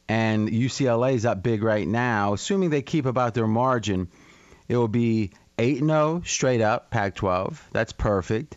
And 0.07 0.49
UCLA 0.49 1.13
is 1.13 1.25
up 1.25 1.41
big 1.41 1.63
right 1.63 1.87
now. 1.87 2.33
Assuming 2.33 2.69
they 2.69 2.81
keep 2.81 3.05
about 3.05 3.33
their 3.33 3.47
margin, 3.47 4.07
it 4.67 4.77
will 4.77 4.87
be 4.87 5.31
8 5.57 5.79
0 5.79 6.21
straight 6.25 6.61
up, 6.61 6.91
Pac 6.91 7.15
12. 7.15 7.69
That's 7.71 7.93
perfect. 7.93 8.55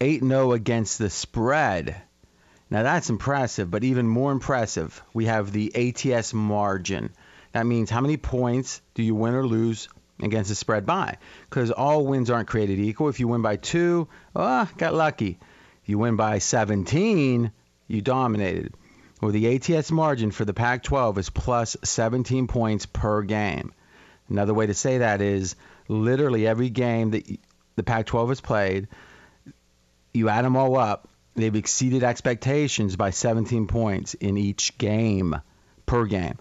8 0.00 0.22
0 0.22 0.52
against 0.52 0.98
the 0.98 1.10
spread. 1.10 1.96
Now 2.70 2.82
that's 2.82 3.10
impressive, 3.10 3.70
but 3.70 3.84
even 3.84 4.06
more 4.06 4.30
impressive, 4.30 5.02
we 5.14 5.24
have 5.24 5.52
the 5.52 5.74
ATS 5.74 6.34
margin. 6.34 7.10
That 7.52 7.66
means 7.66 7.88
how 7.88 8.02
many 8.02 8.18
points 8.18 8.82
do 8.94 9.02
you 9.02 9.14
win 9.14 9.34
or 9.34 9.46
lose 9.46 9.88
against 10.22 10.50
the 10.50 10.54
spread 10.54 10.84
by? 10.84 11.16
Because 11.48 11.70
all 11.70 12.04
wins 12.06 12.30
aren't 12.30 12.48
created 12.48 12.78
equal. 12.78 13.08
If 13.08 13.20
you 13.20 13.28
win 13.28 13.40
by 13.40 13.56
two, 13.56 14.08
oh, 14.36 14.68
got 14.76 14.94
lucky. 14.94 15.38
If 15.82 15.88
you 15.88 15.98
win 15.98 16.16
by 16.16 16.38
17, 16.38 17.50
you 17.86 18.02
dominated. 18.02 18.74
Well, 19.20 19.32
the 19.32 19.56
ATS 19.56 19.90
margin 19.90 20.30
for 20.30 20.44
the 20.44 20.54
Pac 20.54 20.82
12 20.84 21.18
is 21.18 21.30
plus 21.30 21.76
17 21.82 22.46
points 22.46 22.86
per 22.86 23.22
game. 23.22 23.72
Another 24.28 24.54
way 24.54 24.66
to 24.66 24.74
say 24.74 24.98
that 24.98 25.20
is 25.20 25.56
literally 25.88 26.46
every 26.46 26.70
game 26.70 27.10
that 27.12 27.26
the 27.76 27.82
Pac-12 27.82 28.28
has 28.28 28.40
played, 28.40 28.88
you 30.12 30.28
add 30.28 30.44
them 30.44 30.56
all 30.56 30.76
up, 30.76 31.08
they've 31.34 31.54
exceeded 31.54 32.02
expectations 32.02 32.96
by 32.96 33.10
17 33.10 33.66
points 33.66 34.14
in 34.14 34.36
each 34.36 34.76
game 34.76 35.36
per 35.86 36.04
game. 36.04 36.36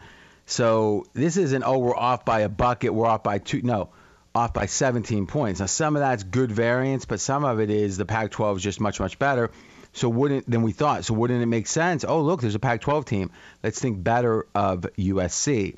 So 0.45 1.05
this 1.13 1.37
isn't 1.37 1.63
oh 1.63 1.77
we're 1.77 1.95
off 1.95 2.25
by 2.25 2.41
a 2.41 2.49
bucket, 2.49 2.93
we're 2.93 3.05
off 3.05 3.23
by 3.23 3.37
two. 3.39 3.61
No, 3.61 3.89
off 4.33 4.53
by 4.53 4.65
17 4.65 5.27
points. 5.27 5.59
Now 5.59 5.65
some 5.65 5.95
of 5.95 6.01
that's 6.01 6.23
good 6.23 6.51
variance, 6.51 7.05
but 7.05 7.19
some 7.19 7.43
of 7.43 7.59
it 7.59 7.69
is 7.69 7.97
the 7.97 8.05
Pac-12 8.05 8.57
is 8.57 8.63
just 8.63 8.79
much 8.79 8.99
much 8.99 9.19
better. 9.19 9.51
So 9.97 10.09
wouldn't 10.09 10.49
than 10.49 10.61
we 10.61 10.73
thought. 10.73 11.05
So 11.05 11.15
wouldn't 11.15 11.41
it 11.41 11.47
make 11.47 11.65
sense? 11.65 12.05
Oh 12.07 12.21
look, 12.21 12.41
there's 12.41 12.55
a 12.55 12.59
Pac-12 12.59 13.05
team. 13.05 13.31
Let's 13.63 13.79
think 13.79 14.03
better 14.03 14.45
of 14.53 14.81
USC. 14.97 15.75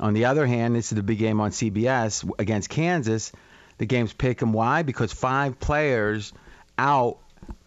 On 0.00 0.12
the 0.12 0.24
other 0.24 0.44
hand, 0.46 0.74
this 0.74 0.90
is 0.90 0.96
the 0.96 1.02
big 1.02 1.18
game 1.18 1.40
on 1.40 1.50
CBS 1.50 2.28
against 2.38 2.68
Kansas. 2.68 3.32
The 3.78 3.86
game's 3.86 4.12
pick 4.12 4.42
'em. 4.42 4.52
Why? 4.52 4.82
Because 4.82 5.12
five 5.12 5.60
players 5.60 6.32
out 6.76 7.18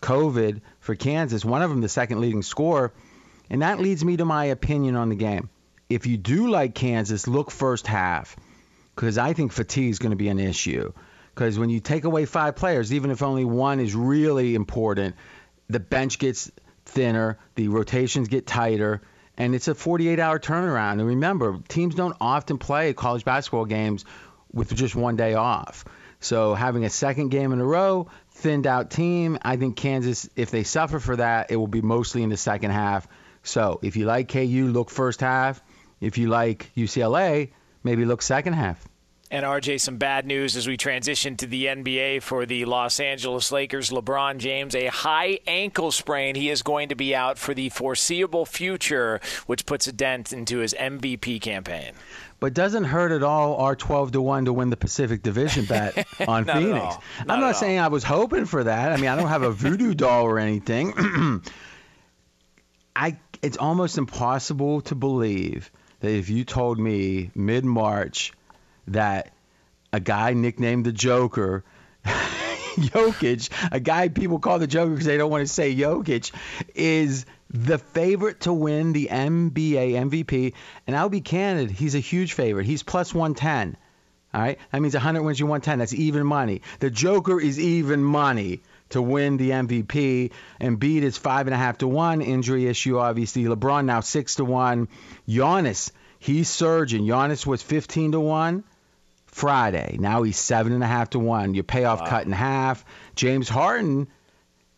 COVID 0.01 0.61
for 0.79 0.95
Kansas. 0.95 1.45
One 1.45 1.61
of 1.61 1.69
them, 1.69 1.79
the 1.79 1.89
second 1.89 2.19
leading 2.19 2.41
scorer. 2.41 2.91
And 3.49 3.61
that 3.61 3.79
leads 3.79 4.03
me 4.03 4.17
to 4.17 4.25
my 4.25 4.45
opinion 4.45 4.95
on 4.95 5.09
the 5.09 5.15
game. 5.15 5.49
If 5.89 6.05
you 6.05 6.17
do 6.17 6.49
like 6.49 6.75
Kansas, 6.75 7.27
look 7.27 7.49
first 7.49 7.87
half 7.87 8.35
because 8.95 9.17
I 9.17 9.33
think 9.33 9.53
fatigue 9.53 9.91
is 9.91 9.99
going 9.99 10.11
to 10.11 10.17
be 10.17 10.27
an 10.27 10.39
issue. 10.39 10.91
Because 11.33 11.57
when 11.57 11.69
you 11.69 11.79
take 11.79 12.03
away 12.03 12.25
five 12.25 12.55
players, 12.55 12.93
even 12.93 13.09
if 13.09 13.23
only 13.23 13.45
one 13.45 13.79
is 13.79 13.95
really 13.95 14.53
important, 14.53 15.15
the 15.69 15.79
bench 15.79 16.19
gets 16.19 16.51
thinner, 16.85 17.39
the 17.55 17.67
rotations 17.67 18.27
get 18.27 18.45
tighter, 18.45 19.01
and 19.37 19.55
it's 19.55 19.67
a 19.67 19.75
48 19.75 20.19
hour 20.19 20.39
turnaround. 20.39 20.93
And 20.93 21.07
remember, 21.07 21.59
teams 21.67 21.95
don't 21.95 22.15
often 22.21 22.57
play 22.57 22.93
college 22.93 23.25
basketball 23.25 23.65
games 23.65 24.05
with 24.51 24.73
just 24.73 24.95
one 24.95 25.15
day 25.15 25.33
off. 25.33 25.85
So 26.19 26.53
having 26.53 26.85
a 26.85 26.89
second 26.89 27.29
game 27.29 27.51
in 27.51 27.59
a 27.59 27.65
row, 27.65 28.07
thinned 28.31 28.67
out 28.67 28.91
team, 28.91 29.37
I 29.41 29.57
think 29.57 29.75
Kansas, 29.75 30.29
if 30.35 30.51
they 30.51 30.63
suffer 30.63 30.99
for 30.99 31.17
that, 31.17 31.51
it 31.51 31.57
will 31.57 31.67
be 31.67 31.81
mostly 31.81 32.23
in 32.23 32.29
the 32.29 32.37
second 32.37 32.71
half. 32.71 33.07
So 33.43 33.79
if 33.81 33.97
you 33.97 34.05
like 34.05 34.29
KU, 34.29 34.69
look 34.71 34.89
first 34.89 35.19
half. 35.19 35.61
If 35.99 36.17
you 36.17 36.29
like 36.29 36.71
UCLA, 36.77 37.51
maybe 37.83 38.05
look 38.05 38.21
second 38.21 38.53
half. 38.53 38.85
And 39.33 39.47
RJ, 39.47 39.81
some 39.81 39.97
bad 39.97 40.27
news 40.27 40.55
as 40.55 40.67
we 40.67 40.77
transition 40.77 41.35
to 41.37 41.47
the 41.47 41.65
NBA 41.65 42.21
for 42.21 42.45
the 42.45 42.65
Los 42.65 42.99
Angeles 42.99 43.51
Lakers. 43.51 43.89
LeBron 43.89 44.37
James, 44.37 44.75
a 44.75 44.85
high 44.85 45.39
ankle 45.47 45.91
sprain. 45.91 46.35
He 46.35 46.51
is 46.51 46.61
going 46.61 46.89
to 46.89 46.95
be 46.95 47.15
out 47.15 47.39
for 47.39 47.55
the 47.55 47.69
foreseeable 47.69 48.45
future, 48.45 49.19
which 49.47 49.65
puts 49.65 49.87
a 49.87 49.91
dent 49.91 50.33
into 50.33 50.59
his 50.59 50.75
MVP 50.75 51.41
campaign. 51.41 51.93
But 52.39 52.53
doesn't 52.53 52.83
hurt 52.83 53.11
at 53.11 53.23
all 53.23 53.55
our 53.55 53.75
12 53.75 54.11
to 54.11 54.21
1 54.21 54.45
to 54.45 54.53
win 54.53 54.69
the 54.69 54.77
Pacific 54.77 55.23
Division 55.23 55.65
bet 55.65 56.05
on 56.27 56.45
Phoenix. 56.45 56.95
not 57.25 57.31
I'm 57.31 57.39
not 57.39 57.55
saying 57.55 57.79
all. 57.79 57.85
I 57.85 57.87
was 57.87 58.03
hoping 58.03 58.45
for 58.45 58.63
that. 58.65 58.91
I 58.91 58.97
mean, 58.97 59.09
I 59.09 59.15
don't 59.15 59.29
have 59.29 59.41
a 59.41 59.51
voodoo 59.51 59.93
doll 59.95 60.25
or 60.25 60.37
anything. 60.37 60.93
I 62.95 63.17
it's 63.41 63.57
almost 63.57 63.97
impossible 63.97 64.81
to 64.81 64.93
believe 64.93 65.71
that 66.01 66.11
if 66.11 66.29
you 66.29 66.45
told 66.45 66.77
me 66.77 67.31
mid 67.33 67.65
March 67.65 68.31
that 68.87 69.33
a 69.91 69.99
guy 69.99 70.33
nicknamed 70.33 70.85
the 70.85 70.91
Joker, 70.91 71.63
Jokic, 72.05 73.49
a 73.71 73.79
guy 73.79 74.09
people 74.09 74.39
call 74.39 74.59
the 74.59 74.67
Joker 74.67 74.91
because 74.91 75.05
they 75.05 75.17
don't 75.17 75.31
want 75.31 75.47
to 75.47 75.53
say 75.53 75.75
Jokic, 75.75 76.31
is 76.73 77.25
the 77.49 77.77
favorite 77.77 78.41
to 78.41 78.53
win 78.53 78.93
the 78.93 79.07
NBA 79.11 79.93
MVP. 79.93 80.53
And 80.87 80.95
I'll 80.95 81.09
be 81.09 81.21
candid, 81.21 81.69
he's 81.69 81.95
a 81.95 81.99
huge 81.99 82.33
favorite. 82.33 82.65
He's 82.65 82.83
plus 82.83 83.13
110. 83.13 83.77
All 84.33 84.41
right, 84.41 84.57
that 84.71 84.81
means 84.81 84.95
100 84.95 85.21
wins 85.21 85.39
you 85.39 85.45
110. 85.45 85.77
That's 85.77 85.93
even 85.93 86.25
money. 86.25 86.63
The 86.79 86.89
Joker 86.89 87.39
is 87.39 87.59
even 87.59 88.03
money 88.03 88.63
to 88.89 89.01
win 89.01 89.37
the 89.37 89.51
MVP. 89.51 90.31
Embiid 90.59 91.03
is 91.03 91.17
five 91.17 91.45
and 91.45 91.53
a 91.53 91.57
half 91.57 91.77
to 91.79 91.87
one. 91.87 92.23
Injury 92.23 92.65
issue, 92.65 92.97
obviously. 92.97 93.43
LeBron 93.43 93.85
now 93.85 93.99
six 93.99 94.35
to 94.35 94.45
one. 94.45 94.87
Giannis, 95.29 95.91
he's 96.17 96.49
surging. 96.49 97.03
Giannis 97.03 97.45
was 97.45 97.61
15 97.61 98.13
to 98.13 98.19
one 98.19 98.63
Friday. 99.33 99.97
Now 99.99 100.23
he's 100.23 100.37
seven 100.37 100.73
and 100.73 100.83
a 100.83 100.87
half 100.87 101.09
to 101.11 101.19
one. 101.19 101.53
Your 101.55 101.63
payoff 101.63 102.07
cut 102.07 102.25
in 102.25 102.31
half. 102.31 102.85
James 103.15 103.49
Harden 103.49 104.07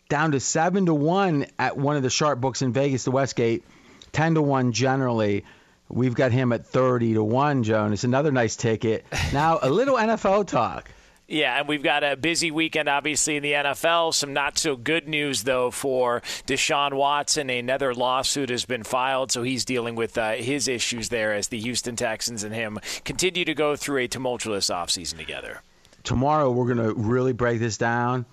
down 0.08 0.32
to 0.32 0.40
seven 0.40 0.86
to 0.86 0.94
one 0.94 1.46
at 1.58 1.76
one 1.76 1.96
of 1.96 2.02
the 2.02 2.10
sharp 2.10 2.40
books 2.40 2.62
in 2.62 2.72
Vegas, 2.72 3.04
the 3.04 3.10
Westgate. 3.10 3.64
Ten 4.12 4.34
to 4.34 4.42
one 4.42 4.72
generally. 4.72 5.44
We've 5.88 6.14
got 6.14 6.32
him 6.32 6.52
at 6.52 6.66
30 6.66 7.14
to 7.14 7.22
1, 7.22 7.62
Jonas. 7.62 8.02
Another 8.02 8.32
nice 8.32 8.56
ticket. 8.56 9.06
Now, 9.32 9.60
a 9.62 9.70
little 9.70 9.94
NFL 9.94 10.48
talk. 10.48 10.90
Yeah, 11.28 11.58
and 11.58 11.66
we've 11.66 11.82
got 11.82 12.04
a 12.04 12.16
busy 12.16 12.52
weekend, 12.52 12.88
obviously, 12.88 13.36
in 13.36 13.42
the 13.42 13.52
NFL. 13.52 14.14
Some 14.14 14.32
not 14.32 14.58
so 14.58 14.76
good 14.76 15.08
news, 15.08 15.42
though, 15.42 15.72
for 15.72 16.20
Deshaun 16.46 16.94
Watson. 16.94 17.50
Another 17.50 17.92
lawsuit 17.94 18.48
has 18.48 18.64
been 18.64 18.84
filed, 18.84 19.32
so 19.32 19.42
he's 19.42 19.64
dealing 19.64 19.96
with 19.96 20.16
uh, 20.16 20.34
his 20.34 20.68
issues 20.68 21.08
there 21.08 21.34
as 21.34 21.48
the 21.48 21.58
Houston 21.58 21.96
Texans 21.96 22.44
and 22.44 22.54
him 22.54 22.78
continue 23.04 23.44
to 23.44 23.54
go 23.54 23.74
through 23.74 24.02
a 24.02 24.08
tumultuous 24.08 24.70
offseason 24.70 25.16
together. 25.16 25.62
Tomorrow, 26.04 26.52
we're 26.52 26.72
going 26.72 26.86
to 26.86 26.94
really 26.94 27.32
break 27.32 27.58
this 27.58 27.76
down. 27.76 28.24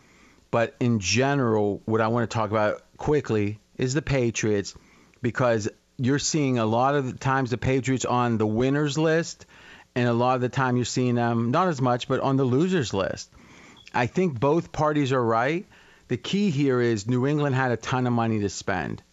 But 0.54 0.76
in 0.80 1.00
general, 1.00 1.82
what 1.86 2.00
I 2.00 2.10
want 2.10 2.30
to 2.30 2.32
talk 2.32 2.52
about 2.52 2.84
quickly 2.98 3.60
is 3.76 3.96
the 3.96 4.04
Patriots 4.04 4.76
because 5.20 5.68
you're 5.98 6.20
seeing 6.20 6.60
a 6.60 6.66
lot 6.68 6.94
of 6.94 7.12
the 7.12 7.18
times 7.18 7.50
the 7.50 7.58
Patriots 7.58 8.06
on 8.06 8.38
the 8.38 8.46
winners 8.46 8.96
list, 8.96 9.48
and 9.96 10.08
a 10.08 10.14
lot 10.14 10.36
of 10.36 10.42
the 10.42 10.50
time 10.50 10.76
you're 10.76 10.86
seeing 10.86 11.16
them 11.16 11.52
not 11.52 11.68
as 11.68 11.82
much, 11.82 12.08
but 12.08 12.20
on 12.20 12.38
the 12.38 12.44
losers 12.44 12.94
list. 12.94 13.30
I 13.94 14.08
think 14.08 14.40
both 14.40 14.72
parties 14.72 15.12
are 15.12 15.24
right. 15.24 15.66
The 16.08 16.18
key 16.18 16.50
here 16.50 16.82
is 16.82 17.08
New 17.08 17.28
England 17.28 17.56
had 17.56 17.72
a 17.72 17.78
ton 17.78 18.08
of 18.08 18.14
money 18.14 18.40
to 18.42 18.50
spend, 18.50 19.04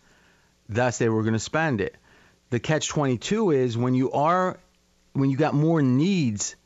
thus 0.69 0.99
they 0.99 1.09
were 1.09 1.23
going 1.23 1.35
to 1.35 1.39
spend 1.39 1.81
it. 1.81 1.97
The 2.51 2.61
catch 2.61 2.89
22 2.89 3.53
is 3.53 3.77
when 3.77 3.95
you 3.95 4.13
are 4.13 4.59
when 5.13 5.31
you 5.31 5.37
got 5.37 5.55
more 5.55 5.83
needs 5.83 6.57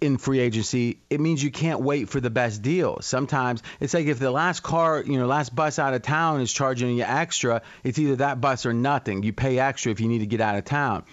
in 0.00 0.18
free 0.18 0.40
agency, 0.40 0.98
it 1.08 1.20
means 1.20 1.42
you 1.42 1.50
can't 1.50 1.80
wait 1.80 2.08
for 2.08 2.20
the 2.20 2.30
best 2.30 2.60
deal. 2.60 2.98
Sometimes 3.00 3.62
it's 3.78 3.94
like 3.94 4.06
if 4.06 4.18
the 4.18 4.32
last 4.32 4.62
car, 4.62 5.00
you 5.00 5.18
know, 5.18 5.26
last 5.26 5.54
bus 5.54 5.78
out 5.78 5.94
of 5.94 6.02
town 6.02 6.40
is 6.40 6.52
charging 6.52 6.96
you 6.96 7.04
extra, 7.04 7.62
it's 7.84 7.98
either 8.00 8.16
that 8.16 8.40
bus 8.40 8.66
or 8.66 8.72
nothing. 8.72 9.22
You 9.22 9.32
pay 9.32 9.60
extra 9.60 9.92
if 9.92 10.00
you 10.00 10.08
need 10.08 10.18
to 10.18 10.26
get 10.26 10.40
out 10.40 10.56
of 10.56 10.64
town. 10.64 11.04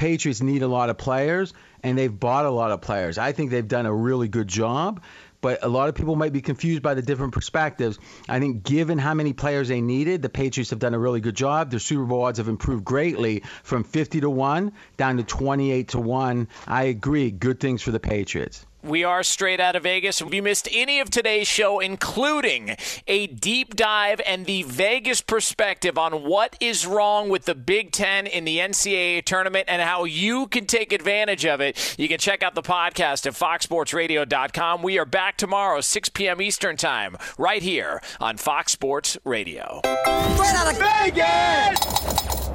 Patriots 0.00 0.40
need 0.40 0.62
a 0.62 0.66
lot 0.66 0.88
of 0.88 0.96
players, 0.96 1.52
and 1.82 1.98
they've 1.98 2.18
bought 2.18 2.46
a 2.46 2.50
lot 2.50 2.70
of 2.70 2.80
players. 2.80 3.18
I 3.18 3.32
think 3.32 3.50
they've 3.50 3.68
done 3.68 3.84
a 3.84 3.92
really 3.92 4.28
good 4.28 4.48
job, 4.48 5.02
but 5.42 5.62
a 5.62 5.68
lot 5.68 5.90
of 5.90 5.94
people 5.94 6.16
might 6.16 6.32
be 6.32 6.40
confused 6.40 6.82
by 6.82 6.94
the 6.94 7.02
different 7.02 7.34
perspectives. 7.34 7.98
I 8.26 8.40
think 8.40 8.62
given 8.62 8.96
how 8.96 9.12
many 9.12 9.34
players 9.34 9.68
they 9.68 9.82
needed, 9.82 10.22
the 10.22 10.30
Patriots 10.30 10.70
have 10.70 10.78
done 10.78 10.94
a 10.94 10.98
really 10.98 11.20
good 11.20 11.36
job. 11.36 11.68
Their 11.68 11.80
Super 11.80 12.06
Bowl 12.06 12.24
odds 12.24 12.38
have 12.38 12.48
improved 12.48 12.82
greatly 12.82 13.42
from 13.62 13.84
50 13.84 14.22
to 14.22 14.30
1 14.30 14.72
down 14.96 15.18
to 15.18 15.22
28 15.22 15.88
to 15.88 16.00
1. 16.00 16.48
I 16.66 16.84
agree, 16.84 17.30
good 17.30 17.60
things 17.60 17.82
for 17.82 17.90
the 17.90 18.00
Patriots. 18.00 18.64
We 18.82 19.04
are 19.04 19.22
straight 19.22 19.60
out 19.60 19.76
of 19.76 19.82
Vegas. 19.82 20.20
If 20.20 20.32
you 20.32 20.42
missed 20.42 20.68
any 20.72 21.00
of 21.00 21.10
today's 21.10 21.46
show, 21.46 21.80
including 21.80 22.76
a 23.06 23.26
deep 23.26 23.76
dive 23.76 24.20
and 24.26 24.46
the 24.46 24.62
Vegas 24.62 25.20
perspective 25.20 25.98
on 25.98 26.24
what 26.24 26.56
is 26.60 26.86
wrong 26.86 27.28
with 27.28 27.44
the 27.44 27.54
Big 27.54 27.92
Ten 27.92 28.26
in 28.26 28.44
the 28.44 28.58
NCAA 28.58 29.24
tournament 29.24 29.66
and 29.68 29.82
how 29.82 30.04
you 30.04 30.46
can 30.46 30.66
take 30.66 30.92
advantage 30.92 31.44
of 31.44 31.60
it, 31.60 31.96
you 31.98 32.08
can 32.08 32.18
check 32.18 32.42
out 32.42 32.54
the 32.54 32.62
podcast 32.62 33.26
at 33.26 33.34
foxsportsradio.com. 33.34 34.82
We 34.82 34.98
are 34.98 35.04
back 35.04 35.36
tomorrow, 35.36 35.80
6 35.80 36.08
p.m. 36.10 36.40
Eastern 36.40 36.76
Time, 36.76 37.16
right 37.36 37.62
here 37.62 38.00
on 38.18 38.38
Fox 38.38 38.72
Sports 38.72 39.18
Radio. 39.24 39.80
Straight 39.84 40.54
out 40.54 40.72
of 40.72 40.78
Vegas! 40.78 42.49